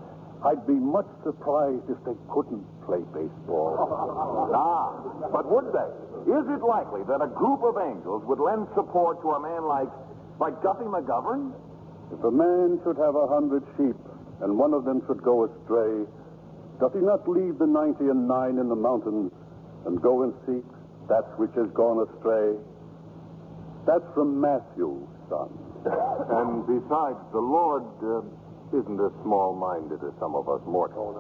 I'd 0.43 0.67
be 0.67 0.75
much 0.75 1.07
surprised 1.23 1.85
if 1.93 2.01
they 2.09 2.17
couldn't 2.33 2.65
play 2.89 3.05
baseball. 3.13 3.77
ah, 4.57 5.29
but 5.31 5.45
would 5.53 5.69
they? 5.69 5.91
Is 6.33 6.49
it 6.49 6.65
likely 6.65 7.05
that 7.13 7.21
a 7.21 7.29
group 7.29 7.61
of 7.63 7.77
angels 7.77 8.25
would 8.25 8.41
lend 8.41 8.67
support 8.75 9.21
to 9.21 9.37
a 9.37 9.41
man 9.41 9.69
like, 9.69 9.93
like 10.41 10.57
Guffy 10.65 10.89
McGovern? 10.89 11.53
If 12.11 12.25
a 12.25 12.31
man 12.33 12.81
should 12.83 12.97
have 12.97 13.15
a 13.15 13.29
hundred 13.29 13.63
sheep 13.77 13.97
and 14.41 14.57
one 14.57 14.73
of 14.73 14.85
them 14.85 15.03
should 15.07 15.23
go 15.23 15.45
astray, 15.45 16.09
does 16.81 16.91
he 16.97 17.05
not 17.05 17.29
leave 17.29 17.59
the 17.59 17.67
ninety 17.67 18.09
and 18.09 18.27
nine 18.27 18.59
in 18.59 18.69
the 18.69 18.81
mountains 18.81 19.31
and 19.87 20.01
go 20.01 20.23
and 20.25 20.33
seek 20.49 20.65
that 21.09 21.39
which 21.39 21.53
has 21.55 21.71
gone 21.77 22.03
astray? 22.09 22.57
That's 23.87 24.07
from 24.15 24.41
Matthew, 24.41 25.07
son. 25.29 25.51
and 25.87 26.63
besides, 26.67 27.19
the 27.35 27.43
Lord 27.43 27.83
uh, 27.99 28.23
isn't 28.73 29.01
as 29.01 29.13
small-minded 29.21 30.01
as 30.01 30.15
some 30.17 30.33
of 30.35 30.49
us 30.49 30.61
mortals. 30.65 31.13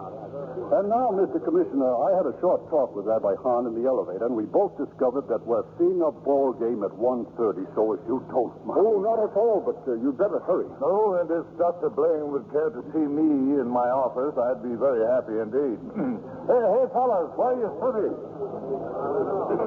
And 0.72 0.88
now, 0.88 1.12
Mr. 1.12 1.36
Commissioner, 1.44 1.90
I 1.90 2.16
had 2.16 2.24
a 2.24 2.32
short 2.40 2.64
talk 2.72 2.96
with 2.96 3.04
Rabbi 3.04 3.36
Hahn 3.44 3.68
in 3.68 3.76
the 3.76 3.84
elevator, 3.84 4.24
and 4.24 4.34
we 4.34 4.48
both 4.48 4.72
discovered 4.80 5.28
that 5.28 5.44
we're 5.44 5.66
seeing 5.76 6.00
a 6.00 6.10
ball 6.10 6.56
game 6.56 6.80
at 6.80 6.94
1.30, 6.96 7.66
so 7.76 7.92
if 7.92 8.00
you 8.08 8.24
don't 8.32 8.56
mind... 8.64 8.80
Oh, 8.80 9.02
not 9.04 9.20
at 9.20 9.36
all, 9.36 9.60
but 9.60 9.84
uh, 9.84 10.00
you'd 10.00 10.16
better 10.16 10.40
hurry. 10.48 10.70
No, 10.80 11.20
and 11.20 11.28
if 11.28 11.44
Dr. 11.60 11.92
Blaine 11.92 12.32
would 12.32 12.48
care 12.54 12.72
to 12.72 12.80
see 12.96 13.04
me 13.04 13.60
in 13.60 13.68
my 13.68 13.90
office, 13.92 14.32
I'd 14.38 14.64
be 14.64 14.72
very 14.78 15.04
happy 15.12 15.36
indeed. 15.36 15.76
hey, 16.48 16.62
hey, 16.62 16.84
fellas, 16.96 17.28
why 17.36 17.52
are 17.52 17.60
you 17.60 17.68
sitting? 17.84 18.16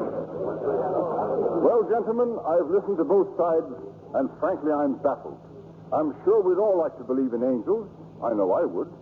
Well, 1.65 1.81
gentlemen, 1.89 2.37
I've 2.45 2.69
listened 2.69 3.01
to 3.01 3.07
both 3.09 3.25
sides, 3.41 3.65
and 4.13 4.29
frankly, 4.37 4.69
I'm 4.69 5.01
baffled. 5.01 5.41
I'm 5.89 6.13
sure 6.21 6.45
we'd 6.45 6.61
all 6.61 6.77
like 6.77 6.93
to 7.01 7.03
believe 7.03 7.33
in 7.33 7.41
angels. 7.41 7.89
I 8.21 8.37
know 8.37 8.53
I 8.53 8.69
would. 8.69 8.93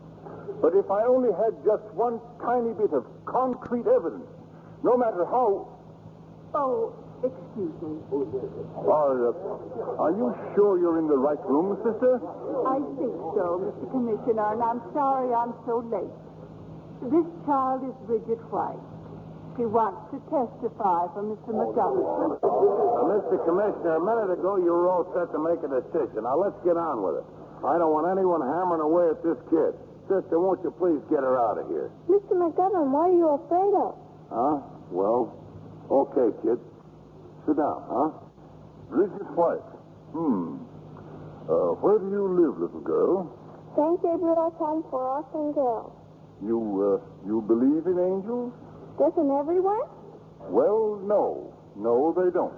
But 0.64 0.72
if 0.72 0.88
I 0.88 1.04
only 1.04 1.36
had 1.36 1.60
just 1.68 1.84
one 1.92 2.24
tiny 2.40 2.72
bit 2.72 2.96
of 2.96 3.04
concrete 3.28 3.84
evidence, 3.84 4.32
no 4.80 4.96
matter 4.96 5.28
how. 5.28 5.76
Oh, 6.56 6.96
excuse 7.20 7.76
me. 7.84 8.00
Are, 8.88 9.36
uh, 9.36 10.00
are 10.00 10.16
you 10.16 10.32
sure 10.56 10.80
you're 10.80 11.04
in 11.04 11.12
the 11.12 11.20
right 11.20 11.44
room, 11.44 11.76
sister? 11.84 12.16
I 12.64 12.80
think 12.96 13.12
so, 13.36 13.60
Mr. 13.60 13.92
Commissioner, 13.92 14.56
and 14.56 14.64
I'm 14.64 14.80
sorry 14.96 15.36
I'm 15.36 15.52
so 15.68 15.84
late. 15.92 16.16
This 17.12 17.28
child 17.44 17.84
is 17.84 17.96
Bridget 18.08 18.40
White. 18.48 18.93
She 19.54 19.70
wants 19.70 20.10
to 20.10 20.18
testify 20.34 21.14
for 21.14 21.22
Mr. 21.22 21.54
McDonald. 21.54 22.42
Uh, 22.42 23.06
Mr. 23.06 23.38
Commissioner, 23.46 24.02
a 24.02 24.04
minute 24.04 24.34
ago 24.34 24.58
you 24.58 24.74
were 24.74 24.90
all 24.90 25.06
set 25.14 25.30
to 25.30 25.38
make 25.38 25.62
a 25.62 25.70
decision. 25.70 26.26
Now 26.26 26.42
let's 26.42 26.58
get 26.66 26.74
on 26.74 27.06
with 27.06 27.22
it. 27.22 27.26
I 27.62 27.78
don't 27.78 27.94
want 27.94 28.10
anyone 28.10 28.42
hammering 28.42 28.82
away 28.82 29.14
at 29.14 29.22
this 29.22 29.38
kid. 29.54 29.78
Sister, 30.10 30.42
won't 30.42 30.60
you 30.66 30.74
please 30.82 31.00
get 31.14 31.22
her 31.22 31.38
out 31.38 31.62
of 31.62 31.70
here? 31.70 31.94
Mr. 32.10 32.34
McGovern, 32.34 32.90
what 32.90 33.08
are 33.08 33.16
you 33.16 33.30
afraid 33.40 33.74
of? 33.78 33.94
Huh? 34.34 34.58
Well, 34.90 35.32
okay, 35.88 36.34
kid. 36.42 36.58
Sit 37.46 37.56
down, 37.56 37.80
huh? 37.88 38.10
Bridget 38.90 39.30
White. 39.38 39.70
Hmm. 40.18 40.66
Uh, 41.46 41.78
where 41.78 42.00
do 42.02 42.10
you 42.10 42.26
live, 42.26 42.58
little 42.58 42.82
girl? 42.82 43.30
St. 43.78 44.02
Gabriel's 44.02 44.58
Home 44.58 44.84
for 44.90 45.22
Orphan 45.22 45.54
Girls. 45.54 45.94
You, 46.42 46.58
uh, 46.58 47.28
you 47.28 47.42
believe 47.48 47.86
in 47.88 47.98
angels? 48.02 48.52
Doesn't 48.98 49.32
everyone? 49.32 49.82
Well, 50.50 51.00
no. 51.04 51.54
No, 51.76 52.14
they 52.14 52.30
don't. 52.32 52.54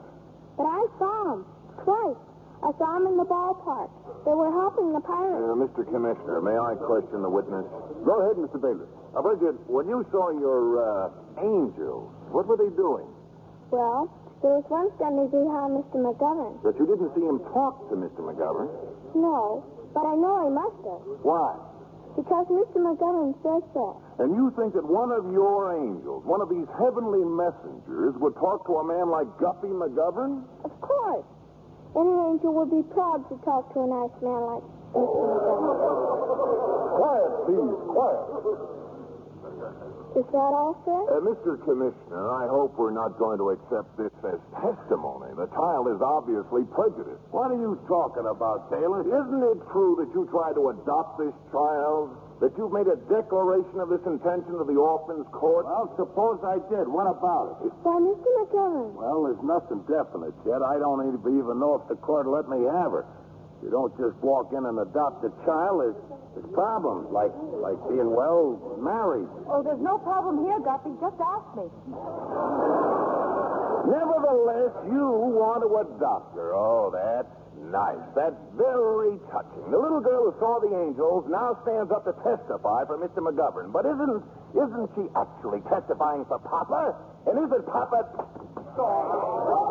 But 0.58 0.68
I 0.68 0.82
saw 1.00 1.16
them. 1.32 1.46
Twice. 1.84 2.20
I 2.64 2.72
saw 2.80 2.90
them 2.98 3.08
in 3.08 3.18
the 3.18 3.28
ballpark. 3.28 3.92
They 4.26 4.34
were 4.34 4.52
helping 4.52 4.92
the 4.92 5.00
Pirates. 5.00 5.38
Uh, 5.38 5.54
Mr. 5.56 5.86
Commissioner, 5.86 6.42
may 6.42 6.58
I 6.58 6.74
question 6.76 7.22
the 7.22 7.30
witness? 7.30 7.66
Go 8.04 8.14
ahead, 8.26 8.36
Mr. 8.42 8.58
Bailiff. 8.60 8.90
Now, 9.14 9.22
Bridget, 9.22 9.56
when 9.70 9.88
you 9.88 10.04
saw 10.12 10.32
your 10.34 10.82
uh, 10.82 11.44
angels, 11.46 12.10
what 12.32 12.48
were 12.48 12.58
they 12.58 12.72
doing? 12.76 13.06
Well, 13.72 14.10
there 14.42 14.56
was 14.60 14.66
one 14.68 14.90
standing 14.98 15.30
behind 15.30 15.78
Mr. 15.78 16.02
McGovern. 16.02 16.58
But 16.64 16.76
you 16.80 16.88
didn't 16.90 17.12
see 17.16 17.24
him 17.24 17.40
talk 17.54 17.86
to 17.92 17.96
Mr. 17.96 18.24
McGovern. 18.26 18.68
No, 19.14 19.64
but 19.94 20.04
I 20.04 20.16
know 20.16 20.44
he 20.44 20.52
must 20.52 20.80
have. 20.90 21.02
Why? 21.24 21.54
Because 22.16 22.48
Mr. 22.48 22.80
McGovern 22.80 23.36
says 23.44 23.64
so. 23.76 24.00
And 24.20 24.32
you 24.36 24.48
think 24.56 24.74
that 24.74 24.88
one 24.88 25.12
of 25.12 25.28
your 25.36 25.76
angels, 25.76 26.24
one 26.24 26.40
of 26.40 26.48
these 26.48 26.68
heavenly 26.80 27.28
messengers, 27.28 28.16
would 28.24 28.36
talk 28.40 28.66
to 28.68 28.80
a 28.80 28.84
man 28.88 29.12
like 29.12 29.28
Guffy 29.36 29.68
McGovern? 29.68 30.48
Of 30.64 30.72
course. 30.80 31.28
Any 31.96 32.16
angel 32.32 32.56
would 32.56 32.72
be 32.72 32.84
proud 32.96 33.28
to 33.28 33.36
talk 33.44 33.68
to 33.76 33.84
a 33.84 33.88
nice 33.88 34.16
man 34.24 34.42
like 34.48 34.64
Mr. 34.96 35.24
McGovern. 35.28 35.76
Quiet, 36.96 37.32
please. 37.52 37.76
Quiet. 37.92 38.75
Is 40.16 40.24
that 40.32 40.52
all, 40.56 40.80
sir? 40.88 40.96
Uh, 41.12 41.20
Mr. 41.28 41.60
Commissioner, 41.68 42.24
I 42.32 42.48
hope 42.48 42.80
we're 42.80 42.96
not 42.96 43.20
going 43.20 43.36
to 43.36 43.52
accept 43.52 44.00
this 44.00 44.16
as 44.24 44.40
testimony. 44.64 45.36
The 45.36 45.52
child 45.52 45.92
is 45.92 46.00
obviously 46.00 46.64
prejudiced. 46.72 47.20
What 47.36 47.52
are 47.52 47.60
you 47.60 47.76
talking 47.84 48.24
about, 48.24 48.72
Taylor? 48.72 49.04
Isn't 49.04 49.44
it 49.44 49.60
true 49.76 50.00
that 50.00 50.08
you 50.16 50.24
tried 50.32 50.56
to 50.56 50.72
adopt 50.72 51.20
this 51.20 51.36
child? 51.52 52.16
That 52.40 52.56
you've 52.56 52.72
made 52.72 52.88
a 52.88 52.96
declaration 53.12 53.76
of 53.84 53.92
this 53.92 54.04
intention 54.08 54.56
to 54.56 54.64
the 54.64 54.80
orphans 54.80 55.28
court? 55.36 55.68
Well, 55.68 55.92
suppose 56.00 56.40
I 56.48 56.64
did. 56.72 56.88
What 56.88 57.12
about 57.12 57.60
it? 57.64 57.76
Why, 57.84 58.00
Mr. 58.00 58.28
McGovern. 58.40 58.96
Well, 58.96 59.20
there's 59.28 59.44
nothing 59.44 59.84
definite 59.84 60.36
yet. 60.48 60.64
I 60.64 60.80
don't 60.80 61.12
even 61.12 61.60
know 61.60 61.76
if 61.76 61.92
the 61.92 62.00
court 62.00 62.24
will 62.28 62.40
let 62.40 62.48
me 62.48 62.64
have 62.64 62.92
her. 62.92 63.04
You 63.64 63.72
don't 63.72 63.94
just 63.98 64.16
walk 64.22 64.52
in 64.52 64.66
and 64.66 64.78
adopt 64.80 65.24
a 65.26 65.32
child. 65.46 65.82
There's, 65.82 66.00
there's 66.36 66.52
problems, 66.54 67.10
like 67.10 67.34
like 67.64 67.80
being 67.90 68.12
well 68.12 68.78
married. 68.78 69.28
Oh, 69.50 69.64
there's 69.64 69.82
no 69.82 69.98
problem 70.00 70.44
here, 70.46 70.60
Guffy. 70.62 70.94
Just 71.02 71.18
ask 71.18 71.48
me. 71.56 71.66
Nevertheless, 73.86 74.74
you 74.90 75.06
want 75.34 75.62
to 75.62 75.70
adopt 75.78 76.34
her. 76.36 76.54
Oh, 76.58 76.90
that's 76.90 77.30
nice. 77.70 78.02
That's 78.18 78.38
very 78.58 79.18
touching. 79.30 79.66
The 79.70 79.78
little 79.78 80.02
girl 80.02 80.30
who 80.30 80.34
saw 80.42 80.58
the 80.62 80.74
angels 80.74 81.26
now 81.30 81.58
stands 81.66 81.90
up 81.94 82.06
to 82.06 82.14
testify 82.26 82.86
for 82.86 82.98
Mr. 82.98 83.22
McGovern. 83.22 83.72
But 83.74 83.86
isn't 83.86 84.22
isn't 84.58 84.90
she 84.98 85.06
actually 85.18 85.62
testifying 85.70 86.26
for 86.26 86.38
Papa? 86.42 86.98
And 87.30 87.38
isn't 87.46 87.66
Papa? 87.66 88.10
All 88.78 89.65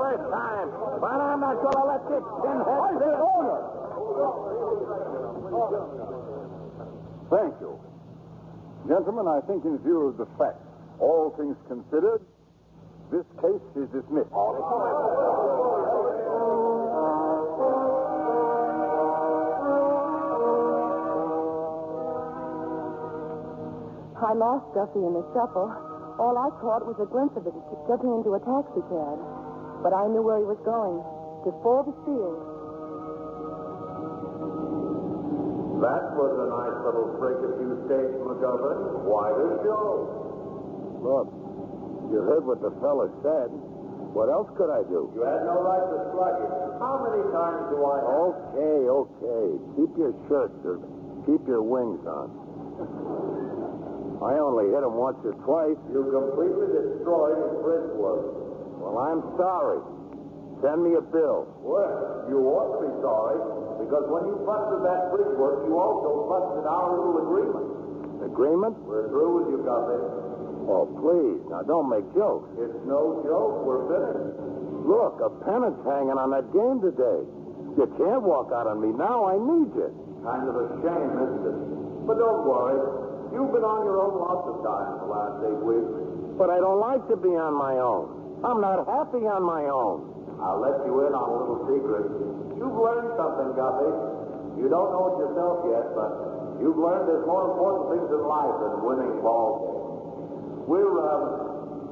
first 0.00 0.24
time, 0.32 0.68
but 1.00 1.18
I'm 1.20 1.40
not 1.40 1.60
going 1.60 1.76
to 1.76 1.84
let 1.84 2.02
this. 2.08 2.24
Thank 7.30 7.54
you. 7.60 7.78
Gentlemen, 8.88 9.28
I 9.28 9.40
think 9.46 9.64
in 9.64 9.78
view 9.78 10.08
of 10.08 10.16
the 10.16 10.26
facts, 10.38 10.64
all 10.98 11.34
things 11.36 11.56
considered, 11.68 12.22
this 13.12 13.24
case 13.40 13.62
is 13.76 13.88
dismissed. 13.90 14.32
I 24.20 24.36
lost 24.36 24.68
Guffy 24.76 25.00
in 25.00 25.16
the 25.16 25.24
shuffle. 25.32 25.72
All 26.20 26.36
I 26.36 26.52
caught 26.60 26.84
was 26.84 27.00
a 27.00 27.08
glimpse 27.08 27.32
of 27.40 27.48
it 27.48 27.56
getting 27.88 28.12
into 28.12 28.36
a 28.36 28.40
taxi 28.44 28.84
cab. 28.92 29.16
But 29.80 29.96
I 29.96 30.04
knew 30.12 30.20
where 30.20 30.36
he 30.36 30.44
was 30.44 30.60
going. 30.60 31.00
To 31.48 31.56
Forbes 31.64 31.96
Field. 32.04 32.36
That 35.80 36.04
was 36.12 36.32
a 36.36 36.48
nice 36.52 36.76
little 36.84 37.16
trick 37.16 37.40
if 37.40 37.56
you 37.64 37.72
stayed, 37.88 38.12
McGovern. 38.20 39.08
Why 39.08 39.32
the 39.32 39.64
show? 39.64 39.88
Look, 41.00 41.32
you 42.12 42.20
heard 42.20 42.44
what 42.44 42.60
the 42.60 42.76
fella 42.84 43.08
said. 43.24 43.48
What 44.12 44.28
else 44.28 44.52
could 44.60 44.68
I 44.68 44.84
do? 44.84 45.08
You 45.16 45.24
had 45.24 45.48
no 45.48 45.64
right 45.64 45.80
to 45.80 45.98
strike 46.12 46.36
him. 46.44 46.52
How 46.76 47.00
many 47.08 47.24
times 47.32 47.72
do 47.72 47.80
I 47.88 47.96
have? 48.04 48.36
Okay, 48.36 48.78
okay. 48.84 49.44
Keep 49.80 49.96
your 49.96 50.12
shirts 50.28 50.60
or 50.68 50.84
keep 51.24 51.40
your 51.48 51.64
wings 51.64 52.04
on. 52.04 53.39
I 54.20 54.36
only 54.36 54.68
hit 54.68 54.84
him 54.84 55.00
once 55.00 55.16
or 55.24 55.32
twice. 55.48 55.80
You 55.88 56.04
completely 56.12 56.68
destroyed 56.76 57.40
his 57.40 57.56
Bridgewood. 57.64 58.20
Well, 58.76 58.96
I'm 59.00 59.24
sorry. 59.40 59.80
Send 60.60 60.84
me 60.84 60.92
a 61.00 61.04
bill. 61.04 61.48
Well, 61.64 62.28
you 62.28 62.36
ought 62.52 62.68
to 62.76 62.78
be 62.84 62.92
sorry, 63.00 63.40
because 63.80 64.04
when 64.12 64.28
you 64.28 64.36
busted 64.44 64.84
that 64.84 65.08
bridge 65.08 65.32
work, 65.40 65.64
you 65.64 65.80
also 65.80 66.28
busted 66.28 66.68
our 66.68 66.92
little 66.92 67.16
agreement. 67.24 67.68
Agreement? 68.28 68.76
We're 68.84 69.08
through 69.08 69.40
with 69.40 69.48
you, 69.56 69.60
Guffy. 69.64 70.00
Oh, 70.68 70.84
please. 71.00 71.40
Now, 71.48 71.64
don't 71.64 71.88
make 71.88 72.04
jokes. 72.12 72.52
It's 72.60 72.76
no 72.84 73.24
joke. 73.24 73.64
We're 73.64 73.88
finished. 73.88 74.36
Look, 74.84 75.16
a 75.24 75.32
pennant's 75.48 75.80
hanging 75.88 76.20
on 76.20 76.28
that 76.36 76.44
game 76.52 76.84
today. 76.84 77.24
You 77.80 77.88
can't 77.96 78.20
walk 78.20 78.52
out 78.52 78.68
on 78.68 78.84
me 78.84 78.92
now. 78.92 79.24
I 79.24 79.40
need 79.40 79.72
you. 79.72 79.88
Kind 80.20 80.44
of 80.44 80.60
a 80.60 80.66
shame, 80.84 81.10
isn't 81.24 81.44
it? 81.48 81.58
But 82.04 82.20
don't 82.20 82.44
worry. 82.44 82.76
You've 83.30 83.52
been 83.54 83.62
on 83.62 83.86
your 83.86 83.98
own 84.02 84.14
lots 84.18 84.44
of 84.50 84.56
times 84.66 85.06
the 85.06 85.10
last 85.10 85.36
eight 85.46 85.62
weeks. 85.62 85.92
But 86.34 86.50
I 86.50 86.58
don't 86.58 86.82
like 86.82 87.06
to 87.06 87.16
be 87.16 87.30
on 87.38 87.54
my 87.54 87.78
own. 87.78 88.42
I'm 88.42 88.58
not 88.58 88.82
happy 88.88 89.22
on 89.28 89.44
my 89.46 89.70
own. 89.70 90.10
I'll 90.40 90.58
let 90.58 90.82
you 90.88 91.04
in 91.06 91.12
on 91.12 91.26
a 91.30 91.36
little 91.36 91.60
secret. 91.68 92.06
You've 92.58 92.74
learned 92.74 93.12
something, 93.14 93.52
Guffy. 93.54 93.92
You 94.58 94.66
don't 94.72 94.90
know 94.90 95.04
it 95.14 95.16
yourself 95.22 95.56
yet, 95.68 95.86
but 95.94 96.10
you've 96.58 96.80
learned 96.80 97.06
there's 97.06 97.28
more 97.28 97.54
important 97.54 97.84
things 97.92 98.08
in 98.08 98.22
life 98.24 98.56
than 98.66 98.72
winning 98.82 99.14
ball 99.22 99.48
games. 99.62 100.66
We're, 100.66 100.96
um, 101.06 101.22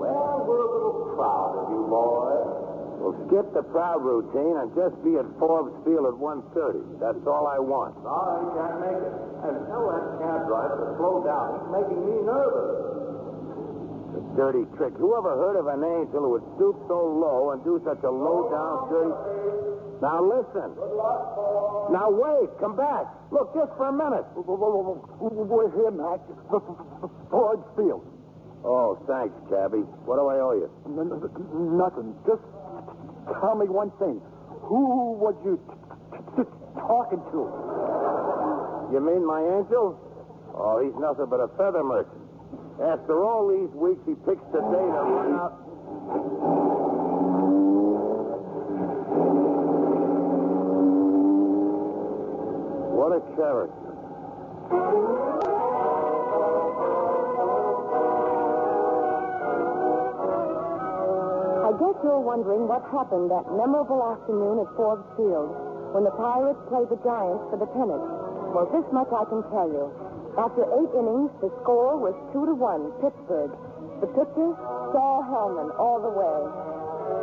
well, 0.01 0.43
we're 0.49 0.65
a 0.65 0.71
little 0.75 1.13
proud 1.15 1.51
of 1.61 1.65
you, 1.71 1.87
boy. 1.87 2.68
Well, 2.99 3.15
skip 3.31 3.47
the 3.55 3.63
proud 3.71 4.03
routine 4.03 4.59
and 4.59 4.75
just 4.75 4.99
be 5.07 5.15
at 5.17 5.27
Forbes 5.39 5.71
Field 5.87 6.07
at 6.11 6.19
1.30. 6.19 6.99
That's 6.99 7.23
all 7.31 7.47
I 7.47 7.63
want. 7.63 7.95
Sorry, 8.03 8.43
can't 8.59 8.79
make 8.83 8.99
it. 8.99 9.15
And 9.47 9.55
tell 9.71 9.87
that 9.87 10.05
cab 10.19 10.51
driver 10.51 10.77
to 10.83 10.87
slow 10.99 11.23
down. 11.23 11.47
He's 11.63 11.69
making 11.79 12.01
me 12.03 12.17
nervous. 12.27 12.75
It's 14.19 14.19
a 14.19 14.25
dirty 14.35 14.67
trick. 14.75 14.99
Who 14.99 15.15
ever 15.15 15.31
heard 15.39 15.55
of 15.63 15.71
an 15.71 15.87
angel 15.87 16.27
who 16.27 16.31
would 16.43 16.47
stoop 16.59 16.75
so 16.91 16.99
low 16.99 17.55
and 17.55 17.63
do 17.63 17.79
such 17.87 18.03
a 18.03 18.11
low-down, 18.11 18.91
dirty... 18.91 19.15
Now, 20.03 20.23
listen. 20.23 20.75
Now, 21.95 22.07
wait. 22.11 22.51
Come 22.59 22.75
back. 22.79 23.07
Look, 23.31 23.55
just 23.55 23.71
for 23.79 23.91
a 23.91 23.93
minute. 23.95 24.27
We're 24.35 25.71
here, 25.75 25.91
Mac. 25.91 26.19
Forbes 27.31 27.67
Field. 27.75 28.07
Oh, 28.65 28.99
thanks, 29.07 29.35
Cabby. 29.51 29.83
What 30.07 30.19
do 30.19 30.27
I 30.31 30.39
owe 30.43 30.55
you? 30.55 30.71
N- 30.87 31.15
n- 31.15 31.79
nothing. 31.79 32.15
Just 32.27 32.43
tell 33.41 33.55
me 33.55 33.67
one 33.67 33.91
thing. 33.99 34.21
Who 34.69 35.13
was 35.21 35.35
you 35.45 35.59
talking 36.77 37.21
to? 37.33 37.41
You 38.93 39.01
mean 39.01 39.25
my 39.27 39.41
angel? 39.41 39.99
Oh, 40.55 40.81
he's 40.83 40.95
nothing 40.99 41.27
but 41.29 41.41
a 41.41 41.49
feather 41.57 41.83
merchant. 41.85 42.23
After 42.83 43.25
all 43.25 43.49
these 43.49 43.71
weeks, 43.75 44.01
he 44.07 44.15
picks 44.25 44.45
the 44.53 44.61
day 44.61 44.87
to 44.87 45.03
run 45.03 45.35
out. 45.35 45.65
What 52.95 53.13
a 53.13 53.21
character. 53.37 55.58
Guess 61.79 61.95
you're 62.03 62.19
wondering 62.19 62.67
what 62.67 62.83
happened 62.91 63.31
that 63.31 63.47
memorable 63.55 64.03
afternoon 64.03 64.67
at 64.67 64.69
Forbes 64.75 65.07
Field 65.15 65.55
when 65.95 66.03
the 66.03 66.11
Pirates 66.19 66.59
played 66.67 66.91
the 66.91 66.99
Giants 67.07 67.47
for 67.55 67.59
the 67.59 67.71
pennant. 67.71 68.03
Well, 68.51 68.67
this 68.75 68.83
much 68.91 69.07
I 69.15 69.23
can 69.31 69.47
tell 69.55 69.71
you. 69.71 69.87
After 70.35 70.67
eight 70.67 70.91
innings, 70.99 71.31
the 71.39 71.55
score 71.63 71.95
was 71.95 72.19
two 72.35 72.51
to 72.51 72.55
one, 72.55 72.91
Pittsburgh. 72.99 73.55
The 74.03 74.11
pitcher, 74.11 74.59
Saul 74.91 75.23
Hellman, 75.27 75.71
all 75.79 76.03
the 76.03 76.11
way. 76.11 76.39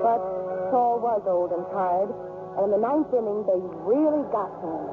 But 0.04 0.24
Saul 0.72 1.04
was 1.04 1.24
old 1.28 1.52
and 1.52 1.68
tired, 1.76 2.12
and 2.56 2.64
in 2.68 2.72
the 2.72 2.80
ninth 2.80 3.12
inning, 3.12 3.44
they 3.48 3.60
really 3.84 4.24
got 4.32 4.52
to 4.64 4.68
him. 4.72 4.88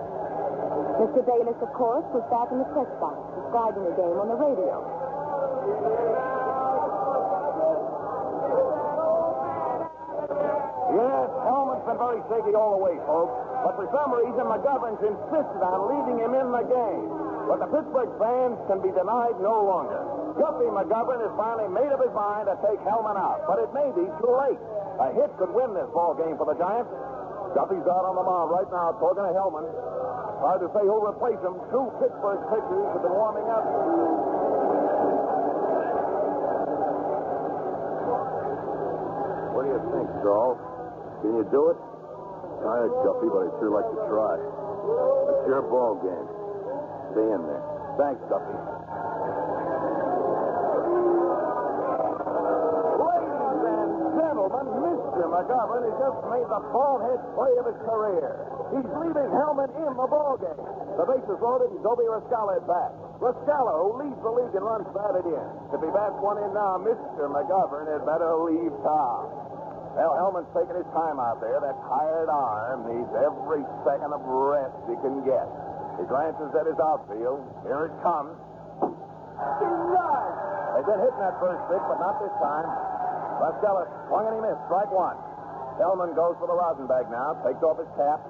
Mr. 1.07 1.23
Bayless, 1.23 1.59
of 1.63 1.71
course, 1.75 2.07
was 2.11 2.27
back 2.35 2.51
in 2.51 2.59
the 2.59 2.67
press 2.75 2.91
box, 2.99 3.15
describing 3.39 3.87
the 3.87 3.95
game 3.95 4.19
on 4.19 4.27
the 4.27 4.39
radio. 4.39 4.83
Very 11.99 12.21
shaky 12.29 12.55
all 12.57 12.77
the 12.77 12.83
way, 12.83 12.97
folks. 13.07 13.35
But 13.63 13.79
for 13.79 13.87
some 13.95 14.11
reason, 14.17 14.45
McGovern's 14.49 15.01
insisted 15.01 15.63
on 15.63 15.79
leaving 15.87 16.19
him 16.19 16.33
in 16.35 16.49
the 16.51 16.65
game. 16.67 17.07
But 17.47 17.59
the 17.63 17.69
Pittsburgh 17.71 18.11
fans 18.19 18.57
can 18.67 18.81
be 18.83 18.91
denied 18.91 19.39
no 19.39 19.63
longer. 19.67 20.01
Guffy 20.35 20.67
McGovern 20.73 21.21
has 21.21 21.33
finally 21.37 21.69
made 21.69 21.93
up 21.93 22.01
his 22.01 22.13
mind 22.17 22.49
to 22.49 22.57
take 22.65 22.81
Hellman 22.83 23.15
out. 23.21 23.45
But 23.47 23.61
it 23.61 23.71
may 23.77 23.87
be 23.93 24.09
too 24.19 24.33
late. 24.33 24.61
A 24.99 25.13
hit 25.15 25.31
could 25.37 25.53
win 25.53 25.75
this 25.77 25.89
ball 25.93 26.17
game 26.17 26.35
for 26.41 26.49
the 26.49 26.57
Giants. 26.57 26.91
Guffy's 27.53 27.85
out 27.85 28.09
on 28.09 28.17
the 28.17 28.25
mound 28.25 28.49
right 28.49 28.69
now 28.73 28.97
talking 28.97 29.29
to 29.29 29.35
Hellman. 29.37 29.69
Hard 30.41 30.65
to 30.65 30.69
say 30.73 30.83
who'll 30.83 31.05
replace 31.05 31.39
him. 31.45 31.55
Two 31.71 31.87
Pittsburgh 32.01 32.41
pitchers 32.49 32.89
have 32.97 33.03
been 33.05 33.15
warming 33.15 33.47
up. 33.47 33.65
What 39.55 39.63
do 39.63 39.69
you 39.71 39.83
think, 39.93 40.09
Saul? 40.25 40.72
Can 41.23 41.39
you 41.39 41.47
do 41.55 41.63
it? 41.71 41.79
Tired, 42.67 42.93
Guffy, 43.07 43.29
but 43.31 43.47
I'd 43.47 43.55
sure 43.63 43.71
like 43.71 43.89
to 43.91 43.99
try. 44.11 44.35
It's 44.39 45.47
your 45.47 45.63
ball 45.71 45.99
game. 46.03 46.29
Stay 47.15 47.27
in 47.31 47.43
there. 47.47 47.65
Thanks, 47.99 48.23
Guffy. 48.27 48.59
Ladies 52.03 53.39
and 53.71 54.15
gentlemen, 54.19 54.67
Mr. 54.83 55.23
McGovern 55.31 55.83
has 55.87 55.97
just 56.03 56.19
made 56.27 56.49
the 56.51 56.61
ballhead 56.75 57.21
play 57.39 57.53
of 57.59 57.65
his 57.71 57.79
career. 57.87 58.31
He's 58.75 58.89
leaving 58.99 59.31
Hellman 59.31 59.71
in 59.79 59.93
the 59.95 60.09
ball 60.11 60.39
game. 60.43 60.59
The 60.99 61.05
bases 61.07 61.39
loaded 61.39 61.71
and 61.71 61.83
Dobie 61.87 62.09
Rascala 62.11 62.59
at 62.59 62.67
bat. 62.67 62.91
Rascala, 63.23 63.73
who 63.79 64.03
leads 64.03 64.21
the 64.23 64.33
league 64.33 64.55
in 64.55 64.63
runs 64.63 64.89
batted 64.91 65.27
in. 65.29 65.47
If 65.71 65.81
he 65.81 65.91
bats 65.95 66.19
one 66.19 66.43
in 66.43 66.51
now, 66.53 66.83
Mr. 66.83 67.31
McGovern 67.31 67.87
had 67.87 68.03
better 68.05 68.35
leave 68.43 68.75
town. 68.83 69.52
Well, 69.93 70.17
Hellman's 70.17 70.49
taking 70.57 70.73
his 70.73 70.89
time 70.97 71.21
out 71.21 71.37
there. 71.45 71.61
That 71.61 71.77
tired 71.85 72.33
arm 72.33 72.89
needs 72.89 73.13
every 73.13 73.61
second 73.85 74.17
of 74.17 74.25
rest 74.25 74.73
he 74.89 74.97
can 75.05 75.21
get. 75.21 75.45
He 76.01 76.09
glances 76.09 76.49
at 76.57 76.65
his 76.65 76.81
outfield. 76.81 77.45
Here 77.69 77.93
it 77.93 77.95
comes. 78.01 78.33
They've 80.73 80.89
been 80.89 81.03
hitting 81.05 81.21
that 81.21 81.37
first 81.37 81.61
pitch, 81.69 81.85
but 81.85 82.01
not 82.01 82.17
this 82.25 82.33
time. 82.41 82.65
Rascala 83.45 83.85
swung 84.09 84.33
and 84.33 84.41
he 84.41 84.43
missed. 84.49 84.65
Strike 84.73 84.89
one. 84.89 85.21
Hellman 85.77 86.17
goes 86.17 86.41
for 86.41 86.49
the 86.49 86.57
rosin 86.57 86.89
bag 86.89 87.13
now, 87.13 87.37
takes 87.45 87.61
off 87.61 87.77
his 87.77 87.89
cap, 87.97 88.25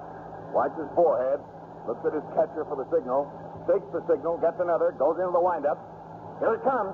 wipes 0.51 0.75
his 0.75 0.91
forehead, 0.95 1.39
looks 1.87 2.03
at 2.03 2.11
his 2.11 2.23
catcher 2.35 2.67
for 2.67 2.75
the 2.75 2.87
signal, 2.91 3.31
takes 3.67 3.87
the 3.95 4.03
signal, 4.11 4.35
gets 4.43 4.59
another, 4.59 4.91
goes 4.99 5.15
into 5.15 5.31
the 5.31 5.39
windup. 5.39 5.79
Here 6.43 6.59
it 6.59 6.63
comes. 6.67 6.91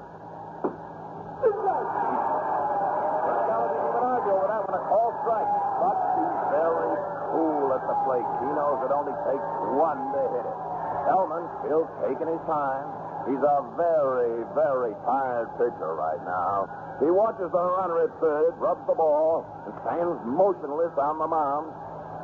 Rascala 3.26 3.89
over 4.28 4.48
that. 4.50 4.64
A 4.68 4.82
call 4.90 5.10
strike. 5.24 5.52
But 5.80 5.98
he's 6.20 6.40
very 6.52 6.92
cool 7.32 7.68
at 7.76 7.84
the 7.86 7.98
plate. 8.04 8.28
He 8.44 8.50
knows 8.56 8.78
it 8.84 8.92
only 8.92 9.16
takes 9.28 9.48
one 9.78 10.00
to 10.16 10.22
hit 10.34 10.46
it. 10.48 10.60
Hellman 11.08 11.44
still 11.64 11.86
taking 12.04 12.28
his 12.28 12.42
time. 12.50 12.88
He's 13.28 13.44
a 13.44 13.58
very, 13.78 14.44
very 14.56 14.96
tired 15.06 15.50
pitcher 15.60 15.94
right 15.94 16.22
now. 16.26 16.66
He 17.04 17.12
watches 17.12 17.52
the 17.52 17.62
runner 17.62 18.04
at 18.08 18.12
third, 18.20 18.56
rubs 18.58 18.82
the 18.88 18.96
ball, 18.96 19.46
and 19.68 19.74
stands 19.86 20.18
motionless 20.26 20.96
on 20.98 21.20
the 21.20 21.28
mound. 21.28 21.72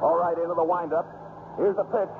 All 0.01 0.17
right, 0.17 0.35
into 0.35 0.55
the 0.55 0.63
windup. 0.63 1.05
Here's 1.59 1.75
the 1.75 1.87
pitch. 1.87 2.11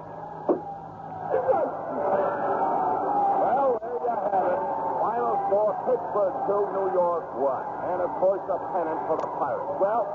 Well, 3.41 3.79
there 3.81 3.95
you 3.95 4.11
have 4.11 4.45
it. 4.53 4.59
Final 5.01 5.33
score, 5.49 5.64
Pittsburgh 5.83 6.35
2, 6.47 6.71
New 6.79 6.89
York 6.95 7.27
1. 7.35 7.91
And, 7.91 7.99
of 7.99 8.11
course, 8.23 8.41
a 8.47 8.57
pennant 8.71 8.99
for 9.11 9.19
the 9.19 9.29
Pirates. 9.35 9.75
Well, 9.83 10.07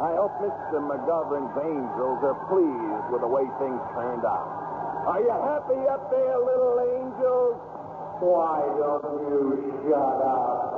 I 0.00 0.14
hope 0.16 0.32
Mr. 0.40 0.78
McGovern's 0.80 1.52
Angels 1.60 2.20
are 2.22 2.38
pleased 2.48 3.06
with 3.12 3.20
the 3.20 3.28
way 3.28 3.44
things 3.58 3.82
turned 3.92 4.24
out. 4.24 4.48
Are 5.10 5.20
you 5.20 5.32
happy 5.32 5.80
up 5.90 6.08
there, 6.10 6.38
little 6.38 6.78
angels? 6.80 7.56
Why 8.20 8.62
don't 8.78 9.28
you 9.28 9.74
shut 9.88 10.20
up? 10.24 10.69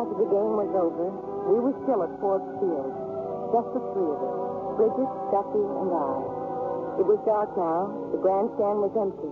After 0.00 0.16
the 0.16 0.32
game 0.32 0.56
was 0.56 0.72
over, 0.80 1.12
we 1.52 1.60
were 1.60 1.76
still 1.84 2.00
at 2.00 2.08
Forbes 2.24 2.48
Field. 2.56 2.88
Just 3.52 3.68
the 3.76 3.84
three 3.92 4.08
of 4.08 4.20
us, 4.24 4.36
Bridget, 4.80 5.12
Guffy, 5.28 5.60
and 5.60 5.92
I. 5.92 6.16
It 6.96 7.04
was 7.04 7.20
dark 7.28 7.52
now. 7.52 7.92
The 8.08 8.16
grandstand 8.16 8.80
was 8.80 8.96
empty. 8.96 9.28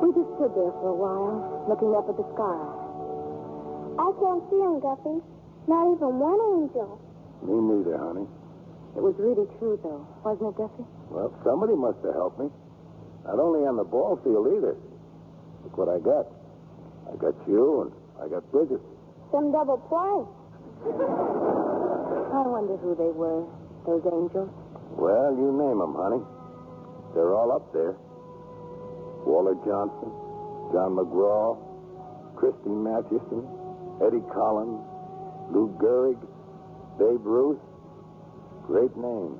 We 0.00 0.16
just 0.16 0.32
stood 0.40 0.56
there 0.56 0.72
for 0.80 0.88
a 0.88 0.96
while, 0.96 1.44
looking 1.68 1.92
up 1.92 2.08
at 2.08 2.16
the 2.16 2.24
sky. 2.32 2.56
I 4.00 4.08
can't 4.16 4.40
see 4.48 4.64
him, 4.64 4.80
Guffy. 4.80 5.20
Not 5.68 5.92
even 5.92 6.08
one 6.16 6.40
angel. 6.56 6.96
Me 7.44 7.52
neither, 7.60 8.00
honey. 8.00 8.24
It 8.96 9.04
was 9.04 9.12
really 9.20 9.44
true, 9.60 9.76
though, 9.84 10.08
wasn't 10.24 10.56
it, 10.56 10.56
Guffy? 10.56 10.88
Well, 11.12 11.36
somebody 11.44 11.76
must 11.76 12.00
have 12.00 12.16
helped 12.16 12.40
me. 12.40 12.48
Not 13.28 13.36
only 13.36 13.68
on 13.68 13.76
the 13.76 13.84
ball 13.84 14.16
field 14.24 14.48
either. 14.56 14.72
Look 15.68 15.76
what 15.76 15.92
I 15.92 16.00
got. 16.00 16.32
I 17.12 17.20
got 17.20 17.36
you 17.44 17.84
and 17.84 17.92
I 18.16 18.24
got 18.32 18.40
Bridget. 18.48 18.80
Some 19.32 19.52
double 19.52 19.78
play. 19.86 20.26
I 20.90 22.42
wonder 22.46 22.76
who 22.78 22.94
they 22.96 23.12
were, 23.14 23.46
those 23.86 24.02
angels. 24.10 24.50
Well, 24.98 25.30
you 25.36 25.52
name 25.54 25.78
them, 25.78 25.94
honey. 25.94 26.22
They're 27.14 27.34
all 27.34 27.52
up 27.52 27.72
there. 27.72 27.94
Walter 29.26 29.54
Johnson, 29.66 30.10
John 30.72 30.96
McGraw, 30.98 31.58
Christy 32.34 32.70
Mathewson, 32.70 33.46
Eddie 34.02 34.24
Collins, 34.32 34.80
Lou 35.52 35.68
Gehrig, 35.78 36.18
Babe 36.98 37.24
Ruth. 37.24 37.58
Great 38.66 38.96
names. 38.96 39.38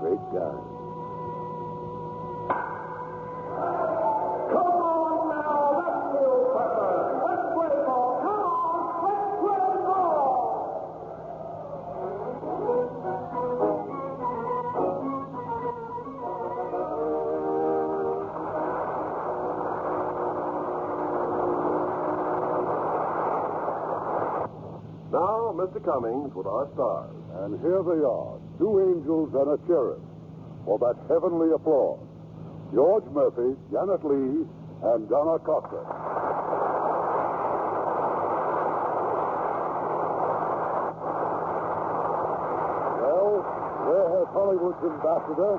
Great 0.00 0.22
guys. 0.32 0.73
Cummings 25.84 26.32
with 26.34 26.46
our 26.46 26.66
stars. 26.72 27.12
And 27.44 27.60
here 27.60 27.82
they 27.84 28.00
are, 28.00 28.40
two 28.58 28.72
angels 28.88 29.28
and 29.36 29.48
a 29.52 29.58
cherub, 29.68 30.00
for 30.64 30.78
that 30.80 30.96
heavenly 31.12 31.52
applause. 31.52 32.00
George 32.72 33.04
Murphy, 33.12 33.52
Janet 33.70 34.00
Leigh, 34.04 34.48
and 34.82 35.08
Donna 35.08 35.38
Corcoran. 35.44 35.84
Well, 43.00 43.44
where 43.84 44.08
has 44.08 44.26
Hollywood's 44.32 44.82
ambassador 44.88 45.54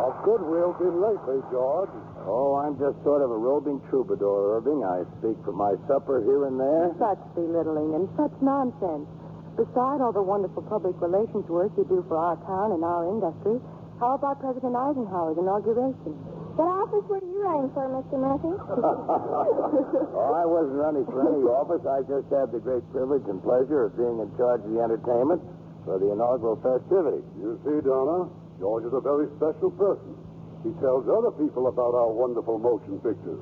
of 0.00 0.10
goodwill 0.24 0.72
been 0.78 0.98
lately, 1.00 1.40
George? 1.50 1.90
Oh, 2.26 2.56
I'm 2.58 2.78
just 2.78 3.02
sort 3.04 3.22
of 3.22 3.30
a 3.30 3.36
roving 3.36 3.80
troubadour, 3.90 4.56
Irving. 4.58 4.82
I 4.84 5.04
speak 5.18 5.36
for 5.44 5.52
my 5.52 5.74
supper 5.86 6.22
here 6.24 6.46
and 6.46 6.58
there. 6.58 6.90
Such 6.98 7.22
belittling 7.34 7.94
and 7.94 8.08
such 8.16 8.34
nonsense. 8.42 9.08
Beside 9.56 10.00
all 10.00 10.12
the 10.12 10.22
wonderful 10.22 10.62
public 10.62 10.94
relations 11.00 11.44
work 11.50 11.72
you 11.76 11.84
do 11.84 12.04
for 12.08 12.16
our 12.16 12.36
town 12.46 12.72
and 12.72 12.84
our 12.84 13.08
industry, 13.10 13.58
how 13.98 14.14
about 14.14 14.40
President 14.40 14.72
Eisenhower's 14.72 15.36
inauguration? 15.36 16.14
What 16.56 16.88
office 16.88 17.06
were 17.08 17.20
you 17.20 17.40
running 17.44 17.70
for, 17.72 17.84
Mr. 17.88 18.16
Murphy? 18.16 18.52
oh, 20.16 20.32
I 20.34 20.44
wasn't 20.48 20.80
running 20.80 21.06
for 21.06 21.20
any 21.24 21.44
office. 21.44 21.84
I 21.84 22.00
just 22.08 22.26
had 22.32 22.52
the 22.52 22.60
great 22.62 22.84
privilege 22.92 23.24
and 23.28 23.42
pleasure 23.42 23.90
of 23.90 23.96
being 23.96 24.18
in 24.18 24.28
charge 24.38 24.64
of 24.64 24.70
the 24.70 24.80
entertainment 24.80 25.40
for 25.84 25.98
the 25.98 26.08
inaugural 26.12 26.56
festivities. 26.60 27.24
You 27.40 27.60
see, 27.64 27.78
Donna, 27.84 28.28
George 28.60 28.84
is 28.84 28.92
a 28.92 29.00
very 29.00 29.28
special 29.36 29.72
person. 29.76 30.16
He 30.64 30.72
tells 30.84 31.08
other 31.08 31.32
people 31.40 31.68
about 31.72 31.96
our 31.96 32.12
wonderful 32.12 32.60
motion 32.60 33.00
pictures, 33.00 33.40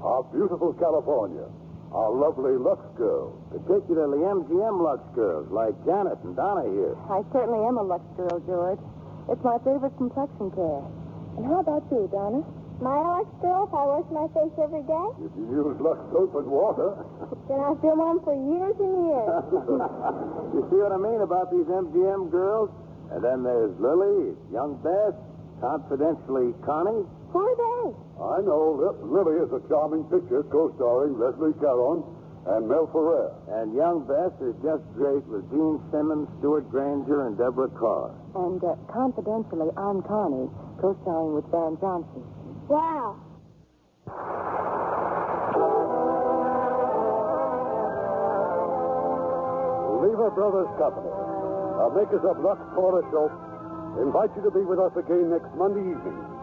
our 0.00 0.24
beautiful 0.32 0.72
California, 0.80 1.44
our 1.94 2.10
lovely 2.10 2.58
Lux 2.58 2.82
girls. 2.98 3.38
Particularly 3.54 4.18
MGM 4.26 4.82
Lux 4.82 5.00
girls 5.14 5.46
like 5.54 5.72
Janet 5.86 6.18
and 6.26 6.34
Donna 6.34 6.66
here. 6.66 6.98
I 7.06 7.22
certainly 7.32 7.62
am 7.64 7.78
a 7.78 7.82
Lux 7.86 8.02
girl, 8.18 8.42
George. 8.44 8.82
It's 9.30 9.42
my 9.46 9.56
favorite 9.62 9.94
complexion 9.96 10.50
care. 10.52 10.82
And 11.38 11.46
how 11.46 11.62
about 11.62 11.86
you, 11.94 12.10
Donna? 12.10 12.42
My 12.82 12.98
Lux 12.98 13.30
girl, 13.40 13.70
if 13.70 13.72
I 13.72 13.82
wash 13.86 14.08
my 14.10 14.26
face 14.34 14.50
every 14.58 14.82
day, 14.82 15.06
If 15.22 15.30
you 15.38 15.46
use 15.46 15.78
Lux 15.78 16.02
soap 16.10 16.34
and 16.34 16.50
water, 16.50 16.98
then 17.46 17.62
I'll 17.62 17.78
film 17.78 18.02
on 18.02 18.18
for 18.26 18.34
years 18.34 18.74
and 18.82 18.94
years. 19.06 19.30
You 20.54 20.62
see 20.70 20.78
what 20.82 20.92
I 20.94 20.98
mean 20.98 21.22
about 21.22 21.50
these 21.50 21.66
MGM 21.66 22.30
girls? 22.30 22.70
And 23.10 23.22
then 23.22 23.42
there's 23.42 23.74
Lily, 23.78 24.34
young 24.52 24.78
Beth, 24.82 25.14
confidentially 25.60 26.54
Connie. 26.66 27.06
Who 27.34 27.42
are 27.42 27.58
they? 27.58 27.90
I 28.22 28.38
know 28.46 28.78
Li- 28.78 29.10
Lily 29.10 29.42
is 29.42 29.50
a 29.50 29.58
charming 29.66 30.06
picture 30.06 30.46
co-starring 30.54 31.18
Leslie 31.18 31.50
Caron 31.58 32.06
and 32.46 32.70
Mel 32.70 32.86
Ferrer. 32.94 33.34
And 33.58 33.74
young 33.74 34.06
Beth 34.06 34.38
is 34.38 34.54
just 34.62 34.86
great 34.94 35.26
with 35.26 35.42
Jean 35.50 35.82
Simmons, 35.90 36.30
Stewart 36.38 36.70
Granger, 36.70 37.26
and 37.26 37.34
Deborah 37.34 37.74
Kerr. 37.74 38.14
And 38.38 38.62
uh, 38.62 38.78
confidentially, 38.86 39.66
I'm 39.74 40.06
Connie, 40.06 40.46
co-starring 40.78 41.34
with 41.34 41.50
Van 41.50 41.74
Johnson. 41.82 42.22
Wow. 42.70 43.18
Lever 50.06 50.30
Brothers 50.38 50.70
Company, 50.78 51.10
our 51.82 51.90
makers 51.98 52.22
of 52.22 52.38
Lux 52.38 52.62
Flora 52.78 53.02
Soap, 53.10 53.34
invite 53.98 54.30
you 54.38 54.42
to 54.46 54.54
be 54.54 54.62
with 54.62 54.78
us 54.78 54.94
again 54.94 55.34
next 55.34 55.50
Monday 55.58 55.82
evening 55.82 56.33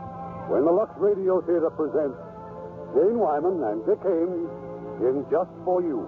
when 0.52 0.66
the 0.66 0.72
Lux 0.72 0.91
Radio 0.99 1.39
Theater 1.47 1.72
presents 1.72 2.20
Jane 2.91 3.16
Wyman 3.16 3.64
and 3.72 3.80
Dick 3.88 4.04
Haymes 4.04 4.52
in 4.99 5.24
Just 5.32 5.47
For 5.64 5.80
You. 5.80 6.04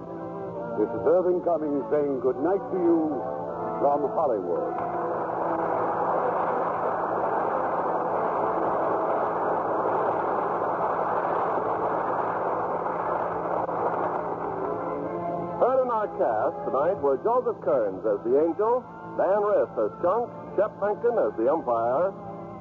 This 0.76 0.92
is 0.92 1.00
Irving 1.08 1.40
Cummings 1.48 1.80
saying 1.88 2.20
good 2.20 2.36
night 2.44 2.60
to 2.60 2.76
you 2.76 3.24
from 3.80 4.04
Hollywood. 4.12 4.68
Heard 15.64 15.80
in 15.80 15.88
our 15.88 16.12
cast 16.20 16.56
tonight 16.68 17.00
were 17.00 17.16
Joseph 17.24 17.64
Kearns 17.64 18.04
as 18.04 18.20
the 18.28 18.44
angel, 18.44 18.84
Dan 19.16 19.40
Riss 19.40 19.72
as 19.80 19.92
Chunk, 20.04 20.28
Shep 20.60 20.76
Menken 20.84 21.16
as 21.16 21.32
the 21.40 21.48
umpire, 21.48 22.12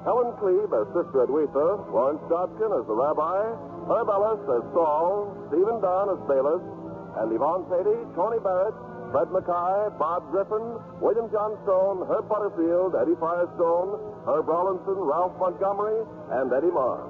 Helen 0.04 0.34
Cleve 0.42 0.72
as 0.74 0.86
Sister 0.90 1.22
Edwitha, 1.22 1.86
Lawrence 1.94 2.22
Dobkin 2.26 2.74
as 2.74 2.84
the 2.90 2.96
rabbi, 2.96 3.38
Herb 3.86 4.10
Ellis 4.10 4.42
as 4.50 4.64
Saul, 4.74 5.30
Stephen 5.46 5.78
Dunn 5.78 6.10
as 6.10 6.20
Bailiff, 6.26 6.62
and 7.22 7.30
Yvonne 7.30 7.62
Peattie, 7.70 8.02
Tony 8.18 8.42
Barrett, 8.42 8.74
Fred 9.14 9.30
Mackay, 9.30 9.94
Bob 10.02 10.26
Griffin, 10.34 10.80
William 10.98 11.30
Johnstone, 11.30 12.02
Herb 12.10 12.26
Butterfield, 12.26 12.98
Eddie 12.98 13.14
Firestone, 13.20 14.00
Herb 14.26 14.48
Rawlinson, 14.48 14.98
Ralph 14.98 15.38
Montgomery, 15.38 16.02
and 16.34 16.50
Eddie 16.50 16.74
Marr. 16.74 17.06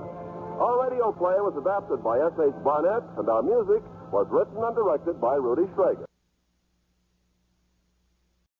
Our 0.60 0.84
radio 0.84 1.12
play 1.16 1.40
was 1.40 1.56
adapted 1.56 2.04
by 2.04 2.20
S.H. 2.28 2.52
Barnett, 2.60 3.08
and 3.16 3.24
our 3.24 3.42
music 3.42 3.80
was 4.12 4.28
written 4.28 4.60
and 4.60 4.76
directed 4.76 5.16
by 5.16 5.40
Rudy 5.40 5.64
Schrager. 5.72 6.04